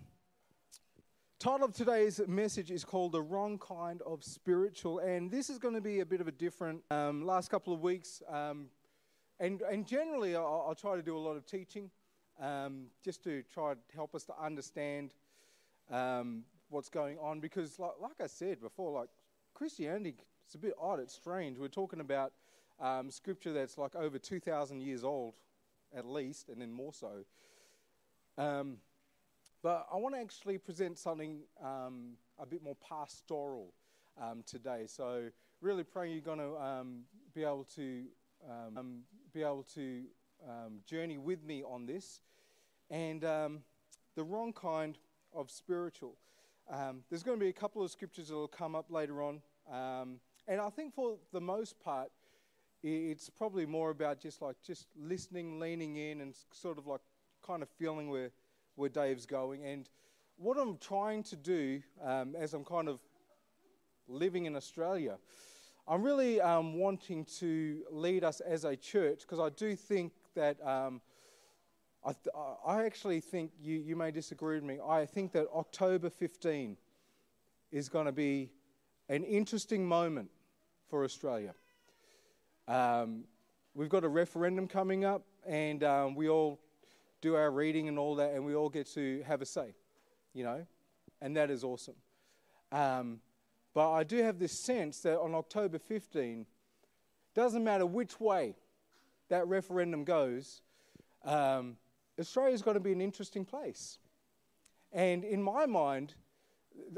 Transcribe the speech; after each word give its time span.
title 1.37 1.65
of 1.65 1.75
today's 1.75 2.21
message 2.29 2.71
is 2.71 2.85
called 2.85 3.11
The 3.11 3.21
Wrong 3.21 3.59
Kind 3.59 4.01
of 4.03 4.23
Spiritual, 4.23 4.99
and 4.99 5.29
this 5.29 5.49
is 5.49 5.59
going 5.59 5.73
to 5.73 5.81
be 5.81 5.99
a 5.99 6.05
bit 6.05 6.21
of 6.21 6.29
a 6.29 6.31
different. 6.31 6.81
Um, 6.91 7.25
last 7.25 7.51
couple 7.51 7.73
of 7.73 7.81
weeks, 7.81 8.23
um, 8.29 8.67
and, 9.41 9.61
and 9.63 9.87
generally, 9.87 10.35
I'll, 10.35 10.65
I'll, 10.67 10.75
try 10.75 10.95
to 10.95 11.01
do 11.01 11.17
a 11.17 11.19
lot 11.19 11.35
of 11.35 11.47
teaching 11.47 11.89
um, 12.39 12.85
just 13.03 13.23
to 13.23 13.41
try 13.51 13.73
to 13.73 13.79
help 13.95 14.13
us 14.13 14.23
to 14.25 14.33
understand 14.39 15.15
um, 15.89 16.43
what's 16.69 16.89
going 16.89 17.17
on. 17.17 17.39
Because, 17.39 17.79
like, 17.79 17.93
like, 17.99 18.21
I 18.21 18.27
said 18.27 18.61
before, 18.61 18.91
like 18.91 19.09
Christianity, 19.55 20.13
it's 20.45 20.53
a 20.53 20.59
bit 20.59 20.73
odd, 20.79 20.99
it's 20.99 21.15
strange. 21.15 21.57
We're 21.57 21.69
talking 21.69 22.01
about 22.01 22.33
um, 22.79 23.09
scripture 23.09 23.51
that's 23.51 23.79
like 23.79 23.95
over 23.95 24.19
2,000 24.19 24.79
years 24.79 25.03
old, 25.03 25.33
at 25.95 26.05
least, 26.05 26.49
and 26.49 26.61
then 26.61 26.71
more 26.71 26.93
so. 26.93 27.25
Um, 28.37 28.77
but 29.63 29.87
I 29.91 29.97
want 29.97 30.13
to 30.13 30.21
actually 30.21 30.59
present 30.59 30.99
something 30.99 31.39
um, 31.63 32.11
a 32.37 32.45
bit 32.45 32.61
more 32.61 32.77
pastoral 32.87 33.73
um, 34.21 34.43
today. 34.45 34.83
So, 34.85 35.29
really 35.61 35.83
praying 35.83 36.11
you're 36.11 36.21
going 36.21 36.37
to 36.37 36.83
be 37.33 37.43
able 37.43 37.65
to 37.75 38.03
um, 38.77 39.03
be 39.33 39.41
able 39.41 39.65
to 39.75 40.03
um, 40.47 40.79
journey 40.85 41.17
with 41.17 41.43
me 41.43 41.63
on 41.63 41.85
this. 41.85 42.21
And 42.89 43.23
um, 43.23 43.59
the 44.15 44.23
wrong 44.23 44.53
kind 44.53 44.97
of 45.33 45.49
spiritual. 45.49 46.15
Um, 46.69 47.03
there's 47.09 47.23
going 47.23 47.37
to 47.37 47.43
be 47.43 47.49
a 47.49 47.53
couple 47.53 47.83
of 47.83 47.91
scriptures 47.91 48.27
that 48.29 48.35
will 48.35 48.47
come 48.47 48.75
up 48.75 48.91
later 48.91 49.21
on. 49.21 49.41
Um, 49.71 50.19
and 50.47 50.59
I 50.59 50.69
think 50.69 50.93
for 50.93 51.17
the 51.31 51.41
most 51.41 51.79
part, 51.79 52.11
it's 52.83 53.29
probably 53.29 53.65
more 53.65 53.91
about 53.91 54.19
just 54.19 54.41
like 54.41 54.55
just 54.65 54.87
listening, 54.99 55.59
leaning 55.59 55.97
in, 55.97 56.21
and 56.21 56.33
sort 56.51 56.77
of 56.77 56.87
like 56.87 57.01
kind 57.45 57.61
of 57.61 57.69
feeling 57.77 58.09
where, 58.09 58.31
where 58.75 58.89
Dave's 58.89 59.25
going. 59.25 59.63
And 59.63 59.87
what 60.37 60.57
I'm 60.57 60.77
trying 60.77 61.23
to 61.23 61.35
do 61.35 61.81
um, 62.03 62.35
as 62.35 62.53
I'm 62.53 62.65
kind 62.65 62.89
of 62.89 62.99
living 64.07 64.45
in 64.45 64.55
Australia 64.55 65.17
I'm 65.87 66.03
really 66.03 66.39
um, 66.39 66.75
wanting 66.75 67.25
to 67.39 67.81
lead 67.89 68.23
us 68.23 68.39
as 68.39 68.65
a 68.65 68.75
church 68.75 69.21
because 69.21 69.39
I 69.39 69.49
do 69.49 69.75
think 69.75 70.13
that 70.35 70.65
um, 70.65 71.01
I, 72.05 72.13
th- 72.13 72.35
I, 72.65 72.83
actually 72.85 73.19
think 73.19 73.51
you, 73.61 73.77
you 73.79 73.95
may 73.95 74.11
disagree 74.11 74.55
with 74.55 74.63
me. 74.63 74.79
I 74.85 75.05
think 75.05 75.31
that 75.33 75.47
October 75.53 76.09
15 76.09 76.77
is 77.71 77.89
going 77.89 78.05
to 78.05 78.11
be 78.11 78.51
an 79.09 79.23
interesting 79.23 79.85
moment 79.85 80.29
for 80.89 81.03
Australia. 81.03 81.53
Um, 82.67 83.25
we've 83.73 83.89
got 83.89 84.03
a 84.03 84.09
referendum 84.09 84.67
coming 84.67 85.03
up, 85.03 85.23
and 85.45 85.83
um, 85.83 86.15
we 86.15 86.29
all 86.29 86.59
do 87.21 87.35
our 87.35 87.51
reading 87.51 87.87
and 87.87 87.97
all 87.97 88.15
that, 88.15 88.33
and 88.33 88.45
we 88.45 88.55
all 88.55 88.69
get 88.69 88.87
to 88.93 89.23
have 89.27 89.41
a 89.41 89.45
say, 89.45 89.73
you 90.33 90.43
know, 90.43 90.65
and 91.21 91.35
that 91.37 91.49
is 91.51 91.63
awesome. 91.63 91.95
But 93.73 93.91
I 93.91 94.03
do 94.03 94.17
have 94.23 94.39
this 94.39 94.59
sense 94.59 94.99
that 95.01 95.19
on 95.19 95.33
October 95.33 95.79
15, 95.79 96.45
doesn't 97.33 97.63
matter 97.63 97.85
which 97.85 98.19
way 98.19 98.55
that 99.29 99.47
referendum 99.47 100.03
goes, 100.03 100.61
um, 101.23 101.77
Australia's 102.19 102.61
got 102.61 102.73
to 102.73 102.79
be 102.79 102.91
an 102.91 103.01
interesting 103.01 103.45
place. 103.45 103.99
And 104.91 105.23
in 105.23 105.41
my 105.41 105.65
mind, 105.65 106.15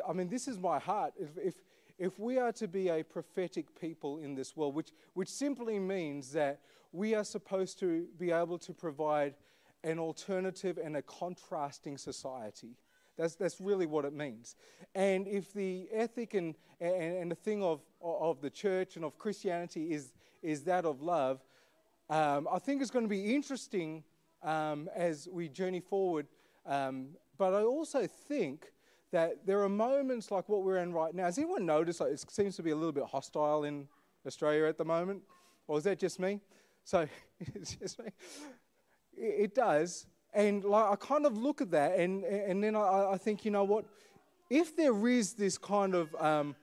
I 0.08 0.14
mean, 0.14 0.30
this 0.30 0.48
is 0.48 0.58
my 0.58 0.80
heart. 0.80 1.14
If, 1.20 1.30
if, 1.38 1.54
if 2.00 2.20
we 2.20 2.40
are 2.40 2.52
to 2.54 2.68
be 2.68 2.90
a 2.90 3.04
prophetic 3.04 3.80
people 3.80 4.18
in 4.18 4.34
this 4.34 4.58
world, 4.58 4.74
which, 4.74 4.90
which 5.14 5.30
simply 5.30 5.78
means 5.78 6.32
that 6.32 6.60
we 6.92 7.14
are 7.14 7.24
supposed 7.24 7.80
to 7.80 8.08
be 8.18 8.32
able 8.32 8.58
to 8.60 8.74
provide 8.74 9.36
an 9.84 10.00
alternative 10.00 10.80
and 10.84 10.98
a 10.98 11.02
contrasting 11.02 11.98
society 11.98 12.78
that's, 13.18 13.36
that's 13.36 13.60
really 13.62 13.86
what 13.86 14.06
it 14.06 14.14
means. 14.14 14.56
And 14.96 15.28
if 15.28 15.54
the 15.54 15.88
ethic 15.92 16.34
and, 16.34 16.56
and, 16.80 17.18
and 17.18 17.32
the 17.32 17.36
thing 17.36 17.64
of, 17.64 17.82
of 18.02 18.42
the 18.42 18.50
church 18.50 18.96
and 18.96 19.06
of 19.06 19.18
Christianity 19.18 19.94
is, 19.94 20.14
is 20.42 20.64
that 20.64 20.86
of 20.86 21.02
love, 21.02 21.42
um, 22.10 22.48
I 22.52 22.60
think 22.60 22.82
it's 22.82 22.92
going 22.92 23.06
to 23.06 23.10
be 23.10 23.34
interesting 23.34 24.04
um, 24.42 24.90
as 24.96 25.28
we 25.32 25.48
journey 25.48 25.80
forward. 25.80 26.28
Um, 26.66 27.10
but 27.38 27.54
I 27.54 27.64
also 27.64 28.08
think 28.08 28.72
that 29.12 29.46
there 29.46 29.62
are 29.62 29.70
moments 29.70 30.32
like 30.32 30.50
what 30.50 30.64
we're 30.64 30.78
in 30.78 30.92
right 30.92 31.14
now. 31.14 31.26
Has 31.26 31.38
anyone 31.38 31.66
noticed 31.66 32.02
like, 32.02 32.12
it 32.12 32.32
seems 32.32 32.56
to 32.56 32.64
be 32.64 32.72
a 32.72 32.76
little 32.76 32.92
bit 32.92 33.06
hostile 33.06 33.64
in 33.64 33.88
Australia 34.26 34.66
at 34.66 34.78
the 34.78 34.86
moment? 34.86 35.22
Or 35.68 35.78
is 35.78 35.84
that 35.86 36.00
just 36.00 36.20
me? 36.20 36.42
So 36.84 37.08
it's 37.40 37.76
just 37.76 38.00
me. 38.00 38.10
It 39.16 39.54
does. 39.54 40.08
And 40.34 40.64
like, 40.64 40.92
I 40.92 40.96
kind 40.96 41.26
of 41.26 41.38
look 41.38 41.62
at 41.62 41.72
that, 41.72 42.00
and, 42.00 42.24
and 42.24 42.64
then 42.64 42.76
I, 42.76 43.12
I 43.14 43.18
think, 43.18 43.46
you 43.46 43.52
know 43.52 43.64
what? 43.64 43.86
If 44.50 44.76
there 44.76 45.08
is 45.08 45.34
this 45.34 45.58
kind 45.58 45.94
of, 45.94 46.14
um, 46.16 46.56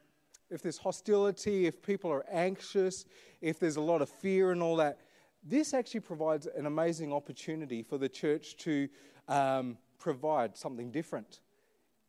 if 0.50 0.62
there's 0.62 0.78
hostility, 0.78 1.66
if 1.66 1.80
people 1.80 2.10
are 2.10 2.24
anxious, 2.30 3.04
if 3.40 3.58
there's 3.58 3.76
a 3.76 3.80
lot 3.80 4.02
of 4.02 4.08
fear 4.08 4.50
and 4.52 4.62
all 4.62 4.76
that, 4.76 4.98
this 5.42 5.72
actually 5.72 6.00
provides 6.00 6.46
an 6.46 6.66
amazing 6.66 7.12
opportunity 7.12 7.82
for 7.82 7.96
the 7.96 8.08
church 8.08 8.56
to 8.58 8.88
um, 9.28 9.78
provide 9.98 10.56
something 10.56 10.90
different 10.90 11.40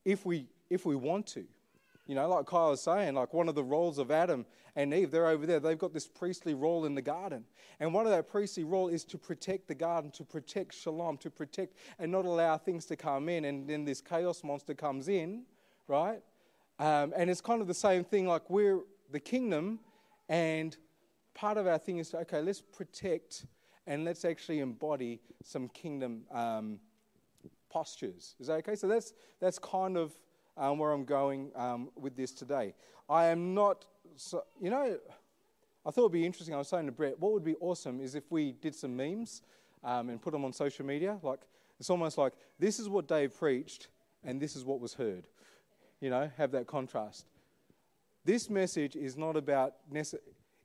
if 0.03 0.25
we, 0.25 0.47
if 0.69 0.85
we 0.85 0.95
want 0.95 1.27
to. 1.27 1.45
You 2.11 2.15
know, 2.15 2.27
like 2.27 2.45
Kyle 2.45 2.71
was 2.71 2.81
saying, 2.81 3.13
like 3.15 3.33
one 3.33 3.47
of 3.47 3.55
the 3.55 3.63
roles 3.63 3.97
of 3.97 4.11
Adam 4.11 4.45
and 4.75 4.93
Eve, 4.93 5.11
they're 5.11 5.27
over 5.27 5.45
there. 5.45 5.61
They've 5.61 5.77
got 5.77 5.93
this 5.93 6.09
priestly 6.09 6.53
role 6.53 6.83
in 6.83 6.93
the 6.93 7.01
garden. 7.01 7.45
And 7.79 7.93
one 7.93 8.05
of 8.05 8.11
that 8.11 8.27
priestly 8.27 8.65
role 8.65 8.89
is 8.89 9.05
to 9.05 9.17
protect 9.17 9.69
the 9.69 9.75
garden, 9.75 10.11
to 10.11 10.25
protect 10.25 10.75
shalom, 10.75 11.15
to 11.19 11.29
protect 11.29 11.77
and 11.99 12.11
not 12.11 12.25
allow 12.25 12.57
things 12.57 12.83
to 12.87 12.97
come 12.97 13.29
in. 13.29 13.45
And 13.45 13.65
then 13.65 13.85
this 13.85 14.01
chaos 14.01 14.43
monster 14.43 14.73
comes 14.73 15.07
in, 15.07 15.43
right? 15.87 16.21
Um, 16.79 17.13
and 17.15 17.29
it's 17.29 17.39
kind 17.39 17.61
of 17.61 17.67
the 17.67 17.73
same 17.73 18.03
thing 18.03 18.27
like 18.27 18.49
we're 18.49 18.81
the 19.09 19.21
kingdom, 19.21 19.79
and 20.27 20.75
part 21.33 21.55
of 21.55 21.65
our 21.65 21.77
thing 21.77 21.99
is 21.99 22.13
okay, 22.13 22.41
let's 22.41 22.59
protect 22.59 23.45
and 23.87 24.03
let's 24.03 24.25
actually 24.25 24.59
embody 24.59 25.21
some 25.45 25.69
kingdom 25.69 26.23
um, 26.29 26.77
postures. 27.69 28.35
Is 28.37 28.47
that 28.47 28.55
okay? 28.55 28.75
So 28.75 28.89
that's, 28.89 29.13
that's 29.39 29.59
kind 29.59 29.95
of 29.95 30.11
um, 30.57 30.77
where 30.77 30.91
I'm 30.91 31.05
going 31.05 31.51
um, 31.55 31.89
with 31.95 32.15
this 32.15 32.31
today. 32.31 32.73
I 33.09 33.27
am 33.27 33.53
not, 33.53 33.85
so, 34.15 34.43
you 34.59 34.69
know, 34.69 34.97
I 35.85 35.91
thought 35.91 36.01
it 36.01 36.03
would 36.03 36.11
be 36.11 36.25
interesting. 36.25 36.53
I 36.53 36.57
was 36.57 36.67
saying 36.67 36.85
to 36.85 36.91
Brett, 36.91 37.19
what 37.19 37.33
would 37.33 37.43
be 37.43 37.55
awesome 37.59 37.99
is 37.99 38.15
if 38.15 38.23
we 38.29 38.51
did 38.53 38.75
some 38.75 38.95
memes 38.95 39.41
um, 39.83 40.09
and 40.09 40.21
put 40.21 40.31
them 40.31 40.45
on 40.45 40.53
social 40.53 40.85
media. 40.85 41.17
Like, 41.23 41.39
it's 41.79 41.89
almost 41.89 42.17
like 42.17 42.33
this 42.59 42.79
is 42.79 42.87
what 42.87 43.07
Dave 43.07 43.37
preached 43.37 43.87
and 44.23 44.39
this 44.39 44.55
is 44.55 44.63
what 44.63 44.79
was 44.79 44.93
heard. 44.93 45.27
You 45.99 46.09
know, 46.09 46.31
have 46.37 46.51
that 46.51 46.67
contrast. 46.67 47.25
This 48.23 48.49
message 48.49 48.95
is 48.95 49.17
not 49.17 49.35
about, 49.35 49.73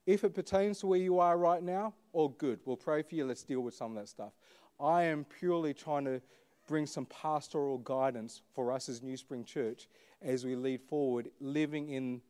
if 0.07 0.25
it 0.25 0.35
pertains 0.35 0.81
to 0.81 0.87
where 0.87 0.99
you 0.99 1.19
are 1.19 1.39
right 1.39 1.63
now, 1.63 1.95
all 2.13 2.29
good. 2.29 2.61
We'll 2.65 2.77
pray 2.77 3.03
for 3.03 3.15
you. 3.15 3.25
Let's 3.25 3.43
deal 3.43 3.61
with 3.61 3.75
some 3.75 3.97
of 3.97 4.03
that 4.03 4.09
stuff. 4.09 4.33
I 4.79 5.05
am 5.05 5.25
purely 5.25 5.73
trying 5.73 6.05
to 6.05 6.21
bring 6.67 6.87
some 6.87 7.07
pastoral 7.07 7.79
guidance 7.79 8.43
for 8.55 8.73
us 8.73 8.89
as 8.89 9.03
New 9.03 9.17
Spring 9.17 9.45
Church 9.45 9.89
as 10.23 10.45
we 10.45 10.57
lead 10.57 10.83
forward 10.83 11.31
living 11.41 11.91
in 11.91 12.21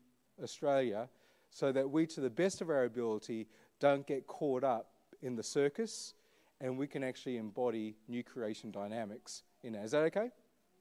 Australia 0.43 1.09
so 1.51 1.73
that 1.73 1.91
we, 1.91 2.07
to 2.07 2.21
the 2.21 2.31
best 2.31 2.61
of 2.61 2.69
our 2.69 2.85
ability, 2.85 3.47
don't 3.81 4.07
get 4.07 4.27
caught 4.27 4.65
up 4.65 4.91
in 5.23 5.37
the 5.37 5.43
circus 5.43 6.15
and 6.61 6.77
we 6.77 6.87
can 6.87 7.03
actually 7.03 7.37
embody 7.37 7.97
new 8.09 8.23
creation 8.23 8.71
dynamics 8.71 9.43
in 9.63 9.73
that. 9.75 9.85
Is 9.85 9.91
that 9.93 10.03
okay? 10.05 10.31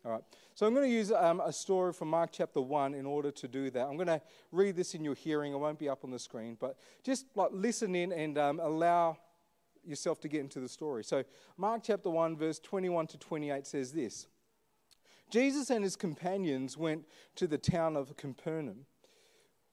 All 0.06 0.12
right. 0.12 0.22
So 0.54 0.68
I'm 0.68 0.74
going 0.74 0.88
to 0.88 0.94
use 0.94 1.12
um, 1.12 1.42
a 1.42 1.52
story 1.52 1.92
from 1.92 2.10
Mark 2.10 2.30
chapter 2.32 2.62
1 2.62 2.94
in 2.94 3.06
order 3.06 3.32
to 3.32 3.48
do 3.48 3.72
that. 3.72 3.88
I'm 3.88 3.96
going 3.96 4.08
to 4.08 4.22
read 4.52 4.76
this 4.76 4.94
in 4.94 5.04
your 5.04 5.16
hearing. 5.16 5.52
It 5.52 5.58
won't 5.58 5.80
be 5.80 5.90
up 5.90 6.04
on 6.04 6.12
the 6.12 6.20
screen, 6.20 6.58
but 6.60 6.78
just 7.04 7.26
like 7.36 7.50
listen 7.52 7.96
in 7.96 8.12
and 8.12 8.38
um, 8.38 8.60
allow 8.60 9.18
yourself 9.88 10.20
to 10.22 10.28
get 10.28 10.42
into 10.42 10.60
the 10.60 10.70
story. 10.70 11.04
So, 11.04 11.24
Mark 11.58 11.82
chapter 11.84 12.10
1, 12.10 12.38
verse 12.38 12.60
21 12.60 13.08
to 13.08 13.18
28 13.18 13.66
says 13.68 13.92
this 13.92 14.28
Jesus 15.30 15.70
and 15.70 15.84
his 15.84 15.96
companions 15.96 16.78
went 16.78 17.06
to 17.36 17.48
the 17.48 17.58
town 17.58 17.96
of 17.96 18.16
Capernaum. 18.18 18.86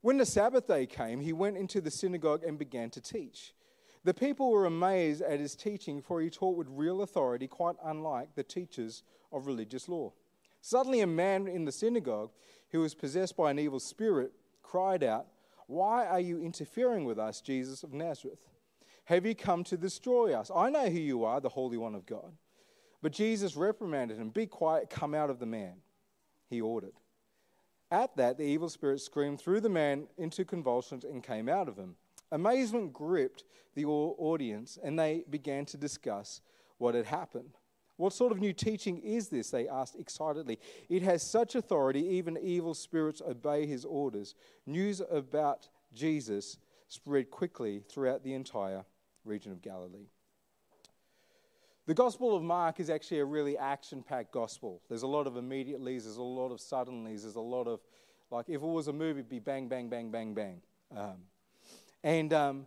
When 0.00 0.18
the 0.18 0.26
Sabbath 0.26 0.66
day 0.66 0.86
came, 0.86 1.20
he 1.20 1.32
went 1.32 1.56
into 1.56 1.80
the 1.80 1.90
synagogue 1.90 2.42
and 2.42 2.58
began 2.58 2.90
to 2.90 3.00
teach. 3.00 3.54
The 4.04 4.14
people 4.14 4.50
were 4.50 4.66
amazed 4.66 5.22
at 5.22 5.38
his 5.38 5.54
teaching, 5.54 6.02
for 6.02 6.20
he 6.20 6.28
taught 6.28 6.56
with 6.56 6.66
real 6.68 7.02
authority, 7.02 7.46
quite 7.46 7.76
unlike 7.84 8.34
the 8.34 8.42
teachers 8.42 9.04
of 9.30 9.46
religious 9.46 9.88
law. 9.88 10.12
Suddenly, 10.60 11.00
a 11.00 11.06
man 11.06 11.46
in 11.46 11.64
the 11.64 11.72
synagogue 11.72 12.30
who 12.70 12.80
was 12.80 12.94
possessed 12.94 13.36
by 13.36 13.50
an 13.50 13.58
evil 13.60 13.78
spirit 13.78 14.32
cried 14.62 15.04
out, 15.04 15.26
Why 15.66 16.06
are 16.06 16.20
you 16.20 16.40
interfering 16.40 17.04
with 17.04 17.18
us, 17.18 17.40
Jesus 17.40 17.84
of 17.84 17.92
Nazareth? 17.92 18.38
Have 19.04 19.26
you 19.26 19.34
come 19.34 19.64
to 19.64 19.76
destroy 19.76 20.34
us? 20.34 20.50
I 20.54 20.70
know 20.70 20.88
who 20.88 20.98
you 20.98 21.24
are, 21.24 21.40
the 21.40 21.48
Holy 21.48 21.76
One 21.76 21.94
of 21.94 22.06
God. 22.06 22.32
But 23.02 23.12
Jesus 23.12 23.56
reprimanded 23.56 24.16
him, 24.16 24.30
Be 24.30 24.46
quiet, 24.46 24.88
come 24.88 25.12
out 25.14 25.28
of 25.28 25.40
the 25.40 25.46
man, 25.46 25.74
he 26.48 26.60
ordered. 26.60 26.94
At 27.90 28.16
that, 28.16 28.38
the 28.38 28.44
evil 28.44 28.68
spirit 28.68 29.00
screamed, 29.00 29.40
threw 29.40 29.60
the 29.60 29.68
man 29.68 30.06
into 30.16 30.44
convulsions, 30.44 31.04
and 31.04 31.22
came 31.22 31.48
out 31.48 31.68
of 31.68 31.76
him. 31.76 31.96
Amazement 32.30 32.92
gripped 32.92 33.44
the 33.74 33.84
audience, 33.84 34.78
and 34.82 34.98
they 34.98 35.24
began 35.28 35.66
to 35.66 35.76
discuss 35.76 36.40
what 36.78 36.94
had 36.94 37.06
happened. 37.06 37.50
What 37.96 38.12
sort 38.12 38.32
of 38.32 38.40
new 38.40 38.52
teaching 38.52 38.98
is 38.98 39.28
this? 39.28 39.50
They 39.50 39.68
asked 39.68 39.96
excitedly. 39.98 40.58
It 40.88 41.02
has 41.02 41.22
such 41.22 41.54
authority, 41.54 42.00
even 42.00 42.38
evil 42.38 42.74
spirits 42.74 43.20
obey 43.20 43.66
his 43.66 43.84
orders. 43.84 44.34
News 44.66 45.02
about 45.10 45.68
Jesus 45.92 46.56
spread 46.88 47.30
quickly 47.30 47.82
throughout 47.88 48.24
the 48.24 48.34
entire 48.34 48.84
region 49.24 49.52
of 49.52 49.62
Galilee. 49.62 50.08
The 51.86 51.94
Gospel 51.94 52.36
of 52.36 52.42
Mark 52.42 52.78
is 52.78 52.90
actually 52.90 53.18
a 53.18 53.24
really 53.24 53.58
action 53.58 54.02
packed 54.02 54.32
gospel. 54.32 54.80
There's 54.88 55.02
a 55.02 55.06
lot 55.08 55.26
of 55.26 55.34
immediatelys, 55.34 56.04
there's 56.04 56.16
a 56.16 56.22
lot 56.22 56.52
of 56.52 56.58
suddenlies, 56.58 57.22
there's 57.22 57.34
a 57.34 57.40
lot 57.40 57.66
of, 57.66 57.80
like, 58.30 58.48
if 58.48 58.62
it 58.62 58.66
was 58.66 58.86
a 58.86 58.92
movie, 58.92 59.18
it'd 59.20 59.28
be 59.28 59.40
bang, 59.40 59.68
bang, 59.68 59.88
bang, 59.88 60.10
bang, 60.10 60.32
bang. 60.32 60.62
Um, 60.96 61.16
and 62.04 62.32
um, 62.32 62.66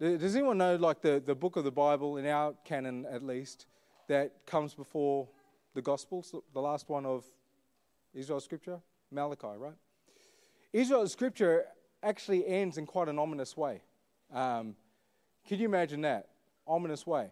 does 0.00 0.34
anyone 0.34 0.56
know, 0.56 0.76
like, 0.76 1.02
the, 1.02 1.22
the 1.24 1.34
book 1.34 1.56
of 1.56 1.64
the 1.64 1.70
Bible, 1.70 2.16
in 2.16 2.26
our 2.26 2.54
canon 2.64 3.04
at 3.04 3.22
least, 3.22 3.66
that 4.08 4.46
comes 4.46 4.72
before 4.72 5.28
the 5.74 5.82
Gospels, 5.82 6.34
the 6.54 6.60
last 6.60 6.88
one 6.88 7.04
of 7.04 7.24
Israel's 8.14 8.44
scripture? 8.44 8.80
Malachi, 9.10 9.58
right? 9.58 9.76
Israel's 10.72 11.12
scripture 11.12 11.66
actually 12.02 12.46
ends 12.46 12.78
in 12.78 12.86
quite 12.86 13.08
an 13.08 13.18
ominous 13.18 13.56
way. 13.56 13.82
Um, 14.32 14.74
can 15.46 15.58
you 15.58 15.66
imagine 15.66 16.00
that? 16.02 16.28
Ominous 16.66 17.06
way. 17.06 17.30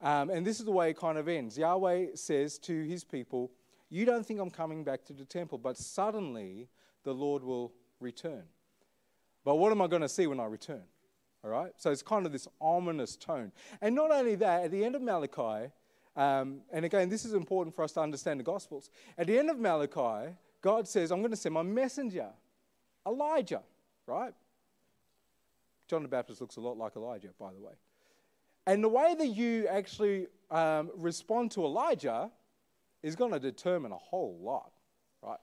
Um, 0.00 0.30
and 0.30 0.44
this 0.44 0.58
is 0.58 0.66
the 0.66 0.72
way 0.72 0.90
it 0.90 0.96
kind 0.96 1.16
of 1.16 1.28
ends. 1.28 1.56
Yahweh 1.56 2.08
says 2.14 2.58
to 2.60 2.82
his 2.82 3.04
people, 3.04 3.52
You 3.88 4.04
don't 4.04 4.26
think 4.26 4.40
I'm 4.40 4.50
coming 4.50 4.82
back 4.82 5.04
to 5.04 5.12
the 5.12 5.24
temple, 5.24 5.58
but 5.58 5.76
suddenly 5.76 6.68
the 7.04 7.14
Lord 7.14 7.44
will 7.44 7.72
return. 8.00 8.42
But 9.44 9.56
what 9.56 9.70
am 9.72 9.80
I 9.80 9.86
going 9.86 10.02
to 10.02 10.08
see 10.08 10.26
when 10.26 10.40
I 10.40 10.46
return? 10.46 10.82
All 11.44 11.50
right? 11.50 11.72
So 11.76 11.90
it's 11.90 12.02
kind 12.02 12.26
of 12.26 12.32
this 12.32 12.48
ominous 12.60 13.16
tone. 13.16 13.52
And 13.80 13.94
not 13.94 14.10
only 14.10 14.34
that, 14.36 14.64
at 14.64 14.70
the 14.70 14.84
end 14.84 14.94
of 14.94 15.02
Malachi, 15.02 15.70
um, 16.16 16.60
and 16.72 16.84
again, 16.84 17.08
this 17.08 17.24
is 17.24 17.32
important 17.32 17.74
for 17.74 17.82
us 17.82 17.92
to 17.92 18.00
understand 18.00 18.40
the 18.40 18.44
Gospels. 18.44 18.90
At 19.16 19.26
the 19.26 19.38
end 19.38 19.50
of 19.50 19.58
Malachi, 19.58 20.34
God 20.60 20.86
says, 20.86 21.10
I'm 21.10 21.20
going 21.20 21.30
to 21.30 21.36
send 21.36 21.54
my 21.54 21.62
messenger, 21.62 22.28
Elijah, 23.06 23.62
right? 24.06 24.34
John 25.92 26.02
the 26.02 26.08
Baptist 26.08 26.40
looks 26.40 26.56
a 26.56 26.60
lot 26.62 26.78
like 26.78 26.96
Elijah, 26.96 27.28
by 27.38 27.52
the 27.52 27.60
way. 27.60 27.74
And 28.66 28.82
the 28.82 28.88
way 28.88 29.14
that 29.14 29.26
you 29.26 29.68
actually 29.68 30.26
um, 30.50 30.90
respond 30.96 31.50
to 31.50 31.66
Elijah 31.66 32.30
is 33.02 33.14
going 33.14 33.30
to 33.30 33.38
determine 33.38 33.92
a 33.92 33.98
whole 33.98 34.38
lot, 34.42 34.72
right? 35.22 35.36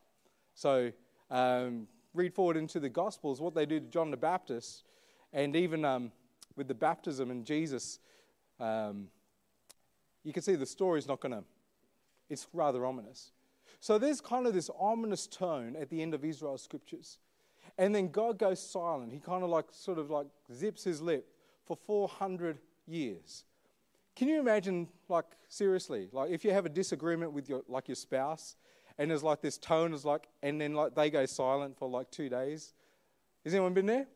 So, 0.55 0.91
um, 1.29 1.87
read 2.15 2.33
forward 2.33 2.57
into 2.57 2.79
the 2.79 2.89
Gospels, 2.89 3.39
what 3.39 3.53
they 3.53 3.67
do 3.67 3.79
to 3.79 3.85
John 3.85 4.09
the 4.09 4.17
Baptist, 4.17 4.85
and 5.33 5.55
even 5.55 5.85
um, 5.85 6.11
with 6.55 6.67
the 6.67 6.73
baptism 6.73 7.29
in 7.29 7.45
Jesus, 7.45 7.99
um, 8.59 9.09
you 10.23 10.33
can 10.33 10.41
see 10.41 10.55
the 10.55 10.65
story 10.65 10.97
is 10.97 11.07
not 11.07 11.19
going 11.19 11.33
to, 11.33 11.43
it's 12.27 12.47
rather 12.53 12.87
ominous. 12.87 13.33
So, 13.79 13.99
there's 13.99 14.19
kind 14.19 14.47
of 14.47 14.55
this 14.55 14.71
ominous 14.79 15.27
tone 15.27 15.75
at 15.79 15.91
the 15.91 16.01
end 16.01 16.15
of 16.15 16.25
Israel's 16.25 16.63
scriptures. 16.63 17.19
And 17.79 17.95
then 17.95 18.09
God 18.09 18.37
goes 18.37 18.59
silent. 18.59 19.13
He 19.13 19.19
kind 19.19 19.41
of 19.41 19.49
like, 19.49 19.67
sort 19.71 19.97
of 19.97 20.11
like 20.11 20.27
zips 20.53 20.83
his 20.83 21.01
lip 21.01 21.25
for 21.65 21.77
400 21.77 22.59
years. 22.85 23.45
Can 24.17 24.27
you 24.27 24.37
imagine, 24.37 24.89
like, 25.07 25.25
seriously, 25.47 26.09
like 26.11 26.29
if 26.29 26.43
you 26.43 26.51
have 26.51 26.65
a 26.65 26.69
disagreement 26.69 27.31
with 27.31 27.47
your, 27.47 27.63
like, 27.69 27.87
your 27.87 27.95
spouse, 27.95 28.57
and 28.97 29.09
there's 29.09 29.23
like 29.23 29.41
this 29.41 29.57
tone 29.57 29.93
is 29.93 30.03
like, 30.03 30.27
and 30.43 30.59
then 30.59 30.73
like 30.73 30.93
they 30.93 31.09
go 31.09 31.25
silent 31.25 31.77
for 31.79 31.89
like 31.89 32.11
two 32.11 32.27
days. 32.27 32.73
Has 33.45 33.53
anyone 33.53 33.73
been 33.73 33.85
there? 33.85 34.07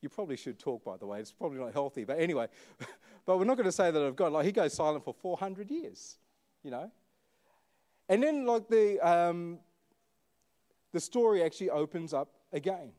You 0.00 0.08
probably 0.08 0.38
should 0.38 0.58
talk, 0.58 0.82
by 0.82 0.96
the 0.96 1.04
way. 1.04 1.20
It's 1.20 1.32
probably 1.32 1.58
not 1.58 1.74
healthy, 1.74 2.04
but 2.04 2.18
anyway. 2.18 2.46
but 3.26 3.38
we're 3.38 3.44
not 3.44 3.58
going 3.58 3.66
to 3.66 3.72
say 3.72 3.90
that 3.90 4.00
of 4.00 4.16
God. 4.16 4.32
Like 4.32 4.46
he 4.46 4.52
goes 4.52 4.72
silent 4.72 5.04
for 5.04 5.12
400 5.12 5.70
years, 5.70 6.16
you 6.62 6.70
know. 6.70 6.90
And 8.08 8.22
then 8.22 8.46
like 8.46 8.68
the 8.68 8.98
um, 9.06 9.58
the 10.92 11.00
story 11.00 11.42
actually 11.42 11.70
opens 11.70 12.12
up 12.12 12.28
again. 12.52 12.92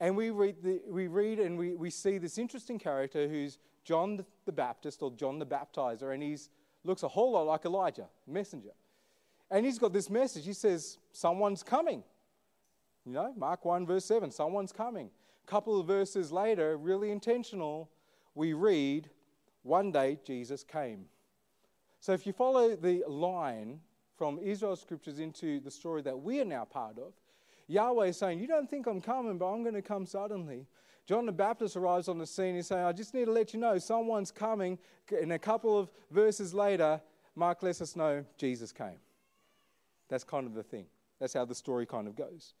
And 0.00 0.16
we 0.16 0.30
read, 0.30 0.56
the, 0.62 0.80
we 0.88 1.08
read 1.08 1.40
and 1.40 1.58
we, 1.58 1.74
we 1.74 1.90
see 1.90 2.18
this 2.18 2.38
interesting 2.38 2.78
character 2.78 3.28
who's 3.28 3.58
John 3.84 4.24
the 4.44 4.52
Baptist 4.52 5.02
or 5.02 5.10
John 5.12 5.38
the 5.38 5.46
Baptizer, 5.46 6.14
and 6.14 6.22
he 6.22 6.36
looks 6.84 7.02
a 7.02 7.08
whole 7.08 7.32
lot 7.32 7.46
like 7.46 7.64
Elijah, 7.64 8.06
messenger. 8.26 8.70
And 9.50 9.64
he's 9.64 9.78
got 9.78 9.92
this 9.92 10.10
message. 10.10 10.44
He 10.44 10.52
says, 10.52 10.98
Someone's 11.12 11.62
coming. 11.62 12.04
You 13.04 13.12
know, 13.12 13.32
Mark 13.36 13.64
1, 13.64 13.86
verse 13.86 14.04
7, 14.04 14.30
someone's 14.30 14.72
coming. 14.72 15.10
A 15.46 15.50
couple 15.50 15.80
of 15.80 15.86
verses 15.86 16.30
later, 16.30 16.76
really 16.76 17.10
intentional, 17.10 17.90
we 18.34 18.52
read, 18.52 19.08
One 19.62 19.90
day 19.90 20.18
Jesus 20.24 20.62
came. 20.62 21.06
So 22.00 22.12
if 22.12 22.26
you 22.26 22.32
follow 22.32 22.76
the 22.76 23.02
line 23.08 23.80
from 24.18 24.38
Israel's 24.40 24.80
scriptures 24.80 25.20
into 25.20 25.60
the 25.60 25.70
story 25.70 26.02
that 26.02 26.20
we 26.20 26.40
are 26.40 26.44
now 26.44 26.64
part 26.64 26.98
of, 26.98 27.14
Yahweh 27.68 28.06
is 28.06 28.16
saying, 28.16 28.40
You 28.40 28.48
don't 28.48 28.68
think 28.68 28.86
I'm 28.86 29.00
coming, 29.00 29.38
but 29.38 29.46
I'm 29.46 29.62
going 29.62 29.74
to 29.74 29.82
come 29.82 30.04
suddenly. 30.04 30.66
John 31.06 31.24
the 31.24 31.32
Baptist 31.32 31.76
arrives 31.76 32.08
on 32.08 32.18
the 32.18 32.26
scene. 32.26 32.56
He's 32.56 32.66
saying, 32.66 32.84
I 32.84 32.92
just 32.92 33.14
need 33.14 33.26
to 33.26 33.32
let 33.32 33.54
you 33.54 33.60
know 33.60 33.78
someone's 33.78 34.30
coming. 34.30 34.78
And 35.10 35.32
a 35.32 35.38
couple 35.38 35.78
of 35.78 35.90
verses 36.10 36.52
later, 36.52 37.00
Mark 37.34 37.62
lets 37.62 37.80
us 37.80 37.96
know 37.96 38.24
Jesus 38.36 38.72
came. 38.72 38.98
That's 40.10 40.24
kind 40.24 40.46
of 40.46 40.52
the 40.52 40.62
thing. 40.62 40.84
That's 41.18 41.32
how 41.32 41.46
the 41.46 41.54
story 41.54 41.86
kind 41.86 42.08
of 42.08 42.16
goes. 42.16 42.52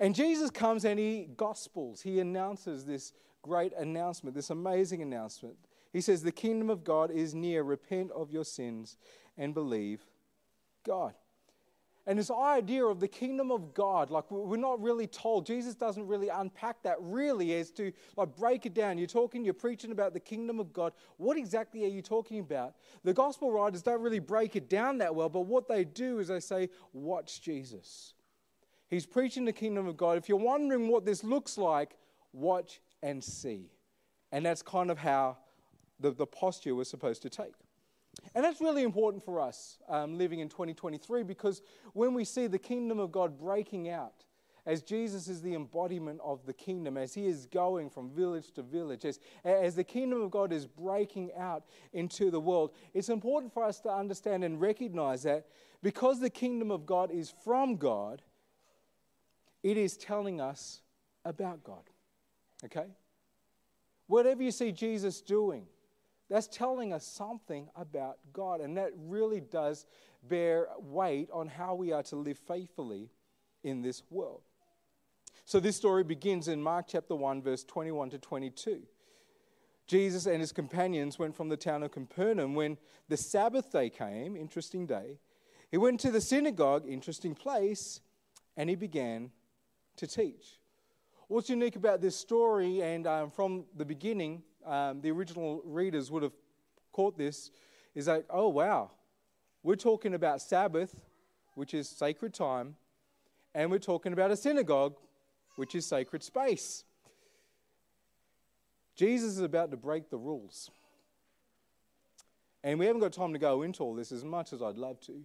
And 0.00 0.14
Jesus 0.14 0.50
comes 0.50 0.84
and 0.84 0.98
he 0.98 1.28
gospels, 1.36 2.00
he 2.00 2.20
announces 2.20 2.84
this 2.84 3.12
great 3.42 3.72
announcement, 3.74 4.34
this 4.34 4.50
amazing 4.50 5.02
announcement. 5.02 5.56
He 5.92 6.00
says, 6.00 6.22
The 6.22 6.32
kingdom 6.32 6.70
of 6.70 6.84
God 6.84 7.10
is 7.10 7.34
near. 7.34 7.62
Repent 7.62 8.10
of 8.12 8.30
your 8.30 8.44
sins 8.44 8.96
and 9.36 9.52
believe 9.52 10.04
God. 10.84 11.14
And 12.06 12.18
this 12.18 12.30
idea 12.30 12.84
of 12.84 13.00
the 13.00 13.08
kingdom 13.08 13.50
of 13.50 13.72
God, 13.72 14.10
like 14.10 14.30
we're 14.30 14.58
not 14.58 14.82
really 14.82 15.06
told. 15.06 15.46
Jesus 15.46 15.74
doesn't 15.74 16.06
really 16.06 16.28
unpack 16.28 16.82
that 16.82 16.96
really 17.00 17.54
as 17.54 17.70
to 17.72 17.92
like 18.16 18.36
break 18.36 18.66
it 18.66 18.74
down. 18.74 18.98
You're 18.98 19.06
talking, 19.06 19.42
you're 19.42 19.54
preaching 19.54 19.90
about 19.90 20.12
the 20.12 20.20
kingdom 20.20 20.60
of 20.60 20.70
God. 20.70 20.92
What 21.16 21.38
exactly 21.38 21.82
are 21.84 21.88
you 21.88 22.02
talking 22.02 22.40
about? 22.40 22.74
The 23.04 23.14
gospel 23.14 23.50
writers 23.50 23.80
don't 23.80 24.02
really 24.02 24.18
break 24.18 24.54
it 24.54 24.68
down 24.68 24.98
that 24.98 25.14
well, 25.14 25.30
but 25.30 25.46
what 25.46 25.66
they 25.66 25.84
do 25.84 26.18
is 26.18 26.28
they 26.28 26.40
say, 26.40 26.68
watch 26.92 27.40
Jesus. 27.40 28.12
He's 28.90 29.06
preaching 29.06 29.46
the 29.46 29.52
kingdom 29.52 29.86
of 29.86 29.96
God. 29.96 30.18
If 30.18 30.28
you're 30.28 30.36
wondering 30.36 30.88
what 30.88 31.06
this 31.06 31.24
looks 31.24 31.56
like, 31.56 31.96
watch 32.34 32.82
and 33.02 33.24
see. 33.24 33.70
And 34.30 34.44
that's 34.44 34.60
kind 34.60 34.90
of 34.90 34.98
how 34.98 35.38
the, 36.00 36.10
the 36.10 36.26
posture 36.26 36.74
we're 36.74 36.84
supposed 36.84 37.22
to 37.22 37.30
take. 37.30 37.54
And 38.34 38.44
that's 38.44 38.60
really 38.60 38.82
important 38.82 39.24
for 39.24 39.40
us 39.40 39.78
um, 39.88 40.18
living 40.18 40.40
in 40.40 40.48
2023 40.48 41.22
because 41.22 41.62
when 41.92 42.14
we 42.14 42.24
see 42.24 42.46
the 42.46 42.58
kingdom 42.58 42.98
of 42.98 43.12
God 43.12 43.38
breaking 43.38 43.88
out, 43.88 44.24
as 44.66 44.82
Jesus 44.82 45.28
is 45.28 45.42
the 45.42 45.54
embodiment 45.54 46.20
of 46.24 46.46
the 46.46 46.52
kingdom, 46.52 46.96
as 46.96 47.12
he 47.12 47.26
is 47.26 47.46
going 47.46 47.90
from 47.90 48.10
village 48.10 48.50
to 48.52 48.62
village, 48.62 49.04
as, 49.04 49.20
as 49.44 49.74
the 49.74 49.84
kingdom 49.84 50.22
of 50.22 50.30
God 50.30 50.52
is 50.52 50.66
breaking 50.66 51.32
out 51.36 51.64
into 51.92 52.30
the 52.30 52.40
world, 52.40 52.72
it's 52.94 53.10
important 53.10 53.52
for 53.52 53.62
us 53.62 53.80
to 53.80 53.90
understand 53.90 54.42
and 54.42 54.60
recognize 54.60 55.22
that 55.24 55.46
because 55.82 56.18
the 56.18 56.30
kingdom 56.30 56.70
of 56.70 56.86
God 56.86 57.10
is 57.10 57.32
from 57.44 57.76
God, 57.76 58.22
it 59.62 59.76
is 59.76 59.98
telling 59.98 60.40
us 60.40 60.80
about 61.26 61.62
God. 61.62 61.82
Okay? 62.64 62.86
Whatever 64.06 64.42
you 64.42 64.50
see 64.50 64.72
Jesus 64.72 65.20
doing, 65.20 65.66
that's 66.28 66.46
telling 66.46 66.92
us 66.92 67.06
something 67.06 67.68
about 67.76 68.18
God, 68.32 68.60
and 68.60 68.76
that 68.76 68.92
really 68.96 69.40
does 69.40 69.86
bear 70.22 70.68
weight 70.78 71.28
on 71.32 71.48
how 71.48 71.74
we 71.74 71.92
are 71.92 72.02
to 72.04 72.16
live 72.16 72.38
faithfully 72.38 73.10
in 73.62 73.82
this 73.82 74.02
world. 74.10 74.40
So, 75.44 75.60
this 75.60 75.76
story 75.76 76.04
begins 76.04 76.48
in 76.48 76.62
Mark 76.62 76.86
chapter 76.88 77.14
1, 77.14 77.42
verse 77.42 77.64
21 77.64 78.10
to 78.10 78.18
22. 78.18 78.82
Jesus 79.86 80.24
and 80.24 80.40
his 80.40 80.52
companions 80.52 81.18
went 81.18 81.36
from 81.36 81.50
the 81.50 81.56
town 81.56 81.82
of 81.82 81.92
Capernaum 81.92 82.54
when 82.54 82.78
the 83.08 83.16
Sabbath 83.18 83.70
day 83.70 83.90
came, 83.90 84.36
interesting 84.36 84.86
day. 84.86 85.18
He 85.70 85.76
went 85.76 86.00
to 86.00 86.10
the 86.10 86.20
synagogue, 86.20 86.84
interesting 86.88 87.34
place, 87.34 88.00
and 88.56 88.70
he 88.70 88.76
began 88.76 89.30
to 89.96 90.06
teach. 90.06 90.58
What's 91.28 91.50
unique 91.50 91.76
about 91.76 92.00
this 92.00 92.16
story, 92.16 92.80
and 92.80 93.06
um, 93.06 93.30
from 93.30 93.64
the 93.76 93.84
beginning, 93.84 94.42
um, 94.66 95.00
the 95.00 95.10
original 95.10 95.62
readers 95.64 96.10
would 96.10 96.22
have 96.22 96.32
caught 96.92 97.16
this 97.16 97.50
is 97.94 98.08
like, 98.08 98.24
oh, 98.30 98.48
wow, 98.48 98.90
we're 99.62 99.76
talking 99.76 100.14
about 100.14 100.40
Sabbath, 100.42 100.94
which 101.54 101.74
is 101.74 101.88
sacred 101.88 102.34
time, 102.34 102.76
and 103.54 103.70
we're 103.70 103.78
talking 103.78 104.12
about 104.12 104.30
a 104.30 104.36
synagogue, 104.36 104.96
which 105.56 105.74
is 105.74 105.86
sacred 105.86 106.22
space. 106.22 106.84
Jesus 108.96 109.32
is 109.32 109.40
about 109.40 109.70
to 109.70 109.76
break 109.76 110.10
the 110.10 110.16
rules. 110.16 110.70
And 112.62 112.78
we 112.78 112.86
haven't 112.86 113.02
got 113.02 113.12
time 113.12 113.32
to 113.32 113.38
go 113.38 113.62
into 113.62 113.82
all 113.82 113.94
this 113.94 114.10
as 114.10 114.24
much 114.24 114.52
as 114.52 114.62
I'd 114.62 114.78
love 114.78 115.00
to. 115.02 115.22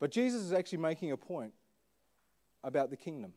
But 0.00 0.10
Jesus 0.10 0.42
is 0.42 0.52
actually 0.52 0.78
making 0.78 1.12
a 1.12 1.16
point 1.16 1.52
about 2.64 2.90
the 2.90 2.96
kingdom. 2.96 3.32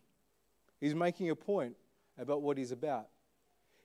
He's 0.80 0.96
making 0.96 1.30
a 1.30 1.36
point 1.36 1.76
about 2.18 2.42
what 2.42 2.58
he's 2.58 2.72
about. 2.72 3.08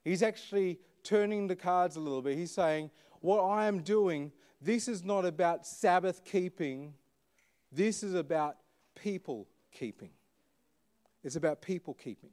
He's 0.06 0.22
actually 0.22 0.78
turning 1.02 1.48
the 1.48 1.56
cards 1.56 1.96
a 1.96 2.00
little 2.00 2.22
bit. 2.22 2.38
He's 2.38 2.52
saying, 2.52 2.92
What 3.20 3.42
I 3.42 3.66
am 3.66 3.80
doing, 3.80 4.30
this 4.62 4.86
is 4.86 5.02
not 5.02 5.25
about 5.25 5.66
Sabbath 5.66 6.25
keeping, 6.25 6.94
this 7.72 8.04
is 8.04 8.14
about 8.14 8.56
people 8.94 9.48
keeping. 9.72 10.10
It's 11.25 11.34
about 11.34 11.60
people 11.60 11.92
keeping. 11.92 12.30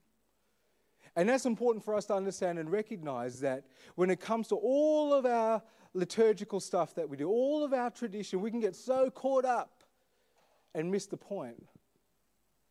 And 1.15 1.27
that's 1.27 1.47
important 1.47 1.83
for 1.83 1.95
us 1.95 2.05
to 2.05 2.13
understand 2.13 2.59
and 2.59 2.71
recognize 2.71 3.39
that 3.39 3.63
when 3.95 4.11
it 4.11 4.19
comes 4.19 4.49
to 4.49 4.55
all 4.55 5.11
of 5.11 5.25
our 5.25 5.63
liturgical 5.95 6.59
stuff 6.59 6.93
that 6.93 7.09
we 7.09 7.17
do, 7.17 7.27
all 7.27 7.63
of 7.63 7.73
our 7.73 7.89
tradition, 7.89 8.39
we 8.39 8.51
can 8.51 8.59
get 8.59 8.75
so 8.75 9.09
caught 9.09 9.45
up 9.45 9.83
and 10.75 10.91
miss 10.91 11.07
the 11.07 11.17
point 11.17 11.65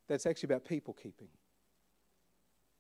that's 0.07 0.27
actually 0.27 0.47
about 0.47 0.65
people 0.65 0.95
keeping. 0.95 1.29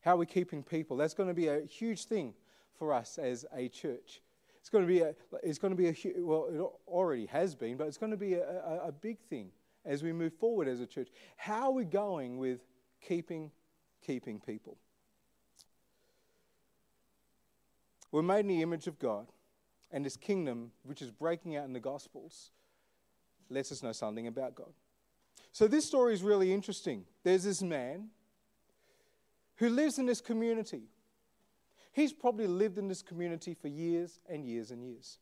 How 0.02 0.14
are 0.14 0.18
we 0.18 0.26
keeping 0.26 0.62
people? 0.62 0.96
That's 0.96 1.14
going 1.14 1.28
to 1.28 1.34
be 1.34 1.48
a 1.48 1.62
huge 1.62 2.04
thing 2.04 2.34
for 2.78 2.92
us 2.92 3.18
as 3.18 3.46
a 3.54 3.68
church. 3.68 4.20
It's 4.60 4.68
going 4.68 4.84
to 4.84 4.88
be 4.88 5.00
a, 5.00 5.14
it's 5.42 5.58
going 5.58 5.74
to 5.74 5.76
be 5.76 5.88
a 5.88 6.22
well, 6.22 6.46
it 6.52 6.90
already 6.90 7.26
has 7.26 7.54
been, 7.54 7.76
but 7.76 7.86
it's 7.86 7.96
going 7.96 8.10
to 8.10 8.16
be 8.16 8.34
a, 8.34 8.42
a, 8.42 8.88
a 8.88 8.92
big 8.92 9.18
thing 9.18 9.50
as 9.84 10.02
we 10.02 10.12
move 10.12 10.32
forward 10.34 10.68
as 10.68 10.80
a 10.80 10.86
church. 10.86 11.08
How 11.36 11.66
are 11.66 11.72
we 11.72 11.84
going 11.84 12.38
with 12.38 12.60
keeping, 13.00 13.50
keeping 14.04 14.40
people? 14.40 14.76
We're 18.10 18.22
made 18.22 18.40
in 18.40 18.48
the 18.48 18.62
image 18.62 18.86
of 18.86 18.98
God, 18.98 19.26
and 19.90 20.04
His 20.04 20.16
kingdom, 20.16 20.72
which 20.84 21.00
is 21.00 21.10
breaking 21.10 21.56
out 21.56 21.64
in 21.64 21.72
the 21.72 21.80
Gospels, 21.80 22.50
lets 23.48 23.72
us 23.72 23.82
know 23.82 23.92
something 23.92 24.26
about 24.26 24.54
God. 24.54 24.72
So, 25.50 25.66
this 25.66 25.86
story 25.86 26.14
is 26.14 26.22
really 26.22 26.52
interesting. 26.52 27.04
There's 27.24 27.44
this 27.44 27.62
man 27.62 28.08
who 29.56 29.68
lives 29.68 29.98
in 29.98 30.06
this 30.06 30.20
community. 30.20 30.82
He's 31.92 32.12
probably 32.12 32.46
lived 32.46 32.78
in 32.78 32.88
this 32.88 33.02
community 33.02 33.54
for 33.54 33.68
years 33.68 34.20
and 34.28 34.44
years 34.44 34.70
and 34.70 34.82
years. 34.82 35.18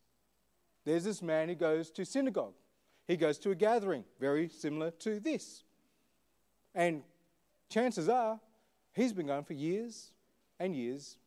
There's 0.85 1.03
this 1.03 1.21
man 1.21 1.49
who 1.49 1.55
goes 1.55 1.91
to 1.91 2.05
synagogue. 2.05 2.53
He 3.07 3.17
goes 3.17 3.37
to 3.39 3.51
a 3.51 3.55
gathering, 3.55 4.05
very 4.19 4.47
similar 4.47 4.91
to 4.91 5.19
this. 5.19 5.63
And 6.73 7.03
chances 7.69 8.07
are 8.07 8.39
he's 8.93 9.13
been 9.13 9.27
going 9.27 9.43
for 9.43 9.53
years 9.53 10.11
and 10.59 10.75
years 10.75 11.17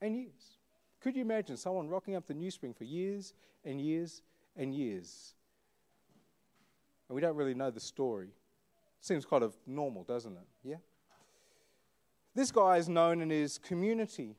and 0.00 0.16
years. 0.16 0.58
Could 1.00 1.16
you 1.16 1.22
imagine 1.22 1.56
someone 1.56 1.88
rocking 1.88 2.16
up 2.16 2.26
the 2.26 2.34
New 2.34 2.50
Spring 2.50 2.74
for 2.74 2.84
years 2.84 3.34
and 3.64 3.80
years 3.80 4.22
and 4.56 4.74
years? 4.74 5.34
And 7.08 7.14
we 7.14 7.20
don't 7.20 7.36
really 7.36 7.54
know 7.54 7.70
the 7.70 7.80
story. 7.80 8.30
Seems 9.00 9.24
kind 9.24 9.44
of 9.44 9.56
normal, 9.66 10.04
doesn't 10.04 10.32
it? 10.32 10.46
Yeah? 10.64 10.76
This 12.38 12.52
guy 12.52 12.76
is 12.76 12.88
known 12.88 13.20
in 13.20 13.30
his 13.30 13.58
community. 13.58 14.36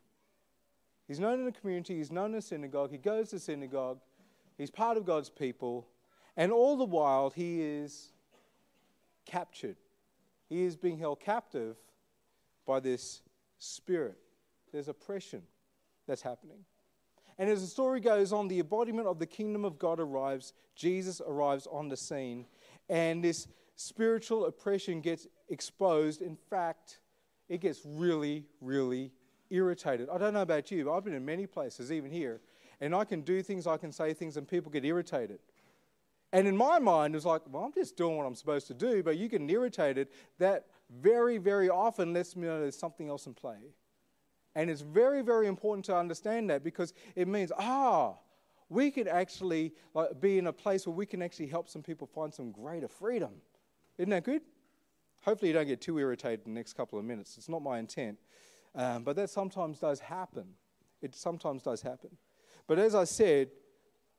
He's 1.05 1.19
known 1.19 1.39
in 1.39 1.43
the 1.43 1.51
community, 1.51 1.97
he's 1.97 2.13
known 2.13 2.27
in 2.27 2.31
the 2.37 2.41
synagogue, 2.41 2.91
he 2.91 2.97
goes 2.97 3.31
to 3.31 3.39
synagogue, 3.39 3.99
he's 4.57 4.71
part 4.71 4.95
of 4.95 5.03
God's 5.03 5.29
people, 5.29 5.85
and 6.37 6.49
all 6.49 6.77
the 6.77 6.85
while 6.85 7.29
he 7.29 7.61
is 7.61 8.13
captured. 9.25 9.75
He 10.47 10.63
is 10.63 10.77
being 10.77 10.97
held 10.97 11.19
captive 11.19 11.75
by 12.65 12.79
this 12.79 13.21
spirit. 13.57 14.17
There's 14.71 14.87
oppression 14.87 15.41
that's 16.07 16.21
happening. 16.21 16.59
And 17.37 17.49
as 17.49 17.59
the 17.59 17.67
story 17.67 17.99
goes 17.99 18.31
on, 18.31 18.47
the 18.47 18.61
embodiment 18.61 19.09
of 19.09 19.19
the 19.19 19.27
kingdom 19.27 19.65
of 19.65 19.77
God 19.77 19.99
arrives. 19.99 20.53
Jesus 20.73 21.21
arrives 21.27 21.67
on 21.69 21.89
the 21.89 21.97
scene. 21.97 22.45
And 22.87 23.21
this 23.21 23.49
spiritual 23.75 24.45
oppression 24.45 25.01
gets 25.01 25.27
exposed. 25.49 26.21
In 26.21 26.37
fact, 26.49 26.99
it 27.49 27.61
gets 27.61 27.81
really, 27.83 28.45
really 28.61 29.11
irritated. 29.49 30.07
I 30.09 30.17
don't 30.17 30.33
know 30.33 30.43
about 30.43 30.71
you, 30.71 30.85
but 30.85 30.95
I've 30.95 31.03
been 31.03 31.15
in 31.15 31.25
many 31.25 31.47
places, 31.47 31.91
even 31.91 32.11
here, 32.11 32.39
and 32.79 32.95
I 32.95 33.03
can 33.03 33.21
do 33.21 33.41
things, 33.41 33.67
I 33.67 33.77
can 33.77 33.91
say 33.91 34.13
things, 34.13 34.37
and 34.37 34.47
people 34.47 34.71
get 34.71 34.85
irritated. 34.85 35.39
And 36.31 36.47
in 36.47 36.55
my 36.55 36.77
mind, 36.77 37.15
it's 37.15 37.25
like, 37.25 37.41
well, 37.49 37.63
I'm 37.63 37.73
just 37.73 37.97
doing 37.97 38.15
what 38.15 38.25
I'm 38.25 38.35
supposed 38.35 38.67
to 38.67 38.75
do, 38.75 39.01
but 39.01 39.17
you 39.17 39.27
get 39.27 39.41
irritated. 39.41 40.09
That 40.37 40.67
very, 41.01 41.39
very 41.39 41.69
often 41.69 42.13
lets 42.13 42.35
me 42.35 42.47
know 42.47 42.59
there's 42.59 42.77
something 42.77 43.09
else 43.09 43.25
in 43.25 43.33
play. 43.33 43.73
And 44.55 44.69
it's 44.69 44.81
very, 44.81 45.23
very 45.23 45.47
important 45.47 45.85
to 45.85 45.95
understand 45.95 46.49
that 46.51 46.63
because 46.63 46.93
it 47.15 47.27
means, 47.27 47.51
ah, 47.57 48.13
we 48.69 48.91
can 48.91 49.07
actually 49.07 49.73
like, 49.95 50.21
be 50.21 50.37
in 50.37 50.47
a 50.47 50.53
place 50.53 50.85
where 50.85 50.95
we 50.95 51.05
can 51.05 51.23
actually 51.23 51.47
help 51.47 51.67
some 51.67 51.81
people 51.81 52.05
find 52.05 52.31
some 52.31 52.51
greater 52.51 52.87
freedom. 52.87 53.31
Isn't 53.97 54.11
that 54.11 54.23
good? 54.23 54.41
Hopefully, 55.21 55.49
you 55.49 55.53
don't 55.53 55.67
get 55.67 55.81
too 55.81 55.97
irritated 55.99 56.41
in 56.45 56.53
the 56.53 56.59
next 56.59 56.73
couple 56.73 56.97
of 56.97 57.05
minutes. 57.05 57.37
It's 57.37 57.49
not 57.49 57.61
my 57.61 57.79
intent. 57.79 58.17
Um, 58.75 59.03
but 59.03 59.15
that 59.15 59.29
sometimes 59.29 59.79
does 59.79 59.99
happen. 59.99 60.45
It 61.01 61.15
sometimes 61.15 61.63
does 61.63 61.81
happen. 61.81 62.11
But 62.67 62.79
as 62.79 62.95
I 62.95 63.03
said, 63.03 63.49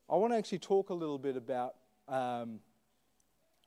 I 0.09 0.17
want 0.17 0.33
to 0.33 0.37
actually 0.37 0.59
talk 0.59 0.91
a 0.91 0.95
little 0.95 1.19
bit 1.19 1.37
about. 1.37 1.75
Um, 2.09 2.61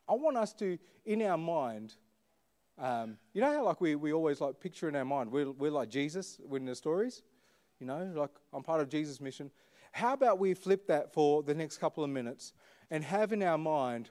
I 0.08 0.14
want 0.14 0.36
us 0.38 0.54
to, 0.56 0.78
in 1.06 1.22
our 1.22 1.38
mind, 1.38 1.96
um, 2.78 3.18
you 3.34 3.42
know 3.42 3.54
how 3.54 3.64
like 3.64 3.80
we, 3.80 3.96
we 3.96 4.12
always 4.12 4.42
like 4.42 4.60
picture 4.60 4.90
in 4.90 4.96
our 4.96 5.06
mind, 5.06 5.32
we're, 5.32 5.52
we're 5.52 5.72
like 5.72 5.90
Jesus 5.90 6.40
in 6.52 6.66
the 6.66 6.76
stories? 6.76 7.22
You 7.80 7.88
know, 7.88 8.12
like 8.16 8.32
I'm 8.52 8.64
part 8.64 8.82
of 8.82 8.90
Jesus' 8.90 9.22
mission. 9.22 9.52
How 9.92 10.14
about 10.14 10.40
we 10.40 10.54
flip 10.54 10.88
that 10.88 11.14
for 11.14 11.44
the 11.44 11.54
next 11.54 11.78
couple 11.78 12.04
of 12.04 12.10
minutes 12.10 12.54
and 12.90 13.04
have 13.04 13.32
in 13.32 13.44
our 13.44 13.58
mind, 13.58 14.10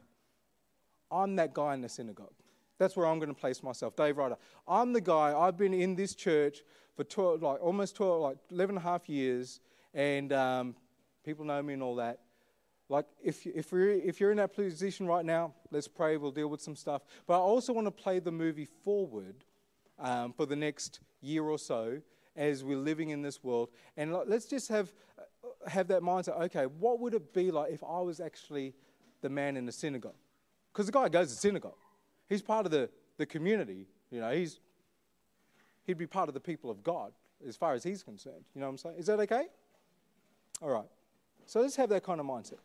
I'm 1.11 1.37
that 1.37 1.53
guy 1.53 1.75
in 1.75 1.81
the 1.83 1.89
synagogue. 1.89 2.35
That's 2.83 2.97
where 2.97 3.07
I'm 3.07 3.21
going 3.21 3.33
to 3.33 3.41
place 3.41 3.63
myself, 3.63 3.95
Dave 3.95 4.19
Ryder. 4.19 4.37
I'm 4.67 4.93
the 4.93 5.01
guy, 5.01 5.39
I've 5.39 5.57
been 5.57 5.73
in 5.73 5.95
this 5.95 6.17
church 6.17 6.63
for 6.97 7.05
12, 7.05 7.41
like 7.41 7.63
almost 7.63 7.95
12, 7.95 8.21
like 8.21 8.39
11 8.51 8.77
and 8.77 8.85
a 8.85 8.89
half 8.89 9.09
years, 9.09 9.61
and 9.95 10.33
um, 10.33 10.75
people 11.25 11.45
know 11.45 11.63
me 11.63 11.75
and 11.75 11.83
all 11.85 11.95
that. 11.97 12.19
Like, 12.89 13.07
if, 13.23 13.47
if, 13.47 13.71
we're, 13.71 13.91
if 13.91 14.19
you're 14.19 14.33
in 14.33 14.39
that 14.39 14.53
position 14.53 15.07
right 15.07 15.25
now, 15.25 15.55
let's 15.71 15.87
pray, 15.87 16.17
we'll 16.17 16.33
deal 16.33 16.49
with 16.49 16.61
some 16.61 16.75
stuff. 16.75 17.03
But 17.29 17.35
I 17.35 17.39
also 17.39 17.73
want 17.73 17.87
to 17.87 17.93
play 17.93 18.19
the 18.19 18.33
movie 18.33 18.67
forward 18.67 19.45
um, 20.01 20.33
for 20.33 20.45
the 20.45 20.57
next 20.57 20.99
year 21.21 21.45
or 21.45 21.61
so 21.61 22.01
as 22.35 22.65
we're 22.65 22.77
living 22.77 23.11
in 23.11 23.23
this 23.23 23.45
world. 23.45 23.69
And 23.97 24.13
let's 24.27 24.47
just 24.47 24.69
have, 24.71 24.93
have 25.69 25.87
that 25.87 26.03
mindset 26.03 26.41
okay, 26.47 26.65
what 26.65 26.99
would 26.99 27.15
it 27.15 27.33
be 27.33 27.53
like 27.53 27.73
if 27.73 27.85
I 27.85 28.01
was 28.01 28.19
actually 28.19 28.75
the 29.21 29.29
man 29.29 29.57
in 29.57 29.67
the 29.67 29.73
synagogue? 29.73 30.17
Because 30.73 30.87
the 30.87 30.93
guy 30.93 31.09
goes 31.09 31.31
to 31.31 31.37
synagogue, 31.39 31.77
he's 32.33 32.43
part 32.43 32.67
of 32.67 32.73
the, 32.73 32.89
the 33.19 33.27
community. 33.27 33.87
You 34.11 34.21
know, 34.21 34.33
he's, 34.33 34.59
he'd 35.85 35.99
be 35.99 36.07
part 36.07 36.29
of 36.29 36.35
the 36.35 36.41
people 36.41 36.71
of 36.71 36.83
God 36.83 37.13
as 37.47 37.57
far 37.57 37.75
as 37.75 37.85
he's 37.85 38.03
concerned. 38.03 38.45
You 38.55 38.61
know 38.61 38.67
what 38.67 38.73
I'm 38.73 38.79
saying? 38.79 38.97
Is 38.99 39.07
that 39.07 39.21
okay? 39.21 39.45
All 40.61 40.71
right. 40.71 40.89
So 41.47 41.61
let's 41.61 41.77
have 41.77 41.89
that 41.91 42.03
kind 42.03 42.21
of 42.21 42.27
mindset. 42.27 42.59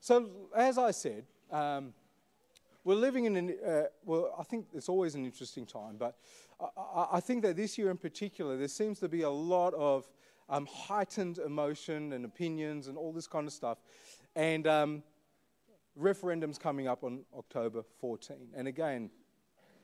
So, 0.00 0.30
as 0.54 0.78
I 0.78 0.92
said, 0.92 1.24
um, 1.50 1.92
we're 2.84 2.94
living 2.94 3.24
in 3.26 3.36
an, 3.36 3.56
uh, 3.66 3.82
well, 4.04 4.34
I 4.38 4.44
think 4.44 4.66
it's 4.72 4.88
always 4.88 5.14
an 5.14 5.24
interesting 5.24 5.66
time, 5.66 5.96
but 5.98 6.16
I, 6.60 7.06
I, 7.14 7.20
think 7.20 7.42
that 7.42 7.56
this 7.56 7.76
year 7.76 7.90
in 7.90 7.96
particular, 7.96 8.56
there 8.56 8.68
seems 8.68 9.00
to 9.00 9.08
be 9.08 9.22
a 9.22 9.30
lot 9.30 9.74
of 9.74 10.08
um, 10.48 10.66
heightened 10.66 11.38
emotion 11.38 12.12
and 12.12 12.24
opinions 12.24 12.86
and 12.86 12.96
all 12.96 13.12
this 13.12 13.26
kind 13.26 13.46
of 13.46 13.52
stuff. 13.52 13.78
And 14.36 14.66
um, 14.66 15.02
referendum's 15.98 16.58
coming 16.58 16.86
up 16.86 17.04
on 17.04 17.24
October 17.36 17.82
14. 18.00 18.36
And 18.54 18.68
again, 18.68 19.10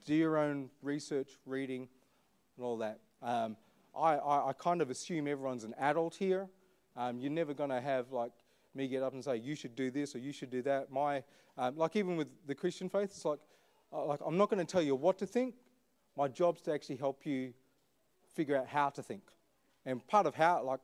do 0.05 0.15
your 0.15 0.39
own 0.39 0.71
research, 0.83 1.33
reading, 1.45 1.89
and 2.57 2.65
all 2.65 2.79
that. 2.79 3.01
Um, 3.23 3.57
I, 3.97 4.15
I, 4.15 4.49
I, 4.51 4.53
kind 4.53 4.83
of 4.83 4.91
assume 4.91 5.27
everyone's 5.27 5.65
an 5.65 5.75
adult 5.79 6.15
here. 6.15 6.49
Um, 6.97 7.19
you're 7.21 7.31
never 7.31 7.55
going 7.55 7.71
to 7.71 7.81
have 7.81 8.13
like 8.13 8.33
me 8.75 8.89
get 8.89 9.03
up 9.03 9.15
and 9.15 9.25
say, 9.25 9.37
you 9.37 9.55
should 9.55 9.75
do 9.75 9.91
this 9.91 10.15
or 10.15 10.19
you 10.19 10.33
should 10.33 10.51
do 10.51 10.63
that. 10.63 10.91
My, 10.91 11.23
um, 11.57 11.77
like 11.77 11.97
even 11.97 12.17
with 12.17 12.29
the 12.47 12.55
Christian 12.55 12.89
faith, 12.89 13.05
it's 13.05 13.25
like, 13.25 13.39
uh, 13.93 14.05
like 14.05 14.21
I'm 14.25 14.37
not 14.37 14.51
going 14.51 14.65
to 14.65 14.71
tell 14.71 14.83
you 14.83 14.95
what 14.95 15.19
to 15.19 15.27
think. 15.27 15.55
My 16.17 16.29
job's 16.29 16.61
to 16.63 16.73
actually 16.73 16.97
help 16.97 17.25
you 17.25 17.53
figure 18.35 18.57
out 18.57 18.67
how 18.67 18.91
to 18.91 19.03
think. 19.03 19.23
And 19.87 20.05
part 20.07 20.27
of 20.27 20.35
how, 20.35 20.63
like, 20.65 20.81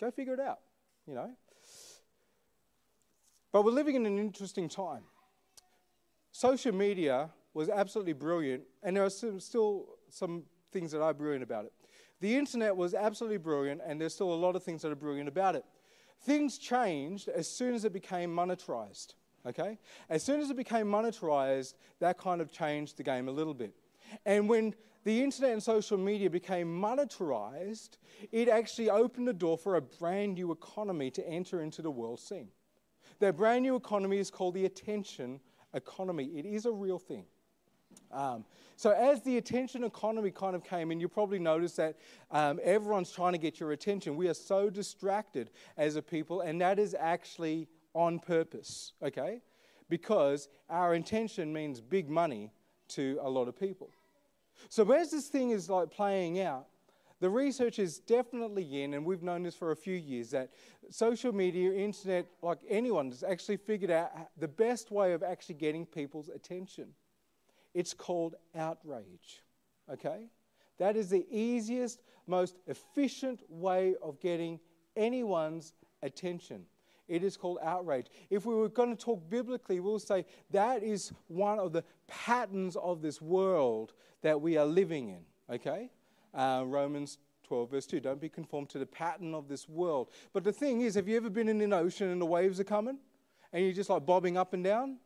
go 0.00 0.10
figure 0.10 0.34
it 0.34 0.40
out, 0.40 0.60
you 1.06 1.14
know. 1.14 1.30
But 3.56 3.64
we're 3.64 3.70
living 3.70 3.94
in 3.94 4.04
an 4.04 4.18
interesting 4.18 4.68
time. 4.68 5.04
Social 6.30 6.74
media 6.74 7.30
was 7.54 7.70
absolutely 7.70 8.12
brilliant, 8.12 8.64
and 8.82 8.94
there 8.94 9.02
are 9.02 9.08
some, 9.08 9.40
still 9.40 9.96
some 10.10 10.42
things 10.72 10.92
that 10.92 11.00
are 11.00 11.14
brilliant 11.14 11.42
about 11.42 11.64
it. 11.64 11.72
The 12.20 12.36
internet 12.36 12.76
was 12.76 12.92
absolutely 12.92 13.38
brilliant, 13.38 13.80
and 13.86 13.98
there's 13.98 14.12
still 14.12 14.30
a 14.30 14.36
lot 14.36 14.56
of 14.56 14.62
things 14.62 14.82
that 14.82 14.92
are 14.92 14.94
brilliant 14.94 15.26
about 15.26 15.56
it. 15.56 15.64
Things 16.20 16.58
changed 16.58 17.30
as 17.30 17.48
soon 17.48 17.72
as 17.72 17.86
it 17.86 17.94
became 17.94 18.28
monetized. 18.28 19.14
Okay? 19.46 19.78
As 20.10 20.22
soon 20.22 20.40
as 20.40 20.50
it 20.50 20.56
became 20.58 20.86
monetized, 20.86 21.72
that 21.98 22.18
kind 22.18 22.42
of 22.42 22.52
changed 22.52 22.98
the 22.98 23.04
game 23.04 23.26
a 23.26 23.32
little 23.32 23.54
bit. 23.54 23.72
And 24.26 24.50
when 24.50 24.74
the 25.04 25.24
internet 25.24 25.52
and 25.52 25.62
social 25.62 25.96
media 25.96 26.28
became 26.28 26.68
monetarized, 26.68 27.96
it 28.32 28.50
actually 28.50 28.90
opened 28.90 29.26
the 29.26 29.32
door 29.32 29.56
for 29.56 29.76
a 29.76 29.80
brand 29.80 30.34
new 30.34 30.52
economy 30.52 31.10
to 31.12 31.26
enter 31.26 31.62
into 31.62 31.80
the 31.80 31.90
world 31.90 32.20
scene. 32.20 32.50
That 33.20 33.36
brand 33.36 33.62
new 33.62 33.76
economy 33.76 34.18
is 34.18 34.30
called 34.30 34.54
the 34.54 34.66
attention 34.66 35.40
economy. 35.74 36.24
It 36.36 36.46
is 36.46 36.66
a 36.66 36.72
real 36.72 36.98
thing. 36.98 37.24
Um, 38.12 38.44
so, 38.76 38.90
as 38.90 39.22
the 39.22 39.38
attention 39.38 39.84
economy 39.84 40.30
kind 40.30 40.54
of 40.54 40.62
came 40.62 40.90
in, 40.90 41.00
you 41.00 41.08
probably 41.08 41.38
noticed 41.38 41.76
that 41.78 41.96
um, 42.30 42.60
everyone's 42.62 43.10
trying 43.10 43.32
to 43.32 43.38
get 43.38 43.58
your 43.58 43.72
attention. 43.72 44.16
We 44.16 44.28
are 44.28 44.34
so 44.34 44.68
distracted 44.68 45.50
as 45.76 45.96
a 45.96 46.02
people, 46.02 46.42
and 46.42 46.60
that 46.60 46.78
is 46.78 46.94
actually 46.98 47.68
on 47.94 48.18
purpose, 48.18 48.92
okay? 49.02 49.40
Because 49.88 50.48
our 50.68 50.94
intention 50.94 51.52
means 51.52 51.80
big 51.80 52.10
money 52.10 52.52
to 52.88 53.18
a 53.22 53.30
lot 53.30 53.48
of 53.48 53.58
people. 53.58 53.90
So, 54.68 54.90
as 54.92 55.10
this 55.10 55.28
thing 55.28 55.50
is 55.50 55.70
like 55.70 55.90
playing 55.90 56.40
out, 56.40 56.66
the 57.20 57.30
research 57.30 57.78
is 57.78 57.98
definitely 57.98 58.82
in, 58.82 58.94
and 58.94 59.04
we've 59.04 59.22
known 59.22 59.42
this 59.42 59.54
for 59.54 59.70
a 59.70 59.76
few 59.76 59.94
years, 59.94 60.30
that 60.30 60.50
social 60.90 61.32
media, 61.32 61.72
internet, 61.72 62.26
like 62.42 62.58
anyone, 62.68 63.08
has 63.10 63.22
actually 63.22 63.56
figured 63.56 63.90
out 63.90 64.10
the 64.38 64.48
best 64.48 64.90
way 64.90 65.12
of 65.12 65.22
actually 65.22 65.54
getting 65.54 65.86
people's 65.86 66.28
attention. 66.28 66.88
It's 67.74 67.94
called 67.94 68.34
outrage. 68.54 69.42
Okay? 69.90 70.28
That 70.78 70.96
is 70.96 71.08
the 71.08 71.26
easiest, 71.30 72.02
most 72.26 72.56
efficient 72.66 73.40
way 73.48 73.94
of 74.02 74.20
getting 74.20 74.60
anyone's 74.96 75.72
attention. 76.02 76.66
It 77.08 77.22
is 77.22 77.36
called 77.36 77.58
outrage. 77.62 78.06
If 78.30 78.46
we 78.46 78.54
were 78.54 78.68
going 78.68 78.94
to 78.94 79.02
talk 79.02 79.30
biblically, 79.30 79.80
we'll 79.80 79.98
say 79.98 80.26
that 80.50 80.82
is 80.82 81.12
one 81.28 81.58
of 81.58 81.72
the 81.72 81.84
patterns 82.08 82.76
of 82.76 83.00
this 83.00 83.22
world 83.22 83.94
that 84.22 84.40
we 84.40 84.56
are 84.56 84.66
living 84.66 85.08
in. 85.10 85.20
Okay? 85.54 85.90
Uh, 86.36 86.62
Romans 86.66 87.18
12, 87.44 87.70
verse 87.70 87.86
2. 87.86 88.00
Don't 88.00 88.20
be 88.20 88.28
conformed 88.28 88.68
to 88.70 88.78
the 88.78 88.86
pattern 88.86 89.34
of 89.34 89.48
this 89.48 89.68
world. 89.68 90.10
But 90.32 90.44
the 90.44 90.52
thing 90.52 90.82
is, 90.82 90.94
have 90.94 91.08
you 91.08 91.16
ever 91.16 91.30
been 91.30 91.48
in 91.48 91.60
an 91.62 91.72
ocean 91.72 92.10
and 92.10 92.20
the 92.20 92.26
waves 92.26 92.60
are 92.60 92.64
coming? 92.64 92.98
And 93.52 93.64
you're 93.64 93.72
just 93.72 93.88
like 93.88 94.04
bobbing 94.04 94.36
up 94.36 94.52
and 94.52 94.62
down? 94.62 94.98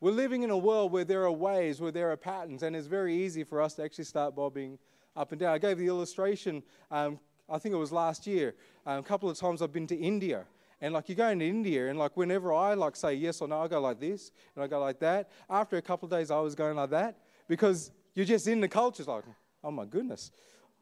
We're 0.00 0.10
living 0.10 0.42
in 0.42 0.50
a 0.50 0.58
world 0.58 0.92
where 0.92 1.04
there 1.04 1.22
are 1.24 1.32
waves, 1.32 1.80
where 1.80 1.92
there 1.92 2.10
are 2.10 2.16
patterns, 2.16 2.62
and 2.62 2.74
it's 2.74 2.88
very 2.88 3.14
easy 3.14 3.44
for 3.44 3.62
us 3.62 3.74
to 3.74 3.84
actually 3.84 4.04
start 4.04 4.34
bobbing 4.34 4.78
up 5.16 5.32
and 5.32 5.40
down. 5.40 5.54
I 5.54 5.58
gave 5.58 5.78
the 5.78 5.86
illustration, 5.86 6.62
um, 6.90 7.18
I 7.48 7.58
think 7.58 7.74
it 7.74 7.78
was 7.78 7.92
last 7.92 8.26
year. 8.26 8.54
Um, 8.84 8.98
a 8.98 9.02
couple 9.02 9.30
of 9.30 9.38
times 9.38 9.62
I've 9.62 9.72
been 9.72 9.86
to 9.86 9.96
India. 9.96 10.44
And 10.80 10.92
like 10.92 11.08
you 11.08 11.14
go 11.14 11.28
into 11.28 11.44
India, 11.44 11.88
and 11.88 11.98
like 11.98 12.16
whenever 12.16 12.52
I 12.52 12.74
like 12.74 12.96
say 12.96 13.14
yes 13.14 13.40
or 13.40 13.48
no, 13.48 13.60
I 13.60 13.68
go 13.68 13.80
like 13.80 14.00
this, 14.00 14.32
and 14.54 14.64
I 14.64 14.66
go 14.66 14.80
like 14.80 14.98
that. 15.00 15.30
After 15.48 15.76
a 15.76 15.82
couple 15.82 16.06
of 16.06 16.10
days, 16.10 16.30
I 16.30 16.40
was 16.40 16.54
going 16.54 16.76
like 16.76 16.90
that 16.90 17.16
because 17.48 17.90
you're 18.14 18.26
just 18.26 18.46
in 18.48 18.60
the 18.60 18.68
culture. 18.68 19.02
It's 19.02 19.08
like, 19.08 19.24
oh 19.62 19.70
my 19.70 19.86
goodness, 19.86 20.30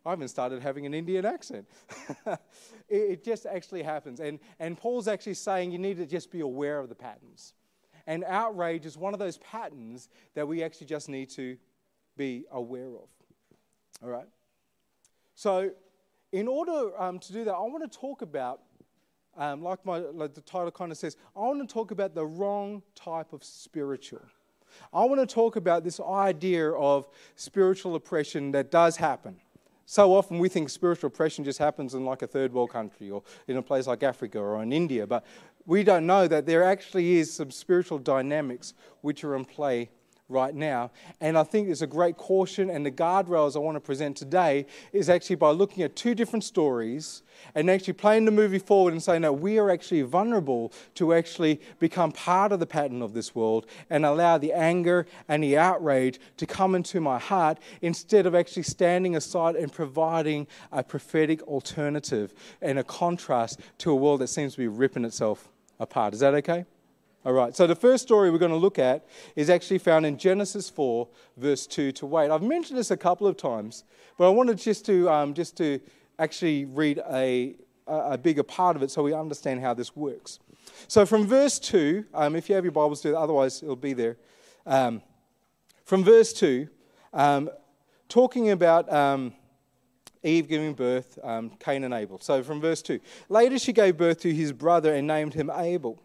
I 0.04 0.10
haven't 0.10 0.28
started 0.28 0.62
having 0.62 0.84
an 0.84 0.94
Indian 0.94 1.24
accent. 1.24 1.68
it, 2.26 2.40
it, 2.88 3.24
just 3.24 3.46
actually 3.46 3.82
happens. 3.82 4.18
And, 4.18 4.40
and 4.58 4.76
Paul's 4.76 5.06
actually 5.06 5.34
saying 5.34 5.70
you 5.70 5.78
need 5.78 5.96
to 5.98 6.06
just 6.06 6.30
be 6.30 6.40
aware 6.40 6.80
of 6.80 6.88
the 6.88 6.94
patterns. 6.94 7.54
And 8.06 8.24
outrage 8.24 8.84
is 8.84 8.98
one 8.98 9.14
of 9.14 9.20
those 9.20 9.38
patterns 9.38 10.08
that 10.34 10.46
we 10.46 10.62
actually 10.62 10.88
just 10.88 11.08
need 11.08 11.30
to 11.30 11.56
be 12.16 12.44
aware 12.50 12.88
of. 12.88 13.08
All 14.02 14.10
right? 14.10 14.26
So, 15.34 15.70
in 16.32 16.48
order 16.48 17.00
um, 17.00 17.18
to 17.20 17.32
do 17.32 17.44
that, 17.44 17.52
I 17.52 17.60
want 17.60 17.90
to 17.90 17.98
talk 17.98 18.22
about, 18.22 18.62
um, 19.36 19.62
like, 19.62 19.84
my, 19.84 19.98
like 19.98 20.34
the 20.34 20.40
title 20.40 20.70
kind 20.70 20.90
of 20.90 20.98
says, 20.98 21.16
I 21.36 21.40
want 21.40 21.66
to 21.66 21.72
talk 21.72 21.90
about 21.90 22.14
the 22.14 22.26
wrong 22.26 22.82
type 22.94 23.32
of 23.32 23.44
spiritual. 23.44 24.22
I 24.92 25.04
want 25.04 25.20
to 25.20 25.32
talk 25.32 25.56
about 25.56 25.84
this 25.84 26.00
idea 26.00 26.70
of 26.70 27.08
spiritual 27.36 27.94
oppression 27.94 28.52
that 28.52 28.70
does 28.70 28.96
happen. 28.96 29.36
So 29.92 30.14
often 30.14 30.38
we 30.38 30.48
think 30.48 30.70
spiritual 30.70 31.08
oppression 31.08 31.44
just 31.44 31.58
happens 31.58 31.92
in 31.92 32.06
like 32.06 32.22
a 32.22 32.26
third 32.26 32.54
world 32.54 32.70
country 32.70 33.10
or 33.10 33.22
in 33.46 33.58
a 33.58 33.62
place 33.62 33.86
like 33.86 34.02
Africa 34.02 34.38
or 34.38 34.62
in 34.62 34.72
India, 34.72 35.06
but 35.06 35.22
we 35.66 35.84
don't 35.84 36.06
know 36.06 36.26
that 36.26 36.46
there 36.46 36.64
actually 36.64 37.18
is 37.18 37.30
some 37.30 37.50
spiritual 37.50 37.98
dynamics 37.98 38.72
which 39.02 39.22
are 39.22 39.36
in 39.36 39.44
play 39.44 39.90
right 40.32 40.54
now. 40.54 40.90
And 41.20 41.38
I 41.38 41.44
think 41.44 41.68
there's 41.68 41.82
a 41.82 41.86
great 41.86 42.16
caution, 42.16 42.70
and 42.70 42.84
the 42.84 42.90
guardrails 42.90 43.54
I 43.54 43.60
want 43.60 43.76
to 43.76 43.80
present 43.80 44.16
today 44.16 44.66
is 44.92 45.08
actually 45.08 45.36
by 45.36 45.50
looking 45.50 45.82
at 45.82 45.94
two 45.94 46.14
different 46.14 46.44
stories 46.44 47.22
and 47.54 47.70
actually 47.70 47.94
playing 47.94 48.24
the 48.24 48.30
movie 48.30 48.58
forward 48.58 48.92
and 48.92 49.02
saying 49.02 49.22
that 49.22 49.34
we 49.34 49.58
are 49.58 49.70
actually 49.70 50.02
vulnerable 50.02 50.72
to 50.94 51.12
actually 51.12 51.60
become 51.78 52.12
part 52.12 52.52
of 52.52 52.60
the 52.60 52.66
pattern 52.66 53.02
of 53.02 53.14
this 53.14 53.34
world 53.34 53.66
and 53.90 54.04
allow 54.04 54.38
the 54.38 54.52
anger 54.52 55.06
and 55.28 55.42
the 55.42 55.56
outrage 55.58 56.18
to 56.36 56.46
come 56.46 56.74
into 56.74 57.00
my 57.00 57.18
heart 57.18 57.58
instead 57.80 58.26
of 58.26 58.34
actually 58.34 58.62
standing 58.62 59.16
aside 59.16 59.56
and 59.56 59.72
providing 59.72 60.46
a 60.70 60.82
prophetic 60.82 61.42
alternative 61.42 62.32
and 62.60 62.78
a 62.78 62.84
contrast 62.84 63.60
to 63.78 63.90
a 63.90 63.94
world 63.94 64.20
that 64.20 64.28
seems 64.28 64.52
to 64.52 64.58
be 64.58 64.68
ripping 64.68 65.04
itself 65.04 65.48
apart. 65.78 66.14
Is 66.14 66.20
that 66.20 66.34
okay? 66.34 66.64
All 67.24 67.32
right, 67.32 67.54
so 67.54 67.68
the 67.68 67.76
first 67.76 68.02
story 68.02 68.32
we're 68.32 68.38
going 68.38 68.50
to 68.50 68.56
look 68.56 68.80
at 68.80 69.06
is 69.36 69.48
actually 69.48 69.78
found 69.78 70.04
in 70.04 70.18
Genesis 70.18 70.68
4, 70.68 71.06
verse 71.36 71.68
2 71.68 71.92
to 71.92 72.18
8. 72.18 72.32
I've 72.32 72.42
mentioned 72.42 72.76
this 72.76 72.90
a 72.90 72.96
couple 72.96 73.28
of 73.28 73.36
times, 73.36 73.84
but 74.18 74.26
I 74.26 74.30
wanted 74.30 74.58
just 74.58 74.84
to, 74.86 75.08
um, 75.08 75.32
just 75.32 75.56
to 75.58 75.78
actually 76.18 76.64
read 76.64 77.00
a, 77.08 77.54
a 77.86 78.18
bigger 78.18 78.42
part 78.42 78.74
of 78.74 78.82
it 78.82 78.90
so 78.90 79.04
we 79.04 79.14
understand 79.14 79.60
how 79.60 79.72
this 79.72 79.94
works. 79.94 80.40
So 80.88 81.06
from 81.06 81.24
verse 81.24 81.60
2, 81.60 82.06
um, 82.12 82.34
if 82.34 82.48
you 82.48 82.56
have 82.56 82.64
your 82.64 82.72
Bibles, 82.72 83.00
do 83.00 83.14
otherwise 83.14 83.62
it'll 83.62 83.76
be 83.76 83.92
there. 83.92 84.16
Um, 84.66 85.00
from 85.84 86.02
verse 86.02 86.32
2, 86.32 86.66
um, 87.12 87.50
talking 88.08 88.50
about 88.50 88.92
um, 88.92 89.32
Eve 90.24 90.48
giving 90.48 90.74
birth, 90.74 91.20
um, 91.22 91.50
Cain 91.60 91.84
and 91.84 91.94
Abel. 91.94 92.18
So 92.18 92.42
from 92.42 92.60
verse 92.60 92.82
2, 92.82 92.98
later 93.28 93.60
she 93.60 93.72
gave 93.72 93.96
birth 93.96 94.18
to 94.22 94.34
his 94.34 94.52
brother 94.52 94.92
and 94.92 95.06
named 95.06 95.34
him 95.34 95.52
Abel. 95.54 96.02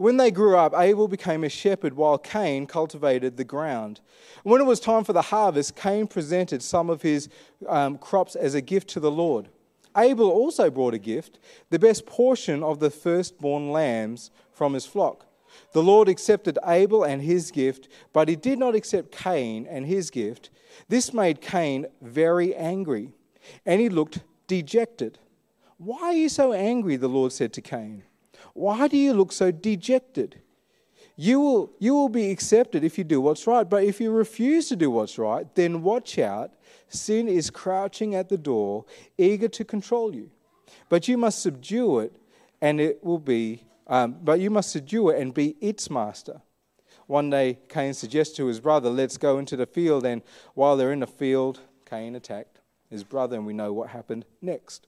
When 0.00 0.16
they 0.16 0.30
grew 0.30 0.56
up, 0.56 0.72
Abel 0.74 1.08
became 1.08 1.44
a 1.44 1.50
shepherd 1.50 1.92
while 1.92 2.16
Cain 2.16 2.66
cultivated 2.66 3.36
the 3.36 3.44
ground. 3.44 4.00
When 4.44 4.58
it 4.58 4.64
was 4.64 4.80
time 4.80 5.04
for 5.04 5.12
the 5.12 5.20
harvest, 5.20 5.76
Cain 5.76 6.06
presented 6.06 6.62
some 6.62 6.88
of 6.88 7.02
his 7.02 7.28
um, 7.68 7.98
crops 7.98 8.34
as 8.34 8.54
a 8.54 8.62
gift 8.62 8.88
to 8.90 9.00
the 9.00 9.10
Lord. 9.10 9.50
Abel 9.94 10.30
also 10.30 10.70
brought 10.70 10.94
a 10.94 10.98
gift, 10.98 11.38
the 11.68 11.78
best 11.78 12.06
portion 12.06 12.62
of 12.62 12.80
the 12.80 12.88
firstborn 12.88 13.72
lambs 13.72 14.30
from 14.54 14.72
his 14.72 14.86
flock. 14.86 15.26
The 15.72 15.82
Lord 15.82 16.08
accepted 16.08 16.58
Abel 16.64 17.04
and 17.04 17.20
his 17.20 17.50
gift, 17.50 17.86
but 18.14 18.26
he 18.26 18.36
did 18.36 18.58
not 18.58 18.74
accept 18.74 19.12
Cain 19.12 19.66
and 19.68 19.84
his 19.84 20.08
gift. 20.08 20.48
This 20.88 21.12
made 21.12 21.42
Cain 21.42 21.84
very 22.00 22.54
angry, 22.54 23.10
and 23.66 23.82
he 23.82 23.90
looked 23.90 24.20
dejected. 24.46 25.18
Why 25.76 26.00
are 26.04 26.14
you 26.14 26.30
so 26.30 26.54
angry? 26.54 26.96
The 26.96 27.06
Lord 27.06 27.32
said 27.32 27.52
to 27.52 27.60
Cain. 27.60 28.04
Why 28.54 28.88
do 28.88 28.96
you 28.96 29.12
look 29.12 29.32
so 29.32 29.50
dejected? 29.50 30.40
You 31.16 31.40
will, 31.40 31.72
you 31.78 31.94
will 31.94 32.08
be 32.08 32.30
accepted 32.30 32.82
if 32.82 32.96
you 32.96 33.04
do 33.04 33.20
what's 33.20 33.46
right, 33.46 33.68
but 33.68 33.84
if 33.84 34.00
you 34.00 34.10
refuse 34.10 34.68
to 34.68 34.76
do 34.76 34.90
what's 34.90 35.18
right, 35.18 35.46
then 35.54 35.82
watch 35.82 36.18
out. 36.18 36.52
Sin 36.88 37.28
is 37.28 37.50
crouching 37.50 38.14
at 38.14 38.28
the 38.28 38.38
door, 38.38 38.86
eager 39.18 39.48
to 39.48 39.64
control 39.64 40.14
you. 40.14 40.30
But 40.88 41.08
you 41.08 41.18
must 41.18 41.42
subdue 41.42 41.98
it, 41.98 42.16
and 42.60 42.80
it 42.80 43.04
will 43.04 43.18
be, 43.18 43.64
um, 43.86 44.16
but 44.22 44.40
you 44.40 44.50
must 44.50 44.70
subdue 44.70 45.10
it 45.10 45.20
and 45.20 45.34
be 45.34 45.56
its 45.60 45.90
master. 45.90 46.40
One 47.06 47.28
day, 47.28 47.58
Cain 47.68 47.92
suggests 47.92 48.36
to 48.36 48.46
his 48.46 48.60
brother, 48.60 48.88
Let's 48.88 49.16
go 49.16 49.38
into 49.38 49.56
the 49.56 49.66
field. 49.66 50.06
And 50.06 50.22
while 50.54 50.76
they're 50.76 50.92
in 50.92 51.00
the 51.00 51.06
field, 51.06 51.60
Cain 51.84 52.14
attacked 52.14 52.60
his 52.88 53.04
brother, 53.04 53.36
and 53.36 53.44
we 53.44 53.52
know 53.52 53.72
what 53.72 53.90
happened 53.90 54.24
next. 54.40 54.86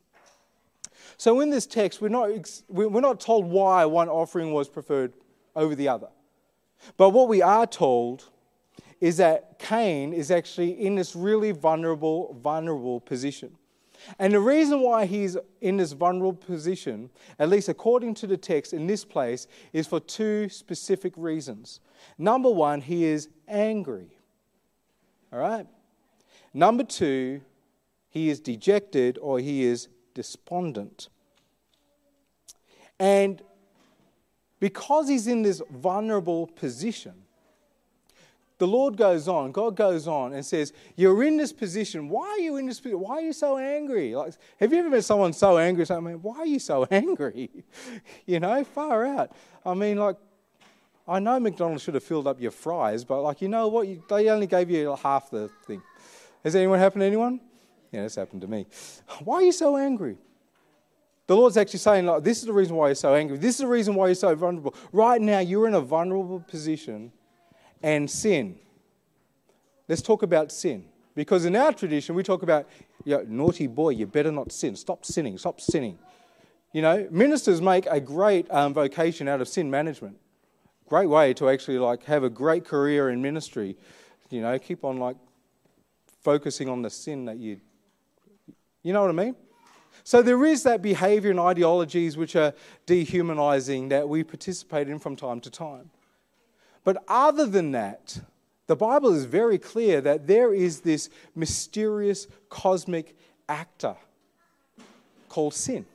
So 1.16 1.40
in 1.40 1.50
this 1.50 1.66
text, 1.66 2.00
we're 2.00 2.08
not, 2.08 2.30
we're 2.68 3.00
not 3.00 3.20
told 3.20 3.46
why 3.46 3.84
one 3.84 4.08
offering 4.08 4.52
was 4.52 4.68
preferred 4.68 5.12
over 5.54 5.74
the 5.74 5.88
other. 5.88 6.08
But 6.96 7.10
what 7.10 7.28
we 7.28 7.42
are 7.42 7.66
told 7.66 8.24
is 9.00 9.16
that 9.16 9.58
Cain 9.58 10.12
is 10.12 10.30
actually 10.30 10.84
in 10.84 10.94
this 10.94 11.16
really 11.16 11.50
vulnerable, 11.50 12.38
vulnerable 12.40 13.00
position. 13.00 13.56
And 14.18 14.32
the 14.32 14.40
reason 14.40 14.80
why 14.80 15.06
he's 15.06 15.36
in 15.60 15.76
this 15.76 15.92
vulnerable 15.92 16.34
position, 16.34 17.10
at 17.38 17.48
least 17.48 17.68
according 17.68 18.14
to 18.14 18.26
the 18.26 18.36
text 18.36 18.72
in 18.72 18.86
this 18.86 19.04
place, 19.04 19.46
is 19.72 19.86
for 19.86 20.00
two 20.00 20.48
specific 20.48 21.12
reasons. 21.16 21.80
Number 22.18 22.50
one, 22.50 22.80
he 22.80 23.04
is 23.04 23.28
angry. 23.46 24.16
All 25.32 25.38
right? 25.38 25.66
Number 26.52 26.84
two, 26.84 27.40
he 28.08 28.28
is 28.28 28.40
dejected 28.40 29.18
or 29.22 29.38
he 29.38 29.64
is 29.64 29.88
despondent. 30.14 31.08
And 32.98 33.42
because 34.60 35.08
he's 35.08 35.26
in 35.26 35.42
this 35.42 35.60
vulnerable 35.70 36.46
position, 36.46 37.14
the 38.58 38.66
Lord 38.68 38.96
goes 38.96 39.26
on, 39.26 39.50
God 39.50 39.74
goes 39.74 40.06
on 40.06 40.34
and 40.34 40.46
says, 40.46 40.72
You're 40.94 41.24
in 41.24 41.36
this 41.36 41.52
position. 41.52 42.08
Why 42.08 42.28
are 42.28 42.38
you 42.38 42.58
in 42.58 42.66
this 42.66 42.78
position? 42.78 43.00
Why 43.00 43.16
are 43.16 43.20
you 43.22 43.32
so 43.32 43.58
angry? 43.58 44.14
Like, 44.14 44.34
have 44.60 44.72
you 44.72 44.78
ever 44.78 44.88
met 44.88 45.02
someone 45.02 45.32
so 45.32 45.58
angry? 45.58 45.84
I 45.90 45.98
mean, 45.98 46.22
why 46.22 46.38
are 46.38 46.46
you 46.46 46.60
so 46.60 46.84
angry? 46.92 47.50
you 48.26 48.38
know, 48.38 48.62
far 48.62 49.04
out. 49.04 49.32
I 49.66 49.74
mean, 49.74 49.96
like, 49.96 50.16
I 51.08 51.18
know 51.18 51.40
McDonald's 51.40 51.82
should 51.82 51.94
have 51.94 52.04
filled 52.04 52.28
up 52.28 52.40
your 52.40 52.52
fries, 52.52 53.04
but 53.04 53.22
like, 53.22 53.42
you 53.42 53.48
know 53.48 53.66
what? 53.66 53.88
You, 53.88 54.00
they 54.08 54.28
only 54.28 54.46
gave 54.46 54.70
you 54.70 54.94
half 55.02 55.28
the 55.28 55.50
thing. 55.66 55.82
Has 56.44 56.54
anyone 56.54 56.78
happened 56.78 57.00
to 57.00 57.06
anyone? 57.06 57.40
Yeah, 57.92 58.02
this 58.02 58.16
happened 58.16 58.40
to 58.40 58.48
me. 58.48 58.66
Why 59.22 59.36
are 59.36 59.42
you 59.42 59.52
so 59.52 59.76
angry? 59.76 60.16
The 61.26 61.36
Lord's 61.36 61.56
actually 61.56 61.78
saying, 61.78 62.06
like, 62.06 62.24
this 62.24 62.38
is 62.38 62.46
the 62.46 62.52
reason 62.52 62.74
why 62.74 62.88
you're 62.88 62.94
so 62.94 63.14
angry. 63.14 63.38
This 63.38 63.56
is 63.56 63.58
the 63.58 63.66
reason 63.66 63.94
why 63.94 64.06
you're 64.06 64.14
so 64.14 64.34
vulnerable. 64.34 64.74
Right 64.92 65.20
now, 65.20 65.38
you're 65.38 65.68
in 65.68 65.74
a 65.74 65.80
vulnerable 65.80 66.40
position 66.40 67.12
and 67.82 68.10
sin. 68.10 68.58
Let's 69.88 70.02
talk 70.02 70.22
about 70.22 70.50
sin. 70.50 70.86
Because 71.14 71.44
in 71.44 71.54
our 71.54 71.72
tradition, 71.72 72.14
we 72.14 72.22
talk 72.22 72.42
about, 72.42 72.68
you 73.04 73.18
know, 73.18 73.24
naughty 73.28 73.66
boy, 73.66 73.90
you 73.90 74.06
better 74.06 74.32
not 74.32 74.50
sin. 74.50 74.74
Stop 74.74 75.04
sinning, 75.04 75.36
stop 75.36 75.60
sinning. 75.60 75.98
You 76.72 76.80
know, 76.80 77.06
ministers 77.10 77.60
make 77.60 77.86
a 77.86 78.00
great 78.00 78.50
um, 78.50 78.72
vocation 78.72 79.28
out 79.28 79.42
of 79.42 79.48
sin 79.48 79.70
management. 79.70 80.16
Great 80.88 81.06
way 81.08 81.34
to 81.34 81.50
actually 81.50 81.78
like 81.78 82.04
have 82.04 82.24
a 82.24 82.30
great 82.30 82.64
career 82.64 83.10
in 83.10 83.20
ministry. 83.20 83.76
You 84.30 84.40
know, 84.40 84.58
keep 84.58 84.84
on 84.84 84.96
like 84.96 85.16
focusing 86.22 86.68
on 86.68 86.80
the 86.80 86.90
sin 86.90 87.26
that 87.26 87.36
you, 87.36 87.60
you 88.82 88.92
know 88.92 89.00
what 89.00 89.10
I 89.10 89.24
mean? 89.24 89.36
So 90.04 90.22
there 90.22 90.44
is 90.44 90.64
that 90.64 90.82
behavior 90.82 91.30
and 91.30 91.38
ideologies 91.38 92.16
which 92.16 92.34
are 92.34 92.54
dehumanizing 92.86 93.88
that 93.90 94.08
we 94.08 94.24
participate 94.24 94.88
in 94.88 94.98
from 94.98 95.16
time 95.16 95.40
to 95.40 95.50
time. 95.50 95.90
But 96.84 97.04
other 97.06 97.46
than 97.46 97.72
that, 97.72 98.20
the 98.66 98.76
Bible 98.76 99.14
is 99.14 99.24
very 99.24 99.58
clear 99.58 100.00
that 100.00 100.26
there 100.26 100.52
is 100.52 100.80
this 100.80 101.10
mysterious 101.34 102.26
cosmic 102.48 103.16
actor 103.48 103.94
called 105.28 105.54
sin 105.54 105.86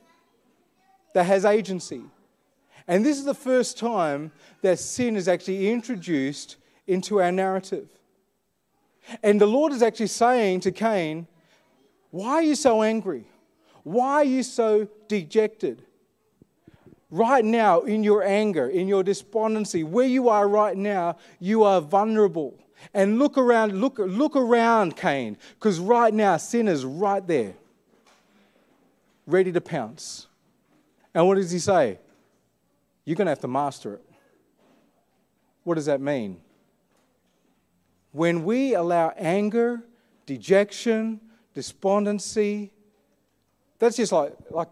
that 1.12 1.24
has 1.24 1.44
agency. 1.44 2.02
And 2.86 3.04
this 3.04 3.18
is 3.18 3.24
the 3.24 3.34
first 3.34 3.78
time 3.78 4.32
that 4.62 4.78
sin 4.78 5.16
is 5.16 5.28
actually 5.28 5.68
introduced 5.68 6.56
into 6.86 7.20
our 7.20 7.32
narrative. 7.32 7.88
And 9.22 9.40
the 9.40 9.46
Lord 9.46 9.72
is 9.72 9.82
actually 9.82 10.06
saying 10.06 10.60
to 10.60 10.72
Cain, 10.72 11.26
Why 12.10 12.30
are 12.30 12.42
you 12.42 12.54
so 12.54 12.82
angry? 12.82 13.24
Why 13.82 14.14
are 14.14 14.24
you 14.24 14.42
so 14.42 14.88
dejected? 15.08 15.82
Right 17.10 17.44
now, 17.44 17.82
in 17.82 18.04
your 18.04 18.22
anger, 18.22 18.68
in 18.68 18.86
your 18.86 19.02
despondency, 19.02 19.82
where 19.82 20.06
you 20.06 20.28
are 20.28 20.46
right 20.46 20.76
now, 20.76 21.16
you 21.38 21.62
are 21.64 21.80
vulnerable. 21.80 22.58
And 22.92 23.18
look 23.18 23.38
around, 23.38 23.80
look, 23.80 23.98
look 23.98 24.36
around, 24.36 24.96
Cain, 24.96 25.36
because 25.54 25.80
right 25.80 26.12
now 26.12 26.36
sin 26.36 26.68
is 26.68 26.84
right 26.84 27.26
there, 27.26 27.54
ready 29.26 29.50
to 29.52 29.60
pounce. 29.60 30.26
And 31.14 31.26
what 31.26 31.36
does 31.36 31.50
he 31.50 31.58
say? 31.58 31.98
You're 33.04 33.16
going 33.16 33.26
to 33.26 33.30
have 33.30 33.40
to 33.40 33.48
master 33.48 33.94
it. 33.94 34.04
What 35.64 35.74
does 35.74 35.86
that 35.86 36.00
mean? 36.00 36.40
When 38.12 38.44
we 38.44 38.74
allow 38.74 39.12
anger, 39.16 39.82
dejection, 40.26 41.20
despondency, 41.58 42.70
that's 43.80 43.96
just 43.96 44.12
like, 44.12 44.32
like 44.48 44.68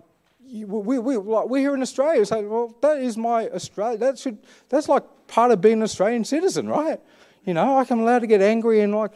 we, 0.48 0.64
we, 0.64 1.16
like 1.16 1.48
we're 1.48 1.58
here 1.58 1.74
in 1.74 1.82
Australia. 1.82 2.24
So, 2.24 2.40
well, 2.42 2.74
that 2.80 2.98
is 2.98 3.16
my 3.16 3.48
Australia. 3.48 3.98
That 3.98 4.18
should, 4.20 4.38
that's 4.68 4.88
like 4.88 5.02
part 5.26 5.50
of 5.50 5.60
being 5.60 5.78
an 5.78 5.82
Australian 5.82 6.24
citizen, 6.24 6.68
right? 6.68 7.00
You 7.44 7.54
know, 7.54 7.74
like 7.74 7.90
I'm 7.90 7.98
allowed 7.98 8.20
to 8.20 8.28
get 8.28 8.40
angry 8.40 8.82
and 8.82 8.94
like, 8.94 9.14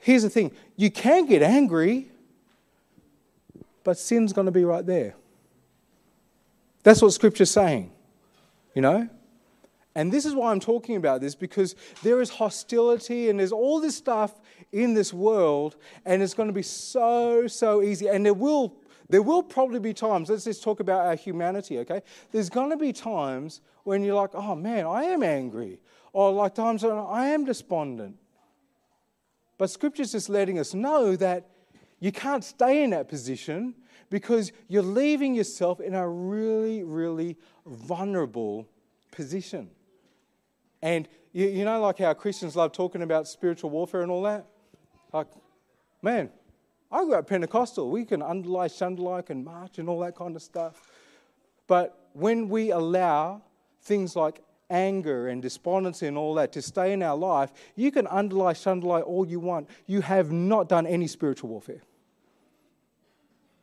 here's 0.00 0.24
the 0.24 0.30
thing 0.30 0.50
you 0.76 0.90
can 0.90 1.26
get 1.26 1.42
angry, 1.42 2.10
but 3.84 3.96
sin's 3.96 4.32
going 4.32 4.46
to 4.46 4.52
be 4.52 4.64
right 4.64 4.84
there. 4.84 5.14
That's 6.82 7.00
what 7.02 7.12
Scripture's 7.12 7.52
saying, 7.52 7.92
you 8.74 8.82
know? 8.82 9.08
And 9.94 10.10
this 10.12 10.24
is 10.24 10.34
why 10.34 10.50
I'm 10.50 10.60
talking 10.60 10.96
about 10.96 11.20
this 11.20 11.36
because 11.36 11.76
there 12.02 12.20
is 12.20 12.30
hostility 12.30 13.28
and 13.28 13.38
there's 13.38 13.52
all 13.52 13.80
this 13.80 13.96
stuff 13.96 14.32
in 14.72 14.94
this 14.94 15.12
world, 15.12 15.76
and 16.04 16.22
it's 16.22 16.34
going 16.34 16.48
to 16.48 16.52
be 16.52 16.62
so, 16.62 17.46
so 17.46 17.82
easy. 17.82 18.08
And 18.08 18.24
there 18.24 18.34
will 18.34 18.76
there 19.10 19.22
will 19.22 19.42
probably 19.42 19.80
be 19.80 19.92
times, 19.92 20.30
let's 20.30 20.44
just 20.44 20.62
talk 20.62 20.78
about 20.78 21.04
our 21.04 21.16
humanity, 21.16 21.78
okay? 21.80 22.00
There's 22.30 22.48
going 22.48 22.70
to 22.70 22.76
be 22.76 22.92
times 22.92 23.60
when 23.82 24.04
you're 24.04 24.14
like, 24.14 24.30
oh 24.34 24.54
man, 24.54 24.86
I 24.86 25.02
am 25.02 25.24
angry. 25.24 25.80
Or 26.12 26.32
like 26.32 26.54
times 26.54 26.84
when 26.84 26.92
I 26.92 27.30
am 27.30 27.44
despondent. 27.44 28.16
But 29.58 29.68
Scripture's 29.68 30.12
just 30.12 30.28
letting 30.28 30.60
us 30.60 30.74
know 30.74 31.16
that 31.16 31.50
you 31.98 32.12
can't 32.12 32.44
stay 32.44 32.84
in 32.84 32.90
that 32.90 33.08
position 33.08 33.74
because 34.10 34.52
you're 34.68 34.82
leaving 34.82 35.34
yourself 35.34 35.80
in 35.80 35.94
a 35.94 36.08
really, 36.08 36.84
really 36.84 37.36
vulnerable 37.66 38.68
position. 39.10 39.70
And 40.82 41.08
you, 41.32 41.46
you 41.46 41.64
know, 41.64 41.80
like 41.80 41.98
how 41.98 42.14
Christians 42.14 42.54
love 42.54 42.72
talking 42.72 43.02
about 43.02 43.26
spiritual 43.26 43.70
warfare 43.70 44.02
and 44.02 44.10
all 44.10 44.22
that? 44.22 44.46
Like, 45.12 45.28
man, 46.02 46.30
I 46.90 47.04
grew 47.04 47.14
up 47.14 47.28
Pentecostal. 47.28 47.90
We 47.90 48.04
can 48.04 48.22
underlie, 48.22 48.68
shundlike, 48.68 49.30
and 49.30 49.44
march 49.44 49.78
and 49.78 49.88
all 49.88 50.00
that 50.00 50.16
kind 50.16 50.34
of 50.34 50.42
stuff. 50.42 50.90
But 51.66 51.96
when 52.12 52.48
we 52.48 52.70
allow 52.70 53.42
things 53.82 54.16
like 54.16 54.42
anger 54.68 55.28
and 55.28 55.42
despondency 55.42 56.06
and 56.06 56.16
all 56.16 56.34
that 56.34 56.52
to 56.52 56.62
stay 56.62 56.92
in 56.92 57.02
our 57.02 57.16
life, 57.16 57.52
you 57.76 57.90
can 57.90 58.06
underlie, 58.06 58.54
shundlie 58.54 59.06
all 59.06 59.26
you 59.26 59.40
want. 59.40 59.68
You 59.86 60.00
have 60.00 60.32
not 60.32 60.68
done 60.68 60.86
any 60.86 61.06
spiritual 61.06 61.50
warfare. 61.50 61.82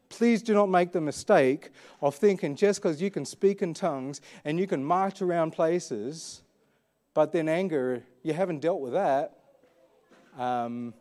Please 0.09 0.41
do 0.41 0.53
not 0.53 0.67
make 0.69 0.93
the 0.93 1.01
mistake 1.01 1.69
of 2.01 2.15
thinking 2.15 2.55
just 2.55 2.81
because 2.81 3.01
you 3.01 3.11
can 3.11 3.25
speak 3.25 3.61
in 3.61 3.73
tongues 3.73 4.21
and 4.45 4.57
you 4.59 4.67
can 4.67 4.83
march 4.83 5.21
around 5.21 5.51
places, 5.51 6.43
but 7.13 7.31
then 7.33 7.49
anger, 7.49 8.03
you 8.23 8.33
haven't 8.33 8.59
dealt 8.59 8.79
with 8.79 8.93
that. 8.93 9.37
Um, 10.37 10.93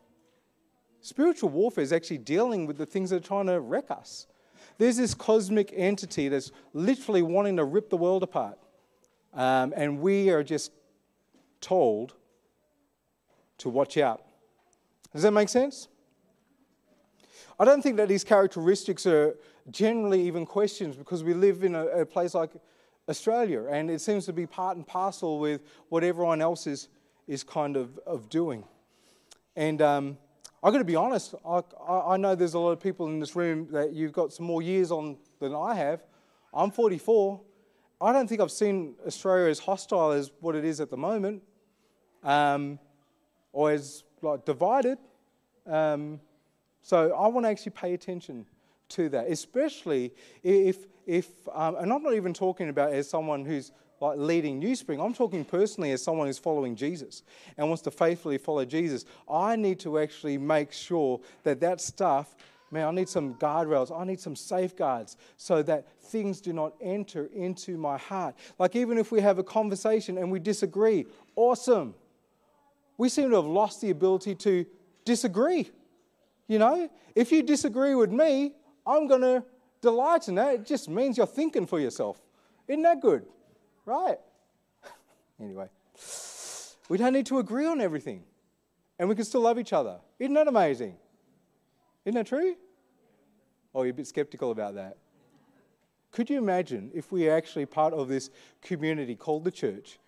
Spiritual 1.06 1.50
warfare 1.50 1.84
is 1.84 1.92
actually 1.92 2.18
dealing 2.18 2.66
with 2.66 2.78
the 2.78 2.84
things 2.84 3.10
that 3.10 3.16
are 3.18 3.28
trying 3.28 3.46
to 3.46 3.60
wreck 3.60 3.92
us. 3.92 4.26
There's 4.76 4.96
this 4.96 5.14
cosmic 5.14 5.72
entity 5.72 6.28
that's 6.28 6.50
literally 6.72 7.22
wanting 7.22 7.58
to 7.58 7.64
rip 7.64 7.90
the 7.90 7.96
world 7.96 8.24
apart. 8.24 8.58
Um, 9.32 9.72
and 9.76 10.00
we 10.00 10.30
are 10.30 10.42
just 10.42 10.72
told 11.60 12.14
to 13.58 13.68
watch 13.68 13.96
out. 13.96 14.24
Does 15.12 15.22
that 15.22 15.30
make 15.30 15.48
sense? 15.48 15.86
I 17.60 17.64
don't 17.64 17.82
think 17.82 17.98
that 17.98 18.08
these 18.08 18.24
characteristics 18.24 19.06
are 19.06 19.36
generally 19.70 20.26
even 20.26 20.44
questions 20.44 20.96
because 20.96 21.22
we 21.22 21.34
live 21.34 21.62
in 21.62 21.76
a, 21.76 21.86
a 21.86 22.04
place 22.04 22.34
like 22.34 22.50
Australia 23.08 23.66
and 23.70 23.92
it 23.92 24.00
seems 24.00 24.26
to 24.26 24.32
be 24.32 24.44
part 24.44 24.76
and 24.76 24.84
parcel 24.84 25.38
with 25.38 25.60
what 25.88 26.02
everyone 26.02 26.42
else 26.42 26.66
is, 26.66 26.88
is 27.28 27.44
kind 27.44 27.76
of, 27.76 27.96
of 28.08 28.28
doing. 28.28 28.64
And 29.54 29.80
um, 29.80 30.18
I've 30.62 30.72
got 30.72 30.78
to 30.78 30.84
be 30.84 30.96
honest, 30.96 31.34
I, 31.46 31.62
I 31.88 32.16
know 32.16 32.34
there's 32.34 32.54
a 32.54 32.58
lot 32.58 32.72
of 32.72 32.80
people 32.80 33.06
in 33.06 33.20
this 33.20 33.36
room 33.36 33.68
that 33.72 33.92
you've 33.92 34.12
got 34.12 34.32
some 34.32 34.46
more 34.46 34.62
years 34.62 34.90
on 34.90 35.16
than 35.38 35.54
I 35.54 35.74
have. 35.74 36.02
I'm 36.52 36.70
44. 36.70 37.40
I 38.00 38.12
don't 38.12 38.26
think 38.28 38.40
I've 38.40 38.50
seen 38.50 38.94
Australia 39.06 39.50
as 39.50 39.58
hostile 39.58 40.12
as 40.12 40.30
what 40.40 40.54
it 40.54 40.64
is 40.64 40.80
at 40.80 40.90
the 40.90 40.96
moment, 40.96 41.42
um, 42.22 42.78
or 43.52 43.70
as 43.70 44.04
like 44.22 44.44
divided. 44.44 44.98
Um, 45.66 46.20
so 46.82 47.12
I 47.12 47.26
want 47.28 47.46
to 47.46 47.50
actually 47.50 47.72
pay 47.72 47.94
attention 47.94 48.46
to 48.90 49.08
that, 49.10 49.28
especially 49.28 50.12
if 50.42 50.86
if 51.06 51.28
um, 51.52 51.76
and 51.76 51.92
I'm 51.92 52.02
not 52.02 52.14
even 52.14 52.34
talking 52.34 52.68
about 52.68 52.92
as 52.92 53.08
someone 53.08 53.44
who's 53.44 53.72
like 54.00 54.18
leading 54.18 54.58
New 54.58 54.74
Spring. 54.76 55.00
I'm 55.00 55.14
talking 55.14 55.44
personally 55.44 55.92
as 55.92 56.02
someone 56.02 56.26
who's 56.26 56.38
following 56.38 56.76
Jesus 56.76 57.22
and 57.56 57.68
wants 57.68 57.82
to 57.82 57.90
faithfully 57.90 58.38
follow 58.38 58.64
Jesus. 58.64 59.04
I 59.30 59.56
need 59.56 59.80
to 59.80 59.98
actually 59.98 60.38
make 60.38 60.72
sure 60.72 61.20
that 61.44 61.60
that 61.60 61.80
stuff, 61.80 62.36
man, 62.70 62.86
I 62.86 62.90
need 62.90 63.08
some 63.08 63.34
guardrails, 63.34 63.96
I 63.96 64.04
need 64.04 64.20
some 64.20 64.36
safeguards 64.36 65.16
so 65.36 65.62
that 65.62 65.86
things 66.02 66.40
do 66.40 66.52
not 66.52 66.74
enter 66.80 67.30
into 67.34 67.78
my 67.78 67.96
heart. 67.96 68.34
Like 68.58 68.76
even 68.76 68.98
if 68.98 69.10
we 69.10 69.20
have 69.20 69.38
a 69.38 69.44
conversation 69.44 70.18
and 70.18 70.30
we 70.30 70.40
disagree, 70.40 71.06
awesome. 71.34 71.94
We 72.98 73.08
seem 73.08 73.30
to 73.30 73.36
have 73.36 73.46
lost 73.46 73.80
the 73.80 73.90
ability 73.90 74.34
to 74.36 74.66
disagree. 75.04 75.70
You 76.48 76.58
know, 76.58 76.90
if 77.14 77.32
you 77.32 77.42
disagree 77.42 77.94
with 77.94 78.12
me, 78.12 78.54
I'm 78.86 79.06
going 79.06 79.22
to 79.22 79.44
delight 79.80 80.28
in 80.28 80.36
that. 80.36 80.54
It 80.54 80.66
just 80.66 80.88
means 80.88 81.16
you're 81.16 81.26
thinking 81.26 81.66
for 81.66 81.80
yourself. 81.80 82.20
Isn't 82.68 82.82
that 82.82 83.00
good? 83.00 83.26
Right. 83.86 84.18
anyway, 85.40 85.68
we 86.88 86.98
don't 86.98 87.12
need 87.12 87.26
to 87.26 87.38
agree 87.38 87.66
on 87.66 87.80
everything. 87.80 88.24
And 88.98 89.08
we 89.08 89.14
can 89.14 89.24
still 89.24 89.42
love 89.42 89.58
each 89.58 89.72
other. 89.72 89.98
Isn't 90.18 90.34
that 90.34 90.48
amazing? 90.48 90.96
Isn't 92.04 92.16
that 92.16 92.26
true? 92.26 92.56
Oh, 93.74 93.82
you're 93.82 93.90
a 93.90 93.94
bit 93.94 94.06
skeptical 94.06 94.50
about 94.50 94.74
that. 94.74 94.96
Could 96.10 96.30
you 96.30 96.38
imagine 96.38 96.90
if 96.94 97.12
we 97.12 97.28
are 97.28 97.36
actually 97.36 97.66
part 97.66 97.92
of 97.92 98.08
this 98.08 98.30
community 98.62 99.14
called 99.14 99.44
the 99.44 99.50
church 99.50 99.98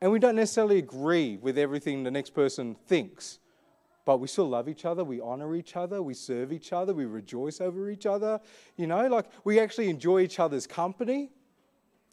and 0.00 0.12
we 0.12 0.18
don't 0.18 0.36
necessarily 0.36 0.78
agree 0.78 1.38
with 1.38 1.58
everything 1.58 2.04
the 2.04 2.10
next 2.10 2.30
person 2.30 2.76
thinks, 2.86 3.40
but 4.04 4.18
we 4.18 4.28
still 4.28 4.48
love 4.48 4.68
each 4.68 4.84
other, 4.84 5.02
we 5.02 5.20
honor 5.20 5.56
each 5.56 5.74
other, 5.74 6.02
we 6.02 6.14
serve 6.14 6.52
each 6.52 6.72
other, 6.72 6.94
we 6.94 7.04
rejoice 7.04 7.60
over 7.60 7.90
each 7.90 8.06
other, 8.06 8.38
you 8.76 8.86
know, 8.86 9.08
like 9.08 9.26
we 9.42 9.58
actually 9.58 9.88
enjoy 9.88 10.20
each 10.20 10.38
other's 10.38 10.66
company. 10.66 11.30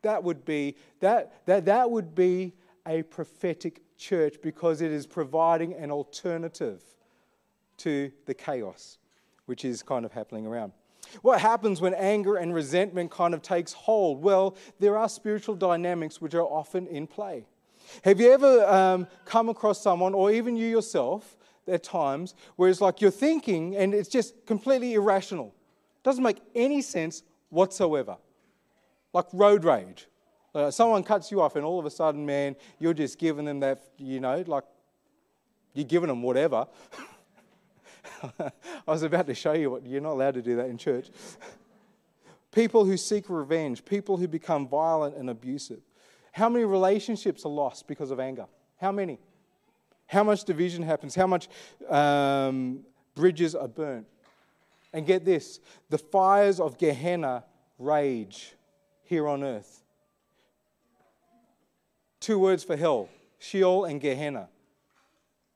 That 0.04 0.24
would 0.24 0.46
be, 0.46 0.76
that, 1.00 1.46
that, 1.46 1.66
that 1.66 1.89
would 1.89 2.13
be 2.13 2.54
a 2.88 3.04
prophetic 3.04 3.82
church 3.98 4.36
because 4.42 4.82
it 4.82 4.92
is 4.92 5.08
providing 5.08 5.74
an 5.74 5.92
alternative 5.92 6.82
to 7.78 8.12
the 8.26 8.34
chaos 8.34 9.00
which 9.46 9.66
is 9.66 9.84
kind 9.84 10.06
of 10.06 10.12
happening 10.12 10.46
around. 10.46 10.72
What 11.22 11.42
happens 11.42 11.82
when 11.82 11.94
anger 11.94 12.38
and 12.38 12.54
resentment 12.54 13.12
kind 13.12 13.34
of 13.34 13.42
takes 13.42 13.74
hold? 13.74 14.22
Well, 14.22 14.56
there 14.80 14.98
are 14.98 15.10
spiritual 15.10 15.56
dynamics 15.56 16.22
which 16.22 16.34
are 16.34 16.42
often 16.42 16.88
in 16.88 17.08
play. 17.08 17.46
Have 18.04 18.20
you 18.20 18.32
ever 18.32 18.66
um, 18.66 19.08
come 19.26 19.50
across 19.50 19.82
someone, 19.82 20.13
or 20.13 20.32
even 20.32 20.56
you 20.56 20.66
yourself, 20.66 21.38
at 21.68 21.84
times, 21.84 22.36
where 22.56 22.70
it's 22.70 22.82
like 22.82 23.02
you're 23.02 23.12
thinking 23.12 23.76
and 23.76 23.94
it's 23.94 24.10
just 24.10 24.46
completely 24.46 24.94
irrational? 24.94 25.54
Doesn't 26.04 26.24
make 26.24 26.42
any 26.56 26.82
sense 26.82 27.24
whatsoever. 27.50 28.18
Like 29.13 29.28
road 29.32 29.63
rage. 29.63 30.08
Someone 30.69 31.04
cuts 31.04 31.32
you 31.32 31.41
off, 31.41 31.56
and 31.56 31.65
all 31.65 31.80
of 31.80 31.86
a 31.86 31.89
sudden, 31.89 32.26
man, 32.26 32.56
you're 32.80 32.93
just 32.93 33.17
giving 33.17 33.45
them 33.45 33.60
that, 33.62 33.84
you 33.97 34.19
know, 34.19 34.43
like 34.45 34.65
you're 35.73 35.86
giving 35.86 36.10
them 36.10 36.21
whatever. 36.21 36.67
I 38.39 38.52
was 38.86 39.04
about 39.04 39.28
to 39.28 39.34
show 39.34 39.54
you 39.54 39.71
what 39.71 39.86
you're 39.86 40.02
not 40.02 40.12
allowed 40.12 40.36
to 40.36 40.41
do 40.41 40.56
that 40.58 40.67
in 40.67 40.78
church. 40.78 41.10
people 42.52 42.86
who 42.86 42.97
seek 42.97 43.30
revenge, 43.30 43.84
people 43.84 44.17
who 44.17 44.28
become 44.28 44.67
violent 44.67 45.15
and 45.15 45.30
abusive. 45.30 45.82
How 46.32 46.49
many 46.49 46.65
relationships 46.65 47.45
are 47.45 47.52
lost 47.52 47.88
because 47.88 48.12
of 48.12 48.19
anger? 48.19 48.45
How 48.80 48.91
many? 48.91 49.19
How 50.06 50.23
much 50.23 50.43
division 50.43 50.84
happens? 50.84 51.15
How 51.15 51.28
much 51.28 51.47
um, 51.89 52.82
bridges 53.15 53.56
are 53.56 53.67
burnt? 53.67 54.08
And 54.93 55.06
get 55.08 55.26
this 55.26 55.60
the 55.89 55.97
fires 55.97 56.60
of 56.60 56.78
Gehenna 56.78 57.43
rage 57.80 58.54
here 59.13 59.28
on 59.28 59.43
earth. 59.43 59.84
Two 62.19 62.39
words 62.39 62.63
for 62.63 62.76
hell 62.76 63.10
Sheol 63.38 63.86
and 63.86 64.02
Gehenna. 64.02 64.49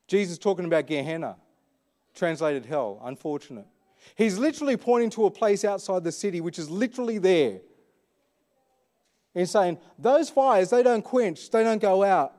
Jesus 0.07 0.37
talking 0.37 0.65
about 0.65 0.85
Gehenna 0.85 1.37
translated 2.13 2.67
hell. 2.67 3.01
Unfortunate. 3.03 3.65
He's 4.15 4.37
literally 4.37 4.77
pointing 4.77 5.09
to 5.11 5.25
a 5.25 5.31
place 5.31 5.65
outside 5.65 6.03
the 6.03 6.11
city 6.11 6.39
which 6.39 6.59
is 6.59 6.69
literally 6.69 7.17
there. 7.17 7.61
He's 9.33 9.49
saying, 9.49 9.79
Those 9.97 10.29
fires, 10.29 10.69
they 10.69 10.83
don't 10.83 11.03
quench, 11.03 11.49
they 11.49 11.63
don't 11.63 11.81
go 11.81 12.03
out. 12.03 12.33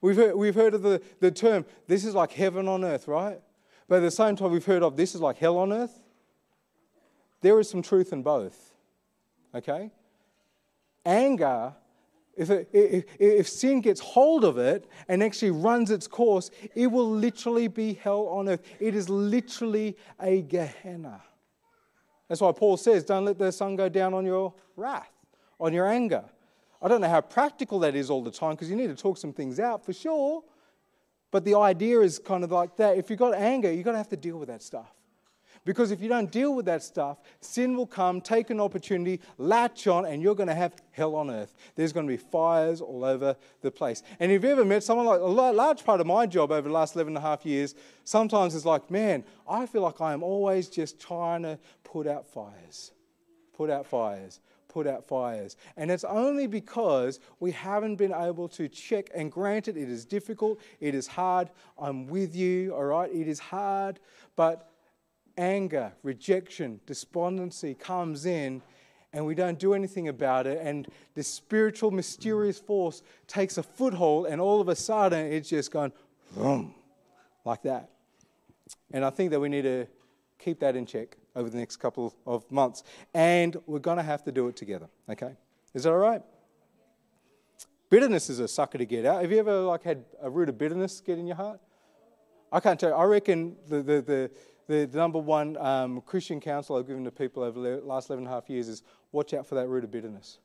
We've 0.00 0.16
heard, 0.16 0.34
we've 0.34 0.56
heard 0.56 0.74
of 0.74 0.82
the, 0.82 1.00
the 1.20 1.30
term, 1.30 1.64
this 1.86 2.04
is 2.04 2.16
like 2.16 2.32
heaven 2.32 2.66
on 2.66 2.84
earth, 2.84 3.06
right? 3.06 3.40
But 3.86 3.96
at 3.96 4.00
the 4.00 4.10
same 4.10 4.34
time, 4.34 4.50
we've 4.50 4.64
heard 4.64 4.82
of 4.82 4.96
this 4.96 5.14
is 5.14 5.20
like 5.20 5.38
hell 5.38 5.58
on 5.58 5.72
earth. 5.72 6.00
There 7.42 7.60
is 7.60 7.70
some 7.70 7.82
truth 7.82 8.12
in 8.12 8.24
both. 8.24 8.71
Okay? 9.54 9.90
Anger 11.04 11.74
if, 12.34 12.50
it, 12.50 12.68
if, 12.72 13.04
if, 13.18 13.48
sin 13.48 13.80
gets 13.80 14.00
hold 14.00 14.44
of 14.44 14.56
it 14.56 14.88
and 15.08 15.22
actually 15.22 15.50
runs 15.50 15.90
its 15.90 16.06
course, 16.06 16.50
it 16.74 16.86
will 16.86 17.10
literally 17.10 17.68
be 17.68 17.94
hell 17.94 18.26
on 18.28 18.48
earth. 18.48 18.62
It 18.80 18.94
is 18.94 19.08
literally 19.08 19.96
a 20.20 20.40
Gehenna. 20.40 21.20
That's 22.28 22.40
why 22.40 22.52
Paul 22.52 22.78
says, 22.78 23.04
Don't 23.04 23.26
let 23.26 23.38
the 23.38 23.52
sun 23.52 23.76
go 23.76 23.90
down 23.90 24.14
on 24.14 24.24
your 24.24 24.54
wrath, 24.76 25.12
on 25.60 25.74
your 25.74 25.86
anger. 25.86 26.24
I 26.80 26.88
don't 26.88 27.02
know 27.02 27.08
how 27.08 27.20
practical 27.20 27.78
that 27.80 27.94
is 27.94 28.08
all 28.08 28.22
the 28.22 28.30
time 28.30 28.52
because 28.52 28.70
you 28.70 28.76
need 28.76 28.88
to 28.88 28.96
talk 28.96 29.18
some 29.18 29.32
things 29.32 29.60
out 29.60 29.84
for 29.84 29.92
sure. 29.92 30.42
But 31.30 31.44
the 31.44 31.54
idea 31.54 32.00
is 32.00 32.18
kind 32.18 32.44
of 32.44 32.50
like 32.50 32.76
that. 32.76 32.96
If 32.96 33.10
you've 33.10 33.18
got 33.18 33.34
anger, 33.34 33.70
you've 33.70 33.84
got 33.84 33.92
to 33.92 33.98
have 33.98 34.08
to 34.08 34.16
deal 34.16 34.38
with 34.38 34.48
that 34.48 34.62
stuff. 34.62 34.90
Because 35.64 35.92
if 35.92 36.00
you 36.00 36.08
don't 36.08 36.30
deal 36.30 36.54
with 36.54 36.66
that 36.66 36.82
stuff, 36.82 37.18
sin 37.40 37.76
will 37.76 37.86
come, 37.86 38.20
take 38.20 38.50
an 38.50 38.60
opportunity, 38.60 39.20
latch 39.38 39.86
on, 39.86 40.06
and 40.06 40.20
you're 40.20 40.34
going 40.34 40.48
to 40.48 40.54
have 40.54 40.74
hell 40.90 41.14
on 41.14 41.30
earth. 41.30 41.54
There's 41.76 41.92
going 41.92 42.06
to 42.06 42.12
be 42.12 42.16
fires 42.16 42.80
all 42.80 43.04
over 43.04 43.36
the 43.60 43.70
place. 43.70 44.02
And 44.18 44.32
if 44.32 44.42
you've 44.42 44.50
ever 44.52 44.64
met 44.64 44.82
someone 44.82 45.06
like 45.06 45.20
a 45.20 45.24
large 45.24 45.84
part 45.84 46.00
of 46.00 46.06
my 46.06 46.26
job 46.26 46.50
over 46.50 46.66
the 46.68 46.74
last 46.74 46.96
11 46.96 47.12
and 47.12 47.18
a 47.18 47.20
half 47.20 47.46
years, 47.46 47.76
sometimes 48.02 48.56
it's 48.56 48.64
like, 48.64 48.90
man, 48.90 49.24
I 49.48 49.66
feel 49.66 49.82
like 49.82 50.00
I 50.00 50.12
am 50.12 50.24
always 50.24 50.68
just 50.68 51.00
trying 51.00 51.42
to 51.42 51.58
put 51.84 52.08
out 52.08 52.26
fires, 52.26 52.90
put 53.52 53.70
out 53.70 53.86
fires 53.86 54.40
put 54.68 54.86
out 54.86 55.04
fires. 55.04 55.56
And 55.76 55.90
it's 55.90 56.04
only 56.04 56.46
because 56.46 57.20
we 57.40 57.52
haven't 57.52 57.96
been 57.96 58.14
able 58.14 58.48
to 58.50 58.68
check. 58.68 59.10
And 59.14 59.30
granted, 59.30 59.76
it 59.76 59.90
is 59.90 60.06
difficult, 60.06 60.60
it 60.80 60.94
is 60.94 61.06
hard. 61.06 61.50
I'm 61.78 62.06
with 62.06 62.34
you, 62.34 62.74
all 62.74 62.84
right? 62.84 63.12
It 63.12 63.28
is 63.28 63.38
hard. 63.38 64.00
But 64.34 64.71
anger, 65.36 65.92
rejection, 66.02 66.80
despondency 66.86 67.74
comes 67.74 68.26
in 68.26 68.62
and 69.12 69.26
we 69.26 69.34
don't 69.34 69.58
do 69.58 69.74
anything 69.74 70.08
about 70.08 70.46
it, 70.46 70.58
and 70.62 70.88
this 71.14 71.28
spiritual, 71.28 71.90
mysterious 71.90 72.58
force 72.58 73.02
takes 73.26 73.58
a 73.58 73.62
foothold, 73.62 74.26
and 74.26 74.40
all 74.40 74.60
of 74.60 74.68
a 74.68 74.74
sudden 74.74 75.26
it's 75.26 75.50
just 75.50 75.70
going 75.70 75.92
boom, 76.34 76.74
like 77.44 77.62
that. 77.62 77.90
And 78.90 79.04
I 79.04 79.10
think 79.10 79.30
that 79.32 79.40
we 79.40 79.48
need 79.50 79.62
to 79.62 79.86
keep 80.38 80.60
that 80.60 80.76
in 80.76 80.86
check 80.86 81.16
over 81.36 81.50
the 81.50 81.58
next 81.58 81.76
couple 81.76 82.14
of 82.26 82.50
months, 82.50 82.84
and 83.12 83.56
we're 83.66 83.80
going 83.80 83.98
to 83.98 84.02
have 84.02 84.24
to 84.24 84.32
do 84.32 84.48
it 84.48 84.56
together. 84.56 84.88
Okay, 85.08 85.32
is 85.74 85.84
that 85.84 85.90
all 85.90 85.98
right? 85.98 86.22
Bitterness 87.90 88.30
is 88.30 88.38
a 88.38 88.48
sucker 88.48 88.78
to 88.78 88.86
get 88.86 89.04
out. 89.04 89.20
Have 89.20 89.30
you 89.30 89.38
ever 89.38 89.60
like 89.60 89.82
had 89.82 90.04
a 90.22 90.30
root 90.30 90.48
of 90.48 90.56
bitterness 90.56 91.02
get 91.02 91.18
in 91.18 91.26
your 91.26 91.36
heart? 91.36 91.60
I 92.50 92.60
can't 92.60 92.80
tell 92.80 92.90
you. 92.90 92.96
I 92.96 93.04
reckon 93.04 93.56
the, 93.68 93.82
the, 93.82 94.00
the 94.02 94.30
the, 94.66 94.86
number 94.92 95.18
one 95.18 95.56
um, 95.56 96.00
Christian 96.02 96.40
counsel 96.40 96.76
I've 96.76 96.86
given 96.86 97.04
to 97.04 97.10
people 97.10 97.42
over 97.42 97.60
the 97.60 97.84
last 97.84 98.08
11 98.08 98.24
and 98.24 98.32
a 98.32 98.34
half 98.34 98.48
years 98.48 98.68
is 98.68 98.82
watch 99.10 99.34
out 99.34 99.46
for 99.46 99.54
that 99.56 99.68
root 99.68 99.84
of 99.84 99.90
bitterness. 99.90 100.38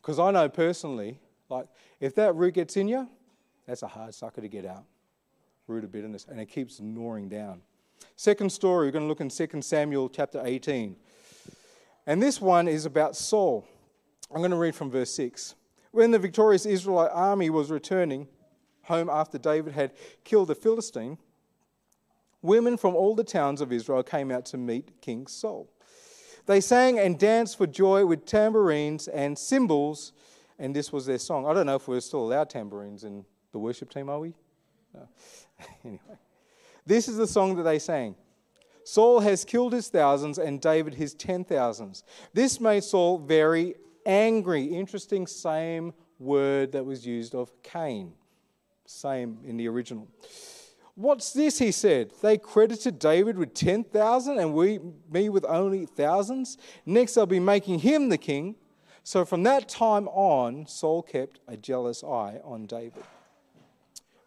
Because 0.00 0.18
I 0.18 0.30
know 0.30 0.48
personally, 0.48 1.18
like, 1.48 1.66
if 2.00 2.14
that 2.16 2.34
root 2.34 2.54
gets 2.54 2.76
in 2.76 2.88
you, 2.88 3.08
that's 3.66 3.82
a 3.82 3.88
hard 3.88 4.14
sucker 4.14 4.40
to 4.40 4.48
get 4.48 4.64
out. 4.64 4.84
Root 5.66 5.84
of 5.84 5.92
bitterness. 5.92 6.26
And 6.28 6.40
it 6.40 6.46
keeps 6.46 6.80
gnawing 6.80 7.28
down. 7.28 7.62
Second 8.16 8.50
story, 8.50 8.86
we're 8.86 8.92
going 8.92 9.04
to 9.04 9.08
look 9.08 9.20
in 9.20 9.28
2 9.28 9.62
Samuel 9.62 10.08
chapter 10.08 10.40
18. 10.44 10.96
And 12.06 12.22
this 12.22 12.40
one 12.40 12.68
is 12.68 12.86
about 12.86 13.16
Saul. 13.16 13.66
I'm 14.30 14.38
going 14.38 14.50
to 14.50 14.56
read 14.56 14.74
from 14.74 14.90
verse 14.90 15.12
6. 15.14 15.54
When 15.90 16.10
the 16.10 16.18
victorious 16.18 16.64
Israelite 16.66 17.10
army 17.12 17.50
was 17.50 17.70
returning 17.70 18.28
home 18.82 19.10
after 19.10 19.38
David 19.38 19.74
had 19.74 19.92
killed 20.24 20.48
the 20.48 20.54
Philistine, 20.54 21.18
Women 22.42 22.76
from 22.76 22.94
all 22.94 23.14
the 23.14 23.24
towns 23.24 23.60
of 23.60 23.72
Israel 23.72 24.02
came 24.02 24.30
out 24.30 24.46
to 24.46 24.56
meet 24.56 25.00
King 25.00 25.26
Saul. 25.26 25.68
They 26.46 26.60
sang 26.60 26.98
and 26.98 27.18
danced 27.18 27.58
for 27.58 27.66
joy 27.66 28.06
with 28.06 28.24
tambourines 28.24 29.08
and 29.08 29.38
cymbals, 29.38 30.12
and 30.58 30.74
this 30.74 30.92
was 30.92 31.04
their 31.04 31.18
song. 31.18 31.46
I 31.46 31.52
don't 31.52 31.66
know 31.66 31.74
if 31.74 31.88
we're 31.88 32.00
still 32.00 32.20
allowed 32.20 32.48
tambourines 32.48 33.04
in 33.04 33.24
the 33.52 33.58
worship 33.58 33.90
team, 33.90 34.08
are 34.08 34.20
we? 34.20 34.34
No. 34.94 35.08
anyway, 35.84 36.18
this 36.86 37.08
is 37.08 37.16
the 37.16 37.26
song 37.26 37.56
that 37.56 37.64
they 37.64 37.78
sang. 37.78 38.14
Saul 38.84 39.20
has 39.20 39.44
killed 39.44 39.74
his 39.74 39.88
thousands 39.88 40.38
and 40.38 40.60
David 40.60 40.94
his 40.94 41.12
ten 41.12 41.44
thousands. 41.44 42.04
This 42.32 42.58
made 42.58 42.82
Saul 42.82 43.18
very 43.18 43.74
angry. 44.06 44.64
Interesting, 44.64 45.26
same 45.26 45.92
word 46.18 46.72
that 46.72 46.86
was 46.86 47.06
used 47.06 47.34
of 47.34 47.52
Cain. 47.62 48.14
Same 48.86 49.38
in 49.44 49.58
the 49.58 49.68
original. 49.68 50.08
What's 50.98 51.32
this? 51.32 51.60
He 51.60 51.70
said. 51.70 52.10
They 52.22 52.38
credited 52.38 52.98
David 52.98 53.38
with 53.38 53.54
10,000 53.54 54.36
and 54.36 54.52
we, 54.52 54.80
me 55.08 55.28
with 55.28 55.44
only 55.44 55.86
thousands. 55.86 56.58
Next, 56.84 57.14
they'll 57.14 57.24
be 57.24 57.38
making 57.38 57.78
him 57.78 58.08
the 58.08 58.18
king. 58.18 58.56
So 59.04 59.24
from 59.24 59.44
that 59.44 59.68
time 59.68 60.08
on, 60.08 60.66
Saul 60.66 61.04
kept 61.04 61.38
a 61.46 61.56
jealous 61.56 62.02
eye 62.02 62.40
on 62.42 62.66
David. 62.66 63.04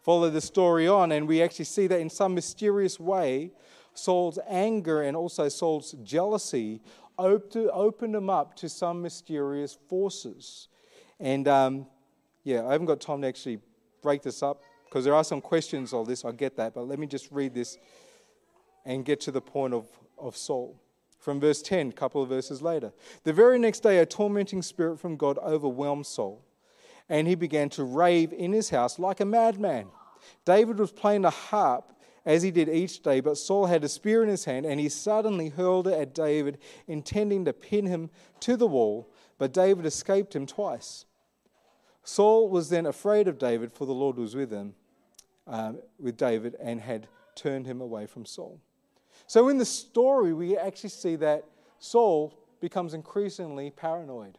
Follow 0.02 0.30
the 0.30 0.40
story 0.40 0.88
on, 0.88 1.12
and 1.12 1.28
we 1.28 1.42
actually 1.42 1.66
see 1.66 1.88
that 1.88 2.00
in 2.00 2.10
some 2.10 2.34
mysterious 2.34 3.02
way, 3.02 3.52
Saul's 3.94 4.40
anger 4.48 5.02
and 5.02 5.18
also 5.18 5.50
Saul's 5.50 5.92
jealousy 6.04 6.82
opened 7.18 8.16
him 8.16 8.30
up 8.30 8.56
to 8.56 8.70
some 8.70 9.02
mysterious 9.02 9.78
forces. 9.90 10.70
And 11.20 11.50
um, 11.50 11.88
yeah, 12.46 12.66
I 12.66 12.72
haven't 12.72 12.88
got 12.88 13.02
time 13.02 13.24
to 13.24 13.28
actually 13.28 13.60
break 14.02 14.22
this 14.22 14.42
up 14.42 14.64
because 14.92 15.06
there 15.06 15.16
are 15.16 15.24
some 15.24 15.40
questions 15.40 15.94
of 15.94 16.06
this, 16.06 16.26
I 16.26 16.34
get 16.34 16.58
that, 16.58 16.74
but 16.74 16.86
let 16.86 17.00
me 17.00 17.08
just 17.08 17.32
read 17.32 17.54
this 17.54 17.78
and 18.84 19.06
get 19.06 19.22
to 19.22 19.32
the 19.32 19.40
point 19.40 19.74
of, 19.74 19.88
of 20.18 20.36
Saul. 20.36 20.78
From 21.18 21.40
verse 21.40 21.62
10, 21.62 21.90
a 21.90 21.92
couple 21.94 22.22
of 22.22 22.28
verses 22.28 22.62
later. 22.62 22.92
The 23.24 23.32
very 23.32 23.58
next 23.58 23.84
day, 23.84 24.00
a 24.00 24.06
tormenting 24.06 24.62
spirit 24.62 25.00
from 25.00 25.16
God 25.16 25.38
overwhelmed 25.38 26.06
Saul, 26.06 26.44
and 27.08 27.26
he 27.26 27.36
began 27.36 27.70
to 27.70 27.86
rave 27.86 28.34
in 28.34 28.52
his 28.52 28.70
house 28.70 29.00
like 29.00 29.22
a 29.22 29.26
madman. 29.26 29.88
David 30.44 30.78
was 30.78 30.92
playing 30.92 31.22
the 31.22 31.30
harp 31.30 31.94
as 32.26 32.44
he 32.44 32.52
did 32.52 32.68
each 32.68 33.02
day, 33.02 33.22
but 33.22 33.38
Saul 33.38 33.68
had 33.68 33.86
a 33.86 33.90
spear 33.90 34.24
in 34.24 34.30
his 34.30 34.44
hand, 34.44 34.66
and 34.66 34.78
he 34.78 34.90
suddenly 34.90 35.48
hurled 35.48 35.88
it 35.88 35.94
at 35.94 36.14
David, 36.14 36.58
intending 36.86 37.46
to 37.46 37.54
pin 37.54 37.86
him 37.86 38.10
to 38.42 38.58
the 38.58 38.68
wall, 38.68 39.10
but 39.38 39.54
David 39.54 39.86
escaped 39.86 40.36
him 40.36 40.46
twice. 40.46 41.06
Saul 42.04 42.50
was 42.50 42.70
then 42.70 42.86
afraid 42.86 43.30
of 43.30 43.38
David, 43.38 43.72
for 43.72 43.86
the 43.86 43.94
Lord 43.94 44.18
was 44.18 44.36
with 44.36 44.52
him, 44.52 44.74
um, 45.52 45.80
with 46.00 46.18
David 46.18 46.56
and 46.60 46.82
had 46.82 47.08
turned 47.36 47.68
him 47.68 47.82
away 47.82 48.08
from 48.08 48.26
Saul. 48.26 48.60
So 49.28 49.50
in 49.50 49.58
the 49.58 49.66
story, 49.66 50.34
we 50.34 50.58
actually 50.58 50.90
see 50.90 51.16
that 51.18 51.46
Saul 51.78 52.34
becomes 52.60 52.94
increasingly 52.94 53.70
paranoid. 53.70 54.38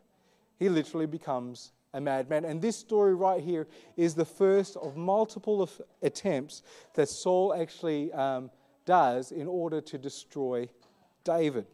He 0.59 0.69
literally 0.69 1.07
becomes 1.07 1.73
a 1.93 2.01
madman. 2.01 2.45
And 2.47 2.63
this 2.63 2.77
story 2.77 3.15
right 3.15 3.43
here 3.43 3.69
is 3.97 4.15
the 4.15 4.25
first 4.25 4.77
of 4.77 4.97
multiple 4.97 5.69
attempts 6.01 6.63
that 6.95 7.09
Saul 7.09 7.55
actually 7.55 8.13
um, 8.13 8.51
does 8.87 9.33
in 9.33 9.47
order 9.47 9.81
to 9.83 9.99
destroy 9.99 10.69
David. 11.25 11.67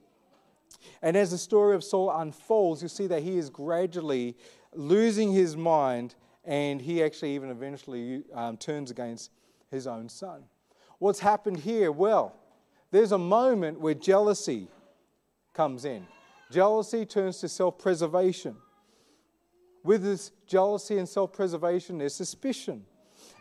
And 1.01 1.17
as 1.17 1.31
the 1.31 1.39
story 1.39 1.77
of 1.77 1.85
Saul 1.85 2.11
unfolds, 2.11 2.83
you 2.83 2.89
see 2.89 3.07
that 3.07 3.23
he 3.23 3.39
is 3.39 3.51
gradually 3.51 4.37
losing 4.75 5.33
his 5.33 5.57
mind 5.57 6.17
and 6.49 6.81
he 6.81 7.03
actually 7.03 7.35
even 7.35 7.51
eventually 7.51 8.25
um, 8.33 8.57
turns 8.57 8.91
against 8.91 9.31
his 9.71 9.87
own 9.87 10.09
son. 10.09 10.43
What's 10.99 11.21
happened 11.21 11.59
here? 11.59 11.93
Well, 11.93 12.35
there's 12.91 13.13
a 13.13 13.19
moment 13.19 13.79
where 13.79 13.93
jealousy 13.93 14.69
comes 15.53 15.85
in. 15.85 16.07
Jealousy 16.51 17.05
turns 17.05 17.39
to 17.41 17.49
self 17.49 17.79
preservation. 17.79 18.57
With 19.85 20.03
this 20.03 20.33
jealousy 20.47 20.97
and 20.97 21.07
self 21.07 21.35
preservation, 21.35 21.99
there's 21.99 22.15
suspicion. 22.15 22.87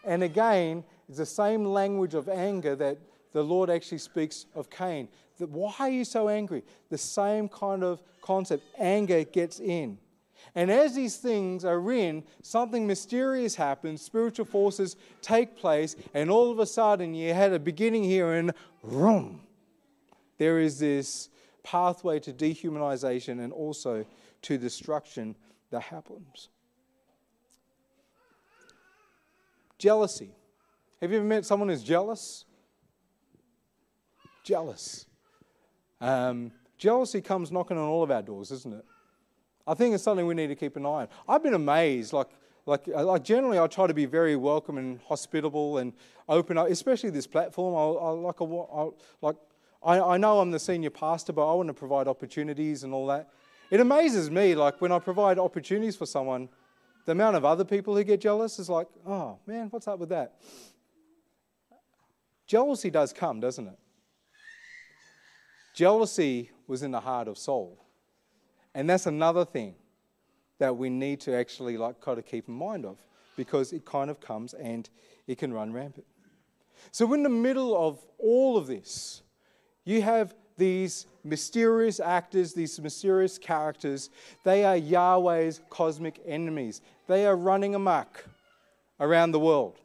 And 0.03 0.21
again, 0.21 0.83
it's 1.07 1.17
the 1.17 1.25
same 1.25 1.63
language 1.63 2.13
of 2.13 2.27
anger 2.27 2.75
that 2.75 2.97
the 3.31 3.41
Lord 3.41 3.69
actually 3.69 3.99
speaks 3.99 4.47
of 4.53 4.69
Cain. 4.69 5.07
That 5.39 5.49
why 5.49 5.73
are 5.79 5.89
you 5.89 6.03
so 6.03 6.27
angry? 6.27 6.63
The 6.89 6.97
same 6.97 7.47
kind 7.47 7.85
of 7.85 8.01
concept. 8.21 8.65
Anger 8.77 9.23
gets 9.23 9.61
in. 9.61 9.97
And 10.55 10.71
as 10.71 10.95
these 10.95 11.17
things 11.17 11.65
are 11.65 11.91
in, 11.91 12.23
something 12.41 12.87
mysterious 12.87 13.55
happens, 13.55 14.01
spiritual 14.01 14.45
forces 14.45 14.95
take 15.21 15.57
place, 15.57 15.95
and 16.13 16.29
all 16.29 16.51
of 16.51 16.59
a 16.59 16.65
sudden 16.65 17.13
you 17.13 17.33
had 17.33 17.53
a 17.53 17.59
beginning 17.59 18.03
here 18.03 18.33
and 18.33 18.53
room. 18.81 19.41
There 20.37 20.59
is 20.59 20.79
this 20.79 21.29
pathway 21.63 22.19
to 22.21 22.33
dehumanization 22.33 23.43
and 23.43 23.51
also 23.51 24.05
to 24.43 24.57
destruction 24.57 25.35
that 25.71 25.81
happens. 25.81 26.49
Jealousy. 29.77 30.31
Have 31.01 31.11
you 31.11 31.17
ever 31.17 31.25
met 31.25 31.45
someone 31.45 31.69
who's 31.69 31.83
jealous? 31.83 32.45
Jealous. 34.43 35.05
Um, 36.01 36.51
jealousy 36.77 37.21
comes 37.21 37.51
knocking 37.51 37.77
on 37.77 37.83
all 37.83 38.01
of 38.01 38.09
our 38.09 38.21
doors, 38.21 38.51
isn't 38.51 38.73
it? 38.73 38.85
I 39.67 39.73
think 39.73 39.93
it's 39.93 40.03
something 40.03 40.25
we 40.25 40.33
need 40.33 40.47
to 40.47 40.55
keep 40.55 40.77
an 40.77 40.85
eye 40.85 41.01
on. 41.03 41.07
I've 41.27 41.43
been 41.43 41.53
amazed, 41.53 42.13
like, 42.13 42.29
like, 42.65 42.87
uh, 42.87 43.03
like 43.03 43.23
generally, 43.23 43.59
I 43.59 43.67
try 43.67 43.85
to 43.87 43.93
be 43.93 44.05
very 44.05 44.35
welcome 44.35 44.77
and 44.77 44.99
hospitable 45.07 45.77
and 45.77 45.93
open 46.29 46.57
up, 46.57 46.69
especially 46.69 47.09
this 47.09 47.27
platform. 47.27 47.75
I, 47.75 48.05
I 48.05 48.09
like, 48.11 48.41
I, 48.41 48.89
like, 49.21 49.35
I, 49.83 50.13
I 50.15 50.17
know 50.17 50.39
I'm 50.39 50.51
the 50.51 50.59
senior 50.59 50.89
pastor, 50.89 51.33
but 51.33 51.49
I 51.49 51.53
want 51.53 51.67
to 51.67 51.73
provide 51.73 52.07
opportunities 52.07 52.83
and 52.83 52.93
all 52.93 53.07
that. 53.07 53.29
It 53.69 53.79
amazes 53.79 54.31
me, 54.31 54.55
like 54.55 54.79
when 54.79 54.91
I 54.91 54.99
provide 54.99 55.37
opportunities 55.37 55.95
for 55.95 56.05
someone, 56.05 56.49
the 57.05 57.11
amount 57.11 57.35
of 57.35 57.45
other 57.45 57.65
people 57.65 57.95
who 57.95 58.03
get 58.03 58.21
jealous 58.21 58.59
is 58.59 58.69
like, 58.69 58.87
oh 59.05 59.39
man, 59.45 59.67
what's 59.69 59.87
up 59.87 59.99
with 59.99 60.09
that? 60.09 60.35
Jealousy 62.47 62.89
does 62.89 63.11
come, 63.11 63.41
doesn't 63.41 63.67
it? 63.67 63.77
Jealousy 65.75 66.51
was 66.65 66.83
in 66.83 66.91
the 66.91 66.99
heart 66.99 67.27
of 67.27 67.37
Saul. 67.37 67.77
And 68.77 68.87
that's 68.87 69.07
another 69.07 69.43
thing 69.43 69.73
that 70.59 70.77
we 70.77 70.91
need 70.91 71.19
to 71.21 71.35
actually 71.35 71.77
like 71.77 71.99
kind 71.99 72.19
of 72.19 72.27
keep 72.27 72.47
in 72.47 72.53
mind 72.53 72.85
of 72.85 72.99
because 73.35 73.73
it 73.73 73.83
kind 73.85 74.07
of 74.07 74.19
comes 74.19 74.53
and 74.53 74.87
it 75.25 75.39
can 75.39 75.51
run 75.51 75.73
rampant. 75.73 76.05
So 76.91 77.11
in 77.15 77.23
the 77.23 77.29
middle 77.29 77.75
of 77.75 78.05
all 78.19 78.55
of 78.55 78.67
this, 78.67 79.23
you 79.83 80.03
have 80.03 80.35
these 80.57 81.07
mysterious 81.23 81.99
actors, 81.99 82.53
these 82.53 82.79
mysterious 82.79 83.39
characters. 83.39 84.11
They 84.43 84.63
are 84.63 84.77
Yahweh's 84.77 85.59
cosmic 85.71 86.21
enemies. 86.27 86.81
They 87.07 87.25
are 87.25 87.35
running 87.35 87.73
amok 87.73 88.25
around 88.99 89.31
the 89.31 89.39
world. 89.39 89.79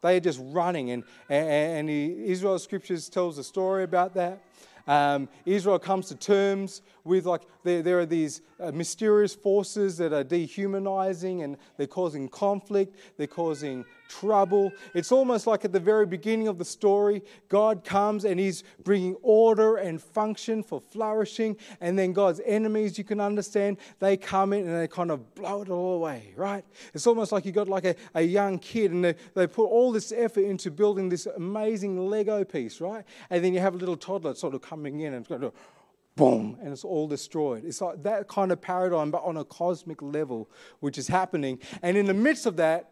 They 0.00 0.16
are 0.16 0.20
just 0.20 0.40
running, 0.40 0.92
and, 0.92 1.02
and, 1.28 1.48
and 1.48 1.88
the 1.88 2.30
Israel 2.30 2.60
scriptures 2.60 3.08
tells 3.08 3.36
a 3.38 3.42
story 3.42 3.82
about 3.82 4.14
that. 4.14 4.44
Um, 4.88 5.28
Israel 5.44 5.78
comes 5.78 6.08
to 6.08 6.14
terms 6.16 6.80
with 7.04 7.26
like 7.26 7.42
there, 7.62 7.82
there 7.82 8.00
are 8.00 8.06
these 8.06 8.40
uh, 8.58 8.72
mysterious 8.72 9.34
forces 9.34 9.98
that 9.98 10.14
are 10.14 10.24
dehumanizing 10.24 11.42
and 11.42 11.58
they're 11.76 11.86
causing 11.86 12.28
conflict, 12.28 12.96
they're 13.18 13.26
causing 13.26 13.84
trouble. 14.08 14.72
It's 14.94 15.12
almost 15.12 15.46
like 15.46 15.64
at 15.64 15.72
the 15.72 15.80
very 15.80 16.06
beginning 16.06 16.48
of 16.48 16.58
the 16.58 16.64
story, 16.64 17.22
God 17.48 17.84
comes 17.84 18.24
and 18.24 18.40
He's 18.40 18.64
bringing 18.82 19.16
order 19.22 19.76
and 19.76 20.02
function 20.02 20.62
for 20.62 20.80
flourishing, 20.80 21.56
and 21.80 21.98
then 21.98 22.12
God's 22.12 22.40
enemies, 22.44 22.98
you 22.98 23.04
can 23.04 23.20
understand, 23.20 23.76
they 24.00 24.16
come 24.16 24.52
in 24.52 24.66
and 24.66 24.80
they 24.80 24.88
kind 24.88 25.10
of 25.10 25.34
blow 25.34 25.62
it 25.62 25.68
all 25.68 25.94
away, 25.94 26.32
right? 26.36 26.64
It's 26.94 27.06
almost 27.06 27.32
like 27.32 27.44
you 27.44 27.52
got 27.52 27.68
like 27.68 27.84
a, 27.84 27.94
a 28.14 28.22
young 28.22 28.58
kid 28.58 28.92
and 28.92 29.04
they, 29.04 29.14
they 29.34 29.46
put 29.46 29.66
all 29.66 29.92
this 29.92 30.12
effort 30.12 30.44
into 30.44 30.70
building 30.70 31.08
this 31.08 31.26
amazing 31.26 32.08
Lego 32.08 32.44
piece, 32.44 32.80
right? 32.80 33.04
And 33.30 33.44
then 33.44 33.54
you 33.54 33.60
have 33.60 33.74
a 33.74 33.78
little 33.78 33.96
toddler 33.96 34.34
sort 34.34 34.54
of 34.54 34.62
coming 34.62 35.00
in 35.00 35.14
and 35.14 35.22
it's 35.22 35.28
going 35.28 35.42
to 35.42 35.52
boom, 36.18 36.58
and 36.60 36.72
it's 36.72 36.84
all 36.84 37.06
destroyed. 37.06 37.64
It's 37.64 37.80
like 37.80 38.02
that 38.02 38.26
kind 38.28 38.50
of 38.50 38.60
paradigm, 38.60 39.10
but 39.12 39.22
on 39.22 39.36
a 39.36 39.44
cosmic 39.44 40.02
level, 40.02 40.50
which 40.80 40.98
is 40.98 41.06
happening. 41.06 41.60
And 41.80 41.96
in 41.96 42.06
the 42.06 42.14
midst 42.14 42.44
of 42.44 42.56
that, 42.56 42.90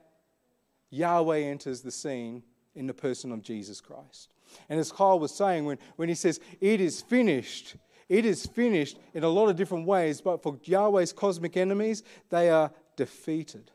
Yahweh 0.96 1.38
enters 1.38 1.82
the 1.82 1.90
scene 1.90 2.42
in 2.74 2.86
the 2.86 2.94
person 2.94 3.32
of 3.32 3.42
Jesus 3.42 3.80
Christ. 3.80 4.28
And 4.68 4.78
as 4.78 4.92
Kyle 4.92 5.18
was 5.18 5.34
saying, 5.34 5.64
when, 5.64 5.78
when 5.96 6.08
he 6.08 6.14
says, 6.14 6.40
It 6.60 6.80
is 6.80 7.02
finished, 7.02 7.76
it 8.08 8.24
is 8.24 8.46
finished 8.46 8.98
in 9.14 9.24
a 9.24 9.28
lot 9.28 9.48
of 9.48 9.56
different 9.56 9.86
ways, 9.86 10.20
but 10.20 10.42
for 10.42 10.58
Yahweh's 10.64 11.12
cosmic 11.12 11.56
enemies, 11.56 12.02
they 12.30 12.50
are 12.50 12.70
defeated. 12.96 13.70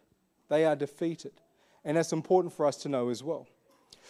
They 0.49 0.65
are 0.65 0.75
defeated. 0.75 1.33
And 1.83 1.97
that's 1.97 2.13
important 2.13 2.53
for 2.53 2.65
us 2.65 2.77
to 2.77 2.89
know 2.89 3.09
as 3.09 3.23
well. 3.23 3.47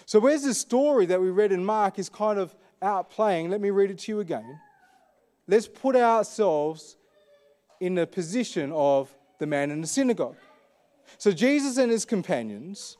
So, 0.05 0.19
where's 0.19 0.43
the 0.43 0.53
story 0.53 1.05
that 1.07 1.21
we 1.21 1.29
read 1.29 1.51
in 1.51 1.63
Mark 1.63 1.99
is 1.99 2.09
kind 2.09 2.39
of 2.39 2.55
outplaying? 2.81 3.49
Let 3.49 3.61
me 3.61 3.69
read 3.69 3.91
it 3.91 3.99
to 3.99 4.11
you 4.11 4.19
again. 4.19 4.59
Let's 5.47 5.67
put 5.67 5.95
ourselves 5.95 6.97
in 7.79 7.95
the 7.95 8.07
position 8.07 8.71
of 8.71 9.13
the 9.39 9.47
man 9.47 9.71
in 9.71 9.81
the 9.81 9.87
synagogue. 9.87 10.37
So 11.17 11.31
Jesus 11.31 11.77
and 11.77 11.91
his 11.91 12.05
companions 12.05 12.97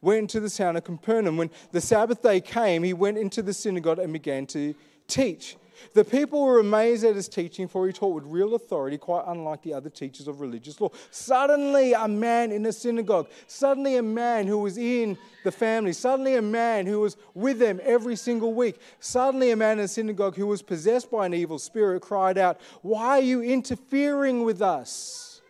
went 0.00 0.30
to 0.30 0.40
the 0.40 0.50
town 0.50 0.76
of 0.76 0.84
Capernaum. 0.84 1.36
When 1.36 1.50
the 1.72 1.80
Sabbath 1.80 2.22
day 2.22 2.40
came, 2.40 2.82
he 2.82 2.92
went 2.92 3.18
into 3.18 3.42
the 3.42 3.52
synagogue 3.52 3.98
and 3.98 4.12
began 4.12 4.46
to 4.48 4.74
teach. 5.06 5.56
The 5.94 6.04
people 6.04 6.42
were 6.44 6.60
amazed 6.60 7.04
at 7.04 7.16
his 7.16 7.28
teaching, 7.28 7.66
for 7.66 7.86
he 7.86 7.92
taught 7.92 8.14
with 8.14 8.24
real 8.24 8.54
authority, 8.54 8.98
quite 8.98 9.24
unlike 9.26 9.62
the 9.62 9.74
other 9.74 9.90
teachers 9.90 10.28
of 10.28 10.40
religious 10.40 10.80
law. 10.80 10.90
Suddenly, 11.10 11.94
a 11.94 12.06
man 12.06 12.52
in 12.52 12.62
the 12.62 12.72
synagogue, 12.72 13.28
suddenly, 13.46 13.96
a 13.96 14.02
man 14.02 14.46
who 14.46 14.58
was 14.58 14.76
in 14.76 15.16
the 15.44 15.52
family, 15.52 15.92
suddenly, 15.92 16.36
a 16.36 16.42
man 16.42 16.86
who 16.86 17.00
was 17.00 17.16
with 17.34 17.58
them 17.58 17.80
every 17.82 18.16
single 18.16 18.54
week, 18.54 18.78
suddenly, 18.98 19.50
a 19.50 19.56
man 19.56 19.78
in 19.78 19.84
the 19.84 19.88
synagogue 19.88 20.36
who 20.36 20.46
was 20.46 20.62
possessed 20.62 21.10
by 21.10 21.26
an 21.26 21.34
evil 21.34 21.58
spirit 21.58 22.02
cried 22.02 22.38
out, 22.38 22.60
Why 22.82 23.18
are 23.18 23.20
you 23.20 23.42
interfering 23.42 24.44
with 24.44 24.62
us? 24.62 25.40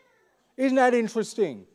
Isn't 0.57 0.77
that 0.77 0.95
interesting? 0.95 1.67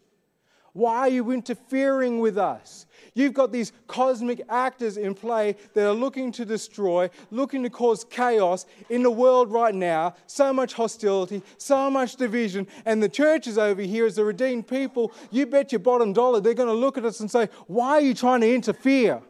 Why 0.76 0.98
are 0.98 1.08
you 1.08 1.32
interfering 1.32 2.20
with 2.20 2.38
us? 2.38 2.86
You've 3.14 3.34
got 3.34 3.54
these 3.54 3.72
cosmic 3.88 4.42
actors 4.50 4.98
in 4.98 5.16
play 5.16 5.56
that 5.74 5.88
are 5.88 5.94
looking 5.94 6.34
to 6.34 6.44
destroy, 6.44 7.10
looking 7.32 7.64
to 7.64 7.70
cause 7.70 8.04
chaos 8.04 8.66
in 8.90 9.02
the 9.02 9.10
world 9.10 9.54
right 9.54 9.74
now. 9.74 10.16
So 10.28 10.52
much 10.52 10.74
hostility, 10.74 11.44
so 11.58 11.90
much 11.90 12.18
division. 12.18 12.68
And 12.86 13.02
the 13.02 13.08
church 13.08 13.48
is 13.48 13.58
over 13.58 13.82
here 13.82 14.06
as 14.06 14.18
the 14.18 14.26
redeemed 14.26 14.68
people. 14.68 15.14
You 15.32 15.46
bet 15.46 15.72
your 15.72 15.80
bottom 15.80 16.12
dollar 16.12 16.42
they're 16.42 16.54
going 16.54 16.68
to 16.68 16.76
look 16.76 16.98
at 16.98 17.06
us 17.06 17.22
and 17.22 17.32
say, 17.32 17.48
Why 17.68 17.92
are 17.92 18.02
you 18.02 18.14
trying 18.14 18.42
to 18.42 18.54
interfere? 18.54 19.22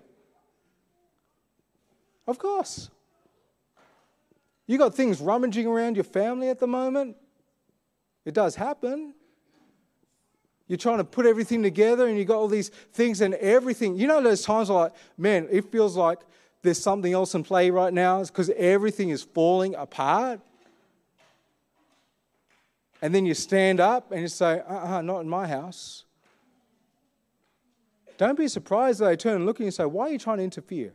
Of 2.25 2.39
course. 2.39 2.89
You 4.65 4.79
got 4.79 4.95
things 4.95 5.21
rummaging 5.21 5.67
around 5.67 5.95
your 5.95 6.05
family 6.05 6.49
at 6.49 6.57
the 6.57 6.65
moment. 6.65 7.17
It 8.25 8.33
does 8.33 8.55
happen. 8.55 9.13
You're 10.67 10.77
trying 10.77 10.97
to 10.97 11.03
put 11.03 11.25
everything 11.25 11.61
together 11.61 12.07
and 12.07 12.17
you 12.17 12.25
got 12.25 12.37
all 12.37 12.47
these 12.47 12.69
things 12.93 13.21
and 13.21 13.35
everything. 13.35 13.97
You 13.97 14.07
know, 14.07 14.21
those 14.21 14.43
times 14.43 14.69
like, 14.69 14.93
man, 15.17 15.47
it 15.51 15.71
feels 15.71 15.95
like 15.95 16.19
there's 16.63 16.81
something 16.81 17.13
else 17.13 17.35
in 17.35 17.43
play 17.43 17.69
right 17.69 17.93
now 17.93 18.23
because 18.23 18.49
everything 18.51 19.09
is 19.09 19.21
falling 19.23 19.75
apart. 19.75 20.39
And 23.01 23.13
then 23.13 23.25
you 23.25 23.35
stand 23.35 23.79
up 23.79 24.11
and 24.11 24.21
you 24.21 24.27
say, 24.27 24.61
uh 24.67 24.73
uh-uh, 24.73 25.01
not 25.01 25.19
in 25.19 25.29
my 25.29 25.47
house. 25.47 26.05
Don't 28.17 28.37
be 28.37 28.47
surprised 28.47 28.99
that 28.99 29.05
they 29.05 29.17
turn 29.17 29.35
and 29.35 29.45
look 29.45 29.57
at 29.57 29.59
you 29.59 29.65
and 29.67 29.73
say, 29.73 29.85
why 29.85 30.07
are 30.07 30.11
you 30.11 30.17
trying 30.17 30.37
to 30.37 30.43
interfere? 30.43 30.93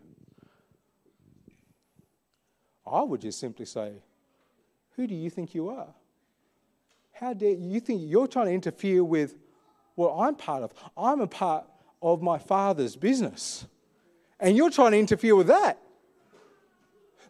I 2.84 3.02
would 3.02 3.20
just 3.20 3.38
simply 3.38 3.66
say, 3.66 3.92
who 4.96 5.06
do 5.06 5.14
you 5.14 5.30
think 5.30 5.54
you 5.54 5.68
are? 5.68 5.94
How 7.12 7.34
dare 7.34 7.52
you 7.52 7.78
think 7.78 8.00
you're 8.04 8.26
trying 8.26 8.46
to 8.46 8.52
interfere 8.52 9.04
with 9.04 9.36
what 9.94 10.16
I'm 10.16 10.34
part 10.34 10.62
of. 10.62 10.72
I'm 10.96 11.20
a 11.20 11.26
part 11.26 11.66
of 12.02 12.22
my 12.22 12.38
father's 12.38 12.96
business. 12.96 13.66
And 14.38 14.56
you're 14.56 14.70
trying 14.70 14.92
to 14.92 14.98
interfere 14.98 15.36
with 15.36 15.48
that. 15.48 15.78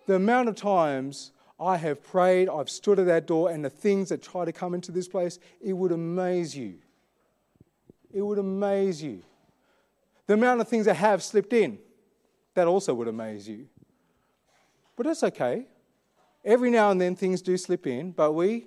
The 0.06 0.14
amount 0.14 0.48
of 0.48 0.56
times 0.56 1.32
I 1.58 1.76
have 1.76 2.02
prayed, 2.02 2.48
I've 2.48 2.70
stood 2.70 2.98
at 2.98 3.06
that 3.06 3.26
door, 3.26 3.50
and 3.50 3.64
the 3.64 3.70
things 3.70 4.08
that 4.08 4.22
try 4.22 4.44
to 4.44 4.52
come 4.52 4.74
into 4.74 4.92
this 4.92 5.08
place, 5.08 5.38
it 5.60 5.72
would 5.72 5.92
amaze 5.92 6.56
you 6.56 6.78
It 8.12 8.22
would 8.22 8.38
amaze 8.38 9.02
you. 9.02 9.22
The 10.26 10.34
amount 10.34 10.60
of 10.60 10.68
things 10.68 10.86
that 10.86 10.94
have 10.94 11.22
slipped 11.22 11.52
in, 11.52 11.78
that 12.54 12.66
also 12.66 12.94
would 12.94 13.08
amaze 13.08 13.48
you. 13.48 13.66
But 14.96 15.06
that's 15.06 15.22
okay. 15.22 15.66
Every 16.44 16.70
now 16.70 16.90
and 16.90 17.00
then 17.00 17.16
things 17.16 17.42
do 17.42 17.56
slip 17.56 17.86
in, 17.86 18.12
but 18.12 18.32
we, 18.32 18.66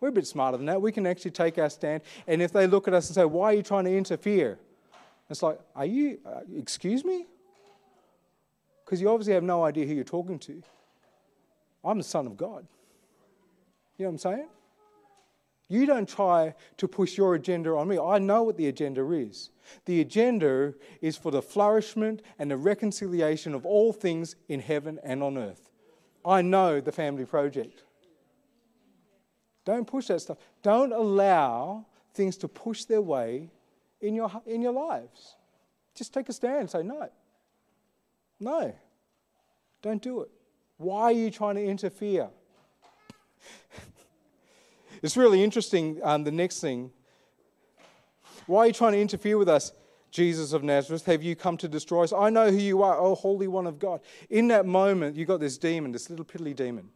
we're 0.00 0.08
a 0.08 0.12
bit 0.12 0.26
smarter 0.26 0.56
than 0.56 0.66
that. 0.66 0.80
We 0.80 0.92
can 0.92 1.06
actually 1.06 1.32
take 1.32 1.58
our 1.58 1.70
stand. 1.70 2.02
And 2.26 2.40
if 2.40 2.52
they 2.52 2.66
look 2.66 2.88
at 2.88 2.94
us 2.94 3.08
and 3.08 3.14
say, 3.14 3.24
Why 3.24 3.52
are 3.52 3.54
you 3.54 3.62
trying 3.62 3.84
to 3.84 3.96
interfere? 3.96 4.58
It's 5.28 5.42
like, 5.42 5.60
Are 5.76 5.86
you, 5.86 6.18
uh, 6.26 6.40
excuse 6.56 7.04
me? 7.04 7.26
Because 8.84 9.00
you 9.00 9.08
obviously 9.10 9.34
have 9.34 9.44
no 9.44 9.62
idea 9.62 9.86
who 9.86 9.94
you're 9.94 10.04
talking 10.04 10.38
to. 10.40 10.62
I'm 11.84 11.98
the 11.98 12.04
Son 12.04 12.26
of 12.26 12.36
God. 12.36 12.66
You 13.96 14.04
know 14.04 14.10
what 14.10 14.12
I'm 14.12 14.18
saying? 14.18 14.48
You 15.68 15.86
don't 15.86 16.08
try 16.08 16.54
to 16.78 16.88
push 16.88 17.16
your 17.16 17.36
agenda 17.36 17.70
on 17.76 17.86
me. 17.86 17.96
I 17.96 18.18
know 18.18 18.42
what 18.42 18.56
the 18.56 18.66
agenda 18.66 19.08
is. 19.12 19.50
The 19.84 20.00
agenda 20.00 20.74
is 21.00 21.16
for 21.16 21.30
the 21.30 21.40
flourishment 21.40 22.22
and 22.40 22.50
the 22.50 22.56
reconciliation 22.56 23.54
of 23.54 23.64
all 23.64 23.92
things 23.92 24.34
in 24.48 24.58
heaven 24.58 24.98
and 25.04 25.22
on 25.22 25.38
earth. 25.38 25.70
I 26.24 26.42
know 26.42 26.80
the 26.80 26.90
family 26.90 27.24
project. 27.24 27.84
Don't 29.70 29.86
push 29.86 30.06
that 30.06 30.20
stuff. 30.20 30.38
Don't 30.64 30.92
allow 30.92 31.86
things 32.12 32.36
to 32.38 32.48
push 32.48 32.86
their 32.86 33.00
way 33.00 33.50
in 34.00 34.16
your, 34.16 34.28
in 34.44 34.62
your 34.62 34.72
lives. 34.72 35.36
Just 35.94 36.12
take 36.12 36.28
a 36.28 36.32
stand 36.32 36.58
and 36.62 36.70
say, 36.70 36.82
no. 36.82 37.08
No. 38.40 38.74
Don't 39.80 40.02
do 40.02 40.22
it. 40.22 40.30
Why 40.76 41.02
are 41.02 41.12
you 41.12 41.30
trying 41.30 41.54
to 41.54 41.64
interfere? 41.64 42.30
it's 45.02 45.16
really 45.16 45.44
interesting, 45.44 46.00
um, 46.02 46.24
the 46.24 46.32
next 46.32 46.58
thing. 46.58 46.90
Why 48.46 48.64
are 48.64 48.66
you 48.66 48.72
trying 48.72 48.94
to 48.94 49.00
interfere 49.00 49.38
with 49.38 49.48
us, 49.48 49.70
Jesus 50.10 50.52
of 50.52 50.64
Nazareth? 50.64 51.06
Have 51.06 51.22
you 51.22 51.36
come 51.36 51.56
to 51.58 51.68
destroy 51.68 52.02
us? 52.02 52.12
I 52.12 52.28
know 52.28 52.50
who 52.50 52.58
you 52.58 52.82
are, 52.82 52.98
O 52.98 53.14
Holy 53.14 53.46
One 53.46 53.68
of 53.68 53.78
God. 53.78 54.00
In 54.30 54.48
that 54.48 54.66
moment, 54.66 55.14
you 55.14 55.26
got 55.26 55.38
this 55.38 55.58
demon, 55.58 55.92
this 55.92 56.10
little 56.10 56.24
piddly 56.24 56.56
demon. 56.56 56.88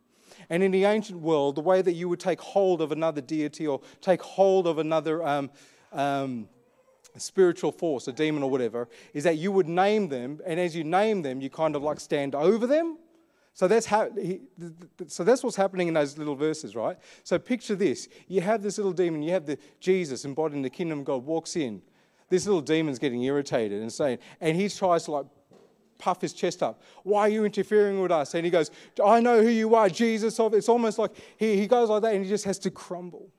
And 0.51 0.63
in 0.63 0.71
the 0.71 0.85
ancient 0.85 1.21
world, 1.21 1.57
the 1.57 1.61
way 1.61 1.83
that 1.83 1.93
you 1.93 2.09
would 2.09 2.21
take 2.21 2.41
hold 2.41 2.81
of 2.81 2.93
another 2.93 3.21
deity 3.21 3.67
or 3.67 3.81
take 4.01 4.23
hold 4.23 4.67
of 4.67 4.79
another 4.79 5.27
um, 5.27 5.51
um, 5.93 6.49
spiritual 7.17 7.73
force, 7.73 8.09
a 8.09 8.13
demon 8.13 8.43
or 8.43 8.51
whatever, 8.51 8.89
is 9.13 9.25
that 9.25 9.39
you 9.39 9.53
would 9.53 9.69
name 9.69 10.09
them, 10.09 10.41
and 10.47 10.59
as 10.59 10.75
you 10.75 10.85
name 10.85 11.23
them, 11.23 11.41
you 11.41 11.51
kind 11.51 11.77
of 11.77 11.83
like 11.83 12.01
stand 12.01 12.35
over 12.35 12.67
them. 12.67 12.99
So 13.55 13.69
that's 13.69 13.87
how. 13.87 14.11
He, 14.11 14.41
so 15.07 15.23
that's 15.23 15.45
what's 15.45 15.55
happening 15.55 15.87
in 15.87 15.95
those 15.95 16.19
little 16.19 16.35
verses, 16.35 16.75
right? 16.75 16.99
So 17.23 17.39
picture 17.39 17.77
this: 17.77 18.09
you 18.27 18.41
have 18.41 18.63
this 18.63 18.79
little 18.79 18.93
demon, 18.93 19.23
you 19.23 19.31
have 19.31 19.47
the 19.47 19.59
Jesus 19.79 20.25
embodying 20.25 20.63
the 20.63 20.71
kingdom 20.71 21.01
of 21.01 21.05
God 21.05 21.25
walks 21.25 21.55
in. 21.55 21.81
This 22.29 22.47
little 22.47 22.63
demon's 22.63 22.99
getting 22.99 23.23
irritated 23.23 23.81
and 23.81 23.93
saying, 23.93 24.19
and 24.41 24.57
he 24.57 24.69
tries 24.69 25.05
to 25.05 25.13
like 25.13 25.27
puff 25.99 26.21
his 26.21 26.33
chest 26.33 26.63
up. 26.63 26.83
Why 27.03 27.23
are 27.23 27.29
you 27.29 27.45
interfering 27.45 28.01
with 28.01 28.11
us? 28.11 28.35
And 28.35 28.45
he 28.45 28.51
goes, 28.51 28.71
I 29.05 29.21
know 29.21 29.43
who 29.43 29.49
you 29.49 29.75
are, 29.75 29.89
Jesus. 29.89 30.39
It's 30.39 30.69
almost 30.69 30.99
like 30.99 31.13
he, 31.37 31.57
he 31.57 31.67
goes 31.67 31.89
like 31.89 32.03
that 32.03 32.15
and 32.15 32.25
he 32.25 32.29
just 32.29 32.45
has 32.45 32.59
to 32.61 32.71
crumble. 32.71 33.31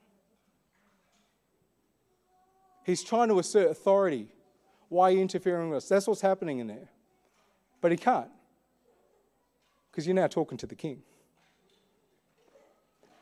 He's 2.86 3.03
trying 3.03 3.30
to 3.30 3.39
assert 3.39 3.72
authority. 3.72 4.28
Why 4.89 5.10
are 5.10 5.12
you 5.12 5.22
interfering 5.22 5.70
with 5.70 5.78
us? 5.78 5.89
That's 5.89 6.08
what's 6.08 6.22
happening 6.22 6.60
in 6.60 6.68
there. 6.68 6.89
But 7.82 7.91
he 7.91 7.97
can't. 7.97 8.30
Because 9.91 10.06
you're 10.06 10.16
now 10.16 10.28
talking 10.28 10.58
to 10.60 10.68
the 10.68 10.76
king. 10.76 11.01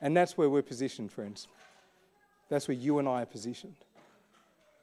And 0.00 0.16
that's 0.16 0.36
where 0.36 0.50
we're 0.50 0.62
positioned, 0.62 1.10
friends. 1.10 1.48
That's 2.50 2.68
where 2.68 2.76
you 2.76 2.98
and 2.98 3.08
I 3.08 3.22
are 3.22 3.26
positioned. 3.26 3.76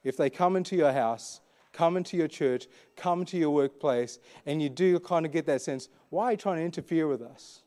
If 0.02 0.16
they 0.16 0.30
come 0.30 0.56
into 0.56 0.74
your 0.74 0.92
house, 0.92 1.40
come 1.72 1.96
into 1.96 2.16
your 2.16 2.28
church, 2.28 2.66
come 2.96 3.24
to 3.26 3.36
your 3.36 3.50
workplace, 3.50 4.18
and 4.46 4.62
you 4.62 4.68
do 4.68 4.98
kind 5.00 5.26
of 5.26 5.32
get 5.32 5.46
that 5.46 5.62
sense, 5.62 5.88
why 6.10 6.24
are 6.26 6.30
you 6.32 6.36
trying 6.36 6.58
to 6.58 6.64
interfere 6.64 7.08
with 7.08 7.22
us? 7.22 7.62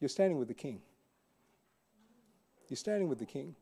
You're 0.00 0.08
standing 0.08 0.38
with 0.38 0.48
the 0.48 0.54
king. 0.54 0.80
You're 2.68 2.76
standing 2.76 3.08
with 3.08 3.18
the 3.18 3.26
king. 3.26 3.56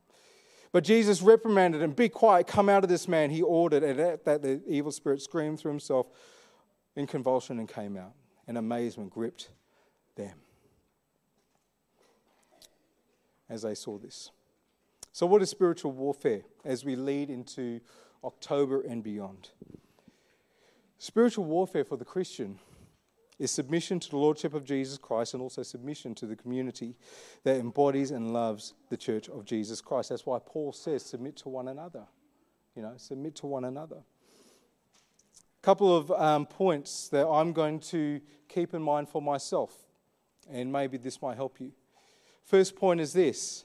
But 0.73 0.85
Jesus 0.85 1.23
reprimanded 1.23 1.81
him, 1.81 1.93
Be 1.93 2.09
quiet, 2.09 2.47
come 2.47 2.69
out 2.69 2.83
of 2.83 2.91
this 2.91 3.09
man. 3.09 3.31
He 3.31 3.41
ordered, 3.41 3.83
and 3.83 3.99
at 3.99 4.25
that 4.25 4.43
the 4.43 4.61
evil 4.67 4.93
spirit 4.93 5.23
screamed 5.23 5.59
threw 5.59 5.71
himself 5.71 6.09
in 6.95 7.07
convulsion 7.07 7.59
and 7.59 7.69
came 7.69 7.97
out. 7.97 8.13
And 8.49 8.59
amazement 8.59 9.11
gripped 9.11 9.51
them 10.17 10.35
as 13.49 13.63
they 13.63 13.75
saw 13.75 13.99
this. 13.99 14.31
So, 15.13 15.27
what 15.27 15.41
is 15.41 15.49
spiritual 15.49 15.93
warfare 15.93 16.43
as 16.65 16.85
we 16.85 16.95
lead 16.95 17.31
into 17.31 17.81
October 18.27 18.83
and 18.83 19.03
beyond? 19.03 19.51
Spiritual 20.99 21.45
warfare 21.45 21.85
for 21.85 21.97
the 21.97 22.05
Christian 22.05 22.59
is 23.39 23.51
submission 23.51 24.01
to 24.01 24.11
the 24.11 24.17
Lordship 24.17 24.55
of 24.55 24.65
Jesus 24.65 24.99
Christ 24.99 25.35
and 25.35 25.43
also 25.43 25.63
submission 25.63 26.15
to 26.17 26.27
the 26.27 26.37
community 26.37 26.97
that 27.45 27.57
embodies 27.57 28.11
and 28.11 28.33
loves 28.33 28.75
the 28.89 28.97
church 28.97 29.29
of 29.29 29.45
Jesus 29.45 29.81
Christ. 29.81 30.09
That's 30.09 30.25
why 30.25 30.39
Paul 30.45 30.73
says, 30.73 31.05
submit 31.05 31.37
to 31.39 31.49
one 31.49 31.69
another. 31.69 32.05
You 32.75 32.83
know, 32.83 32.95
submit 32.97 33.37
to 33.37 33.47
one 33.47 33.65
another. 33.65 33.97
A 33.97 35.63
couple 35.63 35.95
of 35.95 36.11
um, 36.13 36.47
points 36.47 37.09
that 37.09 37.27
I'm 37.27 37.53
going 37.53 37.81
to 37.81 38.21
keep 38.49 38.75
in 38.75 38.83
mind 38.83 39.09
for 39.09 39.21
myself, 39.21 39.75
and 40.51 40.73
maybe 40.73 40.97
this 40.97 41.21
might 41.21 41.37
help 41.37 41.61
you. 41.61 41.73
First 42.45 42.77
point 42.77 43.01
is 43.01 43.13
this 43.13 43.65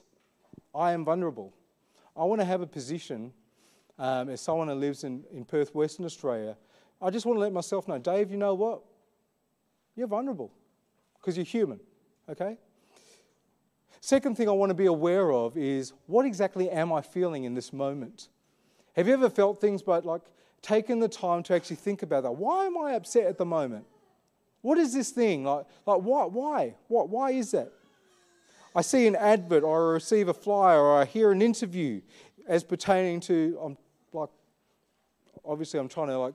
I 0.74 0.92
am 0.92 1.04
vulnerable. 1.04 1.54
I 2.16 2.24
want 2.24 2.40
to 2.40 2.44
have 2.44 2.60
a 2.60 2.66
position 2.66 3.32
um, 3.98 4.28
as 4.28 4.40
someone 4.40 4.68
who 4.68 4.74
lives 4.74 5.04
in, 5.04 5.24
in 5.32 5.44
Perth, 5.44 5.74
Western 5.74 6.04
Australia. 6.04 6.56
I 7.00 7.10
just 7.10 7.26
want 7.26 7.36
to 7.36 7.40
let 7.40 7.52
myself 7.52 7.88
know, 7.88 7.98
Dave, 7.98 8.30
you 8.30 8.36
know 8.36 8.54
what? 8.54 8.82
You're 9.96 10.06
vulnerable 10.06 10.52
because 11.20 11.36
you're 11.36 11.44
human, 11.44 11.80
okay? 12.28 12.56
Second 14.00 14.36
thing 14.36 14.48
I 14.48 14.52
want 14.52 14.70
to 14.70 14.74
be 14.74 14.86
aware 14.86 15.32
of 15.32 15.56
is 15.56 15.92
what 16.06 16.26
exactly 16.26 16.68
am 16.70 16.92
I 16.92 17.02
feeling 17.02 17.44
in 17.44 17.54
this 17.54 17.72
moment? 17.72 18.28
Have 18.96 19.06
you 19.06 19.14
ever 19.14 19.30
felt 19.30 19.60
things 19.60 19.82
but 19.82 20.04
like 20.04 20.22
taken 20.60 20.98
the 20.98 21.08
time 21.08 21.42
to 21.44 21.54
actually 21.54 21.76
think 21.76 22.02
about 22.02 22.24
that? 22.24 22.32
Why 22.32 22.66
am 22.66 22.76
I 22.78 22.94
upset 22.94 23.26
at 23.26 23.38
the 23.38 23.44
moment? 23.44 23.84
What 24.60 24.78
is 24.78 24.92
this 24.94 25.10
thing? 25.10 25.44
Like, 25.44 25.66
like 25.86 26.00
why, 26.00 26.24
why? 26.24 26.74
What, 26.88 27.08
why 27.08 27.32
is 27.32 27.50
that? 27.50 27.72
I 28.74 28.80
see 28.80 29.06
an 29.06 29.16
advert 29.16 29.64
or 29.64 29.90
I 29.90 29.92
receive 29.92 30.28
a 30.28 30.34
flyer 30.34 30.80
or 30.80 31.00
I 31.00 31.04
hear 31.04 31.30
an 31.30 31.42
interview 31.42 32.00
as 32.46 32.64
pertaining 32.64 33.20
to, 33.20 33.58
I'm 33.62 33.78
like, 34.12 34.28
obviously 35.44 35.80
I'm 35.80 35.88
trying 35.88 36.08
to 36.08 36.18
like 36.18 36.34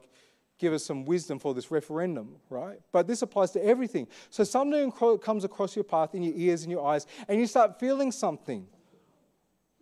give 0.58 0.74
us 0.74 0.84
some 0.84 1.06
wisdom 1.06 1.40
for 1.40 1.54
this 1.54 1.70
referendum, 1.70 2.36
right? 2.50 2.80
But 2.92 3.08
this 3.08 3.22
applies 3.22 3.52
to 3.52 3.64
everything. 3.64 4.08
So 4.30 4.44
something 4.44 4.92
comes 4.92 5.44
across 5.44 5.76
your 5.76 5.84
path 5.84 6.16
in 6.16 6.24
your 6.24 6.34
ears 6.36 6.64
and 6.64 6.72
your 6.72 6.86
eyes, 6.86 7.06
and 7.28 7.40
you 7.40 7.46
start 7.46 7.80
feeling 7.80 8.12
something. 8.12 8.68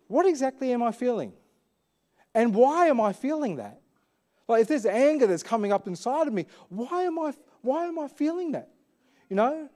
What 0.08 0.26
exactly 0.26 0.72
am 0.72 0.82
I 0.82 0.92
feeling? 0.92 1.32
And 2.34 2.54
why 2.54 2.86
am 2.86 3.00
I 3.00 3.12
feeling 3.12 3.56
that? 3.56 3.80
Like 4.48 4.62
if 4.62 4.68
there's 4.68 4.86
anger 4.86 5.26
that's 5.26 5.42
coming 5.42 5.72
up 5.72 5.88
inside 5.88 6.28
of 6.28 6.34
me, 6.34 6.46
why 6.68 7.02
am 7.02 7.18
I 7.18 7.32
why 7.62 7.86
am 7.86 7.98
I 7.98 8.06
feeling 8.08 8.52
that? 8.52 8.68
You 9.28 9.36
know? 9.36 9.68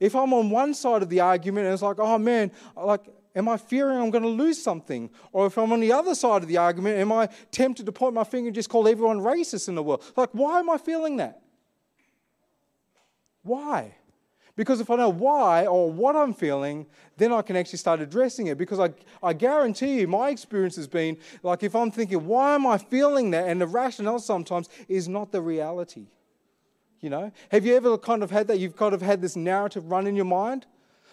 If 0.00 0.14
I'm 0.14 0.34
on 0.34 0.50
one 0.50 0.74
side 0.74 1.02
of 1.02 1.08
the 1.08 1.20
argument 1.20 1.66
and 1.66 1.72
it's 1.72 1.82
like, 1.82 1.98
oh 1.98 2.18
man, 2.18 2.50
like 2.76 3.06
Am 3.34 3.48
I 3.48 3.56
fearing 3.56 3.98
I'm 3.98 4.10
going 4.10 4.24
to 4.24 4.28
lose 4.28 4.60
something? 4.60 5.10
Or 5.32 5.46
if 5.46 5.56
I'm 5.58 5.72
on 5.72 5.80
the 5.80 5.92
other 5.92 6.14
side 6.14 6.42
of 6.42 6.48
the 6.48 6.56
argument, 6.56 6.98
am 6.98 7.12
I 7.12 7.28
tempted 7.50 7.86
to 7.86 7.92
point 7.92 8.14
my 8.14 8.24
finger 8.24 8.48
and 8.48 8.54
just 8.54 8.68
call 8.68 8.88
everyone 8.88 9.20
racist 9.20 9.68
in 9.68 9.74
the 9.74 9.82
world? 9.82 10.02
Like, 10.16 10.30
why 10.32 10.58
am 10.58 10.70
I 10.70 10.78
feeling 10.78 11.16
that? 11.18 11.42
Why? 13.42 13.94
Because 14.56 14.80
if 14.80 14.90
I 14.90 14.96
know 14.96 15.10
why 15.10 15.66
or 15.66 15.88
what 15.88 16.16
I'm 16.16 16.34
feeling, 16.34 16.86
then 17.16 17.32
I 17.32 17.42
can 17.42 17.54
actually 17.54 17.78
start 17.78 18.00
addressing 18.00 18.48
it. 18.48 18.58
Because 18.58 18.80
I, 18.80 18.90
I 19.22 19.32
guarantee 19.32 20.00
you, 20.00 20.08
my 20.08 20.30
experience 20.30 20.74
has 20.74 20.88
been 20.88 21.16
like 21.44 21.62
if 21.62 21.76
I'm 21.76 21.92
thinking, 21.92 22.26
why 22.26 22.56
am 22.56 22.66
I 22.66 22.76
feeling 22.76 23.30
that? 23.30 23.48
And 23.48 23.60
the 23.60 23.68
rationale 23.68 24.18
sometimes 24.18 24.68
is 24.88 25.08
not 25.08 25.30
the 25.30 25.40
reality. 25.40 26.08
You 27.00 27.10
know? 27.10 27.30
Have 27.52 27.64
you 27.64 27.76
ever 27.76 27.96
kind 27.96 28.24
of 28.24 28.32
had 28.32 28.48
that? 28.48 28.58
You've 28.58 28.76
kind 28.76 28.94
of 28.94 29.00
had 29.00 29.22
this 29.22 29.36
narrative 29.36 29.92
run 29.92 30.08
in 30.08 30.16
your 30.16 30.24
mind? 30.24 30.66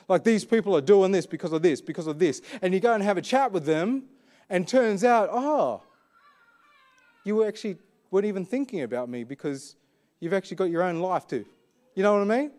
Like 0.08 0.24
these 0.24 0.46
people 0.46 0.76
are 0.76 0.82
doing 0.82 1.12
this 1.12 1.26
because 1.26 1.52
of 1.52 1.62
this, 1.62 1.82
because 1.82 2.08
of 2.08 2.20
this. 2.20 2.42
And 2.62 2.74
you 2.74 2.80
go 2.80 2.94
and 2.94 3.04
have 3.04 3.18
a 3.18 3.22
chat 3.22 3.52
with 3.52 3.66
them, 3.66 4.04
and 4.50 4.68
turns 4.68 5.04
out, 5.04 5.30
oh, 5.32 5.82
you 7.24 7.44
actually 7.44 7.78
weren't 8.12 8.26
even 8.26 8.46
thinking 8.46 8.82
about 8.82 9.10
me 9.10 9.24
because 9.24 9.76
you've 10.20 10.34
actually 10.34 10.58
got 10.58 10.66
your 10.66 10.84
own 10.84 11.00
life 11.00 11.28
too. 11.28 11.46
You 11.96 12.04
know 12.04 12.14
what 12.14 12.32
I 12.32 12.38
mean? 12.42 12.52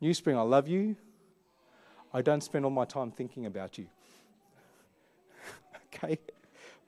New 0.00 0.12
Spring, 0.12 0.36
I 0.36 0.42
love 0.42 0.68
you. 0.68 0.96
I 2.12 2.20
don't 2.22 2.42
spend 2.42 2.64
all 2.64 2.70
my 2.70 2.84
time 2.84 3.10
thinking 3.10 3.46
about 3.46 3.78
you. 3.78 3.86
okay? 5.94 6.18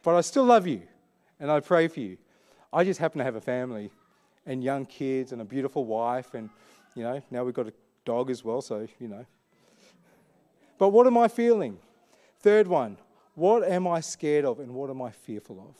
But 0.02 0.14
I 0.14 0.20
still 0.20 0.44
love 0.44 0.66
you 0.66 0.82
and 1.40 1.50
I 1.50 1.60
pray 1.60 1.88
for 1.88 2.00
you. 2.00 2.18
I 2.72 2.84
just 2.84 3.00
happen 3.00 3.18
to 3.18 3.24
have 3.24 3.34
a 3.34 3.40
family 3.40 3.90
and 4.47 4.62
young 4.62 4.86
kids 4.86 5.32
and 5.32 5.41
a 5.41 5.45
beautiful 5.45 5.84
wife, 5.84 6.34
and 6.34 6.51
you 6.95 7.03
know, 7.03 7.22
now 7.30 7.45
we've 7.45 7.55
got 7.55 7.68
a 7.68 7.72
dog 8.05 8.30
as 8.30 8.45
well, 8.45 8.61
so 8.61 8.86
you 8.99 9.09
know. 9.09 9.24
But 10.78 10.91
what 10.91 11.07
am 11.07 11.18
I 11.18 11.28
feeling? 11.28 11.78
Third 12.41 12.68
one, 12.68 12.97
what 13.34 13.68
am 13.68 13.86
I 13.86 14.01
scared 14.01 14.45
of 14.45 14.61
and 14.61 14.72
what 14.72 14.91
am 14.91 15.03
I 15.03 15.11
fearful 15.11 15.61
of? 15.68 15.76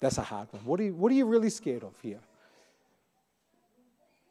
That's 0.00 0.18
a 0.18 0.22
hard 0.22 0.48
one. 0.52 0.64
What 0.64 0.80
are 0.80 0.84
you, 0.84 0.94
what 0.94 1.10
are 1.12 1.14
you 1.14 1.26
really 1.26 1.50
scared 1.50 1.84
of 1.84 1.94
here? 2.00 2.20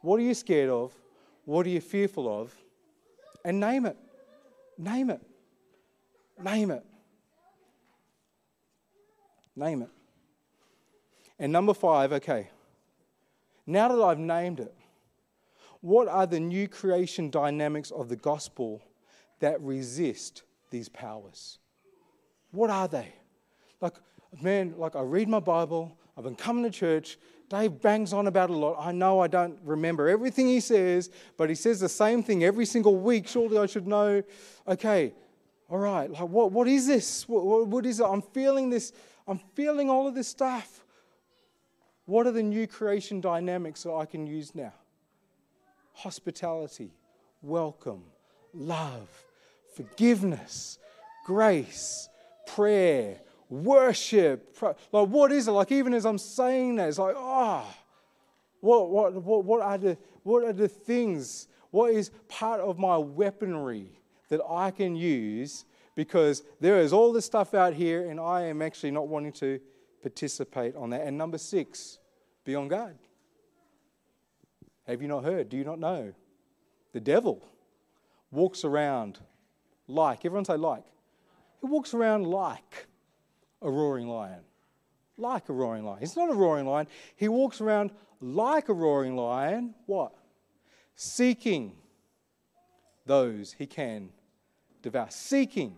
What 0.02 0.20
are 0.20 0.24
you 0.24 0.34
scared 0.34 0.70
of? 0.70 0.94
What 1.46 1.66
are 1.66 1.70
you 1.70 1.82
fearful 1.82 2.42
of? 2.42 2.56
And 3.44 3.60
name 3.60 3.86
it. 3.86 3.98
Name 4.78 5.10
it. 5.10 5.22
Name 6.44 6.72
it. 6.72 6.84
Name 9.56 9.84
it. 9.84 9.90
And 11.40 11.52
number 11.52 11.74
five, 11.74 12.12
okay. 12.14 12.50
Now 13.68 13.88
that 13.88 14.02
I've 14.02 14.20
named 14.20 14.60
it, 14.60 14.76
what 15.82 16.08
are 16.08 16.26
the 16.26 16.40
new 16.40 16.68
creation 16.68 17.30
dynamics 17.30 17.92
of 17.92 18.10
the 18.10 18.16
gospel 18.16 18.82
that 19.40 19.62
resist 19.62 20.44
these 20.72 20.90
powers? 20.90 21.60
What 22.52 22.70
are 22.70 22.88
they? 22.88 23.14
Like, 23.82 23.96
man, 24.42 24.76
like 24.78 24.96
I 24.96 25.02
read 25.02 25.28
my 25.28 25.40
Bible, 25.40 25.98
I've 26.18 26.24
been 26.24 26.36
coming 26.36 26.64
to 26.64 26.72
church, 26.72 27.18
Dave 27.50 27.80
bangs 27.82 28.14
on 28.14 28.26
about 28.26 28.50
a 28.50 28.54
lot. 28.54 28.78
I 28.80 28.92
know 28.92 29.20
I 29.20 29.28
don't 29.28 29.60
remember 29.64 30.10
everything 30.10 30.48
he 30.48 30.60
says, 30.60 31.12
but 31.38 31.50
he 31.50 31.56
says 31.56 31.80
the 31.80 31.90
same 31.90 32.24
thing 32.24 32.44
every 32.44 32.66
single 32.66 32.96
week. 32.96 33.28
Surely 33.28 33.58
I 33.58 33.68
should 33.68 33.86
know, 33.86 34.24
okay, 34.68 35.14
all 35.70 35.78
right, 35.78 36.10
like 36.10 36.28
what, 36.28 36.52
what 36.52 36.68
is 36.68 36.88
this? 36.88 37.28
What, 37.28 37.68
what 37.68 37.86
is 37.86 38.00
it? 38.00 38.06
I'm 38.06 38.22
feeling 38.22 38.70
this, 38.70 38.94
I'm 39.28 39.40
feeling 39.54 39.90
all 39.90 40.08
of 40.08 40.16
this 40.16 40.28
stuff. 40.28 40.85
What 42.06 42.28
are 42.28 42.32
the 42.32 42.44
new 42.44 42.68
creation 42.68 43.20
dynamics 43.20 43.84
that 43.84 43.94
I 43.94 44.06
can 44.06 44.28
use 44.28 44.54
now? 44.54 44.74
Hospitality, 45.94 46.92
welcome, 47.42 48.04
love, 48.54 49.10
forgiveness, 49.76 50.78
grace, 51.26 52.10
prayer, 52.46 53.20
worship. 53.50 54.56
Like, 54.62 54.78
what 54.92 55.32
is 55.32 55.48
it? 55.48 55.52
Like, 55.52 55.72
even 55.72 55.94
as 55.94 56.06
I'm 56.06 56.18
saying 56.18 56.76
that, 56.76 56.90
it's 56.90 57.00
like, 57.00 57.16
ah, 57.18 57.66
oh, 57.66 57.76
what, 58.60 58.90
what, 58.90 59.14
what, 59.24 59.46
what, 59.46 59.62
are 59.62 59.78
the, 59.78 59.98
what 60.24 60.44
are 60.44 60.54
the 60.54 60.68
things? 60.68 61.48
What 61.72 61.92
is 61.92 62.12
part 62.28 62.62
of 62.62 62.78
my 62.78 62.98
weaponry 62.98 63.88
that 64.30 64.42
I 64.48 64.72
can 64.72 64.96
use? 64.96 65.66
Because 65.96 66.44
there 66.60 66.80
is 66.80 66.94
all 66.94 67.14
this 67.14 67.26
stuff 67.26 67.54
out 67.54 67.74
here, 67.74 68.10
and 68.10 68.20
I 68.20 68.44
am 68.44 68.62
actually 68.62 68.92
not 68.92 69.08
wanting 69.08 69.32
to 69.34 69.60
participate 70.06 70.76
on 70.76 70.92
that. 70.92 71.02
And 71.02 71.18
number 71.18 71.40
six, 71.40 71.98
be 72.44 72.54
on 72.54 72.68
guard. 72.68 72.96
Have 74.86 75.02
you 75.02 75.08
not 75.08 75.24
heard? 75.24 75.50
Do 75.50 75.58
you 75.58 75.64
not 75.64 75.80
know? 75.80 76.14
The 76.94 77.00
devil 77.00 77.44
walks 78.30 78.64
around 78.64 79.18
like, 79.88 80.24
everyone 80.24 80.46
say 80.46 80.58
like. 80.58 80.84
He 81.60 81.66
walks 81.66 81.96
around 81.96 82.28
like 82.28 82.86
a 83.64 83.72
roaring 83.72 84.08
lion. 84.08 84.42
Like 85.18 85.50
a 85.50 85.54
roaring 85.54 85.84
lion. 85.84 86.02
He's 86.02 86.16
not 86.16 86.30
a 86.30 86.36
roaring 86.36 86.68
lion. 86.68 86.86
He 87.16 87.28
walks 87.28 87.60
around 87.60 87.90
like 88.22 88.70
a 88.70 88.74
roaring 88.74 89.16
lion. 89.16 89.74
What? 89.88 90.14
Seeking 90.96 91.74
those 93.08 93.56
he 93.58 93.66
can 93.66 94.10
devour. 94.84 95.08
Seeking. 95.10 95.76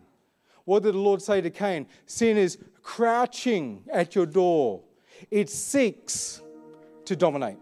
What 0.68 0.84
did 0.84 0.96
the 0.96 1.00
Lord 1.00 1.22
say 1.22 1.40
to 1.40 1.50
Cain? 1.50 1.88
Sin 2.08 2.36
is 2.36 2.58
crouching 2.84 3.84
at 3.90 4.16
your 4.16 4.26
door, 4.26 4.82
it 5.32 5.50
seeks 5.50 6.42
to 7.06 7.16
dominate. 7.16 7.56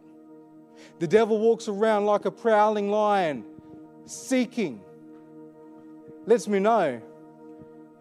The 0.98 1.06
devil 1.06 1.38
walks 1.38 1.68
around 1.68 2.08
like 2.08 2.26
a 2.26 2.32
prowling 2.32 2.90
lion, 2.90 3.46
seeking. 4.06 4.82
Lets 6.26 6.48
me 6.48 6.58
know 6.58 7.00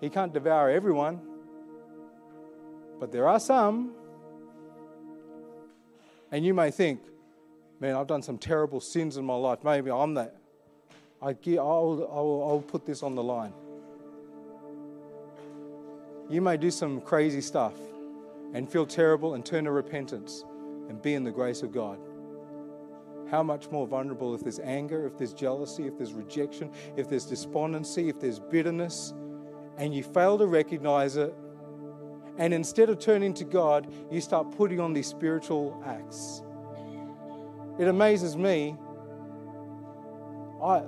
he 0.00 0.08
can't 0.08 0.32
devour 0.32 0.70
everyone. 0.70 1.20
But 2.98 3.12
there 3.12 3.28
are 3.28 3.38
some. 3.38 3.92
And 6.32 6.46
you 6.46 6.54
may 6.54 6.70
think, 6.70 7.02
man, 7.78 7.94
I've 7.94 8.06
done 8.06 8.22
some 8.22 8.38
terrible 8.38 8.80
sins 8.80 9.18
in 9.18 9.26
my 9.26 9.36
life. 9.36 9.58
Maybe 9.62 9.90
I'm 9.90 10.14
that. 10.14 10.34
I 11.20 11.36
will 11.44 12.08
I'll, 12.10 12.48
I'll 12.48 12.64
put 12.66 12.86
this 12.86 13.02
on 13.02 13.14
the 13.14 13.22
line. 13.22 13.52
You 16.28 16.40
may 16.40 16.56
do 16.56 16.70
some 16.70 17.00
crazy 17.00 17.40
stuff 17.40 17.74
and 18.52 18.68
feel 18.68 18.86
terrible 18.86 19.34
and 19.34 19.44
turn 19.44 19.64
to 19.64 19.70
repentance 19.70 20.44
and 20.88 21.00
be 21.00 21.14
in 21.14 21.24
the 21.24 21.30
grace 21.30 21.62
of 21.62 21.72
God. 21.72 21.98
How 23.30 23.42
much 23.42 23.70
more 23.70 23.86
vulnerable 23.86 24.34
if 24.34 24.42
there's 24.42 24.60
anger, 24.60 25.06
if 25.06 25.16
there's 25.18 25.32
jealousy, 25.32 25.86
if 25.86 25.96
there's 25.96 26.12
rejection, 26.12 26.70
if 26.96 27.08
there's 27.08 27.24
despondency, 27.24 28.08
if 28.08 28.20
there's 28.20 28.38
bitterness, 28.38 29.12
and 29.76 29.94
you 29.94 30.02
fail 30.02 30.38
to 30.38 30.46
recognize 30.46 31.16
it 31.16 31.34
and 32.36 32.52
instead 32.52 32.90
of 32.90 32.98
turning 32.98 33.32
to 33.34 33.44
God, 33.44 33.92
you 34.10 34.20
start 34.20 34.56
putting 34.56 34.80
on 34.80 34.92
these 34.92 35.06
spiritual 35.06 35.80
acts. 35.86 36.42
It 37.78 37.88
amazes 37.88 38.36
me. 38.36 38.76
I, 40.62 40.82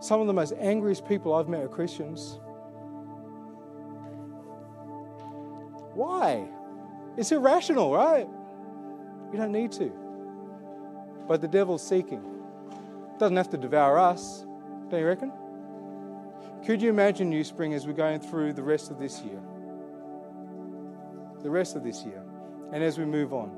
some 0.00 0.20
of 0.20 0.26
the 0.26 0.32
most 0.32 0.54
angriest 0.58 1.06
people 1.06 1.34
I've 1.34 1.48
met 1.48 1.62
are 1.62 1.68
Christians. 1.68 2.40
Why? 5.98 6.46
It's 7.16 7.32
irrational, 7.32 7.92
right? 7.92 8.28
You 9.32 9.38
don't 9.38 9.52
need 9.52 9.72
to. 9.72 9.92
But 11.26 11.40
the 11.40 11.48
devil's 11.48 11.86
seeking. 11.86 12.22
Doesn't 13.18 13.36
have 13.36 13.50
to 13.50 13.56
devour 13.56 13.98
us, 13.98 14.46
don't 14.90 15.00
you 15.00 15.06
reckon? 15.06 15.32
Could 16.64 16.80
you 16.80 16.88
imagine, 16.88 17.28
New 17.28 17.42
Spring, 17.42 17.74
as 17.74 17.86
we're 17.86 17.92
going 17.94 18.20
through 18.20 18.52
the 18.52 18.62
rest 18.62 18.90
of 18.90 18.98
this 18.98 19.20
year? 19.22 19.40
the 21.42 21.50
rest 21.50 21.76
of 21.76 21.84
this 21.84 22.04
year 22.04 22.22
and 22.72 22.82
as 22.82 22.98
we 22.98 23.04
move 23.04 23.32
on. 23.32 23.56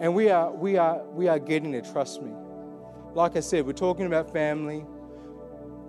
And 0.00 0.14
we 0.14 0.30
are, 0.30 0.50
we 0.50 0.76
are, 0.76 1.02
we 1.08 1.28
are 1.28 1.38
getting 1.38 1.72
there, 1.72 1.82
trust 1.82 2.22
me. 2.22 2.32
Like 3.14 3.36
I 3.36 3.40
said, 3.40 3.66
we're 3.66 3.72
talking 3.72 4.06
about 4.06 4.32
family. 4.32 4.84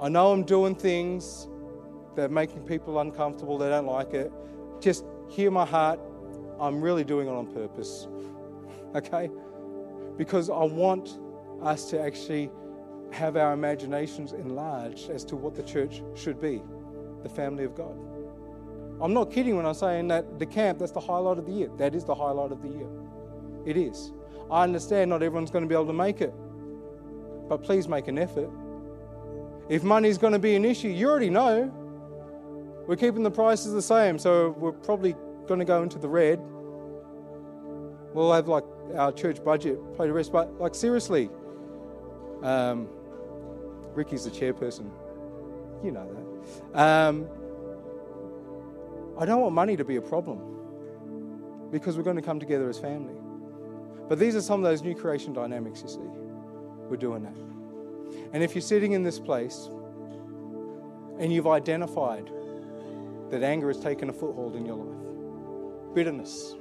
I 0.01 0.09
know 0.09 0.31
I'm 0.31 0.43
doing 0.43 0.75
things 0.75 1.47
that 2.15 2.25
are 2.25 2.33
making 2.33 2.63
people 2.63 2.99
uncomfortable, 2.99 3.57
they 3.57 3.69
don't 3.69 3.85
like 3.85 4.13
it. 4.13 4.31
Just 4.81 5.05
hear 5.29 5.51
my 5.51 5.65
heart. 5.65 5.99
I'm 6.59 6.81
really 6.81 7.03
doing 7.03 7.27
it 7.27 7.31
on 7.31 7.47
purpose. 7.47 8.07
Okay? 8.95 9.29
Because 10.17 10.49
I 10.49 10.63
want 10.63 11.19
us 11.61 11.89
to 11.91 12.01
actually 12.01 12.51
have 13.11 13.37
our 13.37 13.53
imaginations 13.53 14.33
enlarged 14.33 15.09
as 15.09 15.23
to 15.25 15.35
what 15.35 15.55
the 15.55 15.63
church 15.63 16.01
should 16.15 16.41
be 16.41 16.61
the 17.23 17.29
family 17.29 17.63
of 17.63 17.75
God. 17.75 17.95
I'm 19.01 19.13
not 19.13 19.31
kidding 19.31 19.55
when 19.55 19.65
I'm 19.65 19.73
saying 19.73 20.07
that 20.09 20.39
the 20.39 20.45
camp, 20.45 20.79
that's 20.79 20.91
the 20.91 20.99
highlight 20.99 21.37
of 21.37 21.45
the 21.45 21.51
year. 21.51 21.69
That 21.77 21.95
is 21.95 22.03
the 22.03 22.15
highlight 22.15 22.51
of 22.51 22.61
the 22.61 22.69
year. 22.69 22.87
It 23.65 23.77
is. 23.77 24.11
I 24.49 24.63
understand 24.63 25.09
not 25.09 25.23
everyone's 25.23 25.51
going 25.51 25.63
to 25.63 25.69
be 25.69 25.75
able 25.75 25.87
to 25.87 25.93
make 25.93 26.21
it, 26.21 26.33
but 27.47 27.63
please 27.63 27.87
make 27.87 28.07
an 28.07 28.17
effort. 28.17 28.49
If 29.69 29.83
money's 29.83 30.17
going 30.17 30.33
to 30.33 30.39
be 30.39 30.55
an 30.55 30.65
issue, 30.65 30.89
you 30.89 31.09
already 31.09 31.29
know. 31.29 31.71
We're 32.87 32.95
keeping 32.95 33.23
the 33.23 33.31
prices 33.31 33.73
the 33.73 33.81
same, 33.81 34.17
so 34.17 34.55
we're 34.57 34.71
probably 34.71 35.15
going 35.47 35.59
to 35.59 35.65
go 35.65 35.83
into 35.83 35.99
the 35.99 36.09
red. 36.09 36.39
We'll 38.13 38.33
have 38.33 38.47
like 38.47 38.65
our 38.95 39.11
church 39.11 39.43
budget 39.43 39.79
play 39.95 40.07
the 40.07 40.13
rest, 40.13 40.31
but 40.31 40.59
like 40.59 40.75
seriously, 40.75 41.29
um, 42.43 42.87
Ricky's 43.93 44.25
the 44.25 44.31
chairperson. 44.31 44.89
You 45.83 45.91
know 45.91 46.09
that. 46.73 46.79
Um, 46.79 47.27
I 49.17 49.25
don't 49.25 49.41
want 49.41 49.53
money 49.53 49.77
to 49.77 49.85
be 49.85 49.97
a 49.97 50.01
problem 50.01 50.41
because 51.71 51.95
we're 51.95 52.03
going 52.03 52.15
to 52.17 52.21
come 52.21 52.39
together 52.39 52.69
as 52.69 52.79
family. 52.79 53.15
But 54.09 54.19
these 54.19 54.35
are 54.35 54.41
some 54.41 54.63
of 54.63 54.69
those 54.69 54.81
new 54.81 54.95
creation 54.95 55.31
dynamics, 55.31 55.81
you 55.81 55.87
see. 55.87 55.99
We're 56.89 56.97
doing 56.97 57.23
that. 57.23 57.35
And 58.33 58.43
if 58.43 58.55
you're 58.55 58.61
sitting 58.61 58.91
in 58.91 59.03
this 59.03 59.19
place 59.19 59.69
and 61.19 61.31
you've 61.31 61.47
identified 61.47 62.29
that 63.31 63.43
anger 63.43 63.67
has 63.67 63.79
taken 63.79 64.09
a 64.09 64.13
foothold 64.13 64.55
in 64.55 64.65
your 64.65 64.75
life, 64.75 65.95
bitterness, 65.95 66.55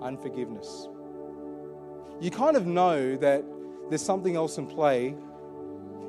unforgiveness, 0.00 0.88
you 2.20 2.30
kind 2.30 2.56
of 2.56 2.66
know 2.66 3.16
that 3.16 3.44
there's 3.88 4.02
something 4.02 4.36
else 4.36 4.58
in 4.58 4.66
play. 4.66 5.14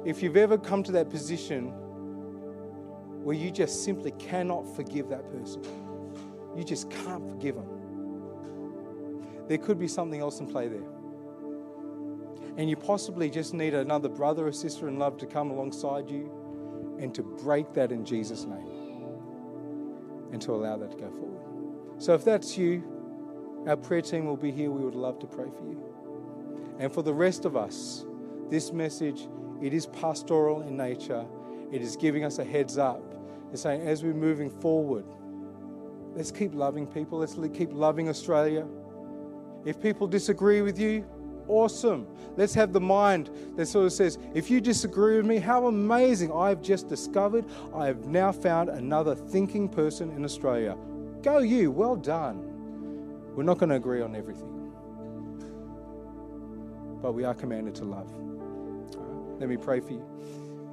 If 0.05 0.21
you've 0.21 0.38
ever 0.38 0.57
come 0.57 0.84
to 0.84 0.91
that 0.93 1.09
position 1.09 1.73
where 3.23 3.36
you 3.36 3.51
just 3.51 3.84
simply 3.84 4.11
cannot 4.11 4.63
forgive 4.75 5.09
that 5.09 5.29
person. 5.32 5.61
You 6.55 6.63
just 6.63 6.89
can't 6.89 7.29
forgive 7.29 7.55
them. 7.55 7.67
There 9.47 9.57
could 9.57 9.79
be 9.79 9.88
something 9.88 10.19
else 10.19 10.39
in 10.39 10.47
play 10.47 10.67
there. 10.67 10.84
And 12.57 12.69
you 12.69 12.75
possibly 12.75 13.29
just 13.29 13.53
need 13.53 13.73
another 13.73 14.09
brother 14.09 14.47
or 14.47 14.51
sister 14.51 14.88
in 14.88 14.97
love 14.97 15.17
to 15.17 15.25
come 15.25 15.51
alongside 15.51 16.09
you 16.09 16.97
and 16.99 17.13
to 17.15 17.23
break 17.23 17.73
that 17.73 17.91
in 17.91 18.05
Jesus' 18.05 18.45
name 18.45 18.80
and 20.32 20.41
to 20.41 20.53
allow 20.53 20.77
that 20.77 20.91
to 20.91 20.97
go 20.97 21.09
forward. 21.09 22.01
So 22.01 22.13
if 22.13 22.23
that's 22.23 22.57
you, 22.57 22.84
our 23.67 23.77
prayer 23.77 24.01
team 24.01 24.25
will 24.25 24.38
be 24.38 24.51
here. 24.51 24.71
We 24.71 24.84
would 24.84 24.95
love 24.95 25.19
to 25.19 25.27
pray 25.27 25.49
for 25.49 25.65
you. 25.65 25.84
And 26.79 26.91
for 26.91 27.03
the 27.03 27.13
rest 27.13 27.45
of 27.45 27.55
us, 27.55 28.05
this 28.49 28.71
message, 28.73 29.27
it 29.61 29.73
is 29.73 29.86
pastoral 29.86 30.61
in 30.61 30.75
nature. 30.75 31.25
It 31.71 31.82
is 31.82 31.95
giving 31.95 32.23
us 32.23 32.39
a 32.39 32.43
heads 32.43 32.77
up 32.77 33.01
It's 33.51 33.61
saying 33.61 33.82
as 33.88 34.03
we're 34.03 34.13
moving 34.13 34.49
forward, 34.49 35.05
let's 36.15 36.32
keep 36.32 36.53
loving 36.53 36.88
people. 36.88 37.19
Let's 37.19 37.38
keep 37.53 37.71
loving 37.73 38.09
Australia. 38.09 38.65
If 39.65 39.82
people 39.82 40.07
disagree 40.07 40.61
with 40.61 40.79
you, 40.79 41.05
awesome. 41.47 42.07
Let's 42.37 42.53
have 42.53 42.73
the 42.73 42.81
mind 42.81 43.29
that 43.55 43.65
sort 43.67 43.85
of 43.85 43.93
says, 43.93 44.17
if 44.33 44.49
you 44.49 44.61
disagree 44.61 45.17
with 45.17 45.25
me, 45.25 45.37
how 45.37 45.67
amazing. 45.67 46.31
I've 46.31 46.61
just 46.61 46.87
discovered 46.87 47.45
I 47.73 47.87
have 47.87 48.07
now 48.07 48.31
found 48.31 48.69
another 48.69 49.15
thinking 49.15 49.67
person 49.67 50.11
in 50.11 50.23
Australia. 50.23 50.77
Go, 51.21 51.39
you. 51.39 51.71
Well 51.71 51.95
done. 51.95 52.47
We're 53.35 53.43
not 53.43 53.57
going 53.57 53.69
to 53.69 53.75
agree 53.75 54.01
on 54.01 54.15
everything, 54.15 54.73
but 57.01 57.13
we 57.13 57.23
are 57.23 57.33
commanded 57.33 57.75
to 57.75 57.85
love. 57.85 58.11
Let 59.39 59.47
me 59.47 59.57
pray 59.57 59.79
for 59.79 59.93
you. 59.93 60.05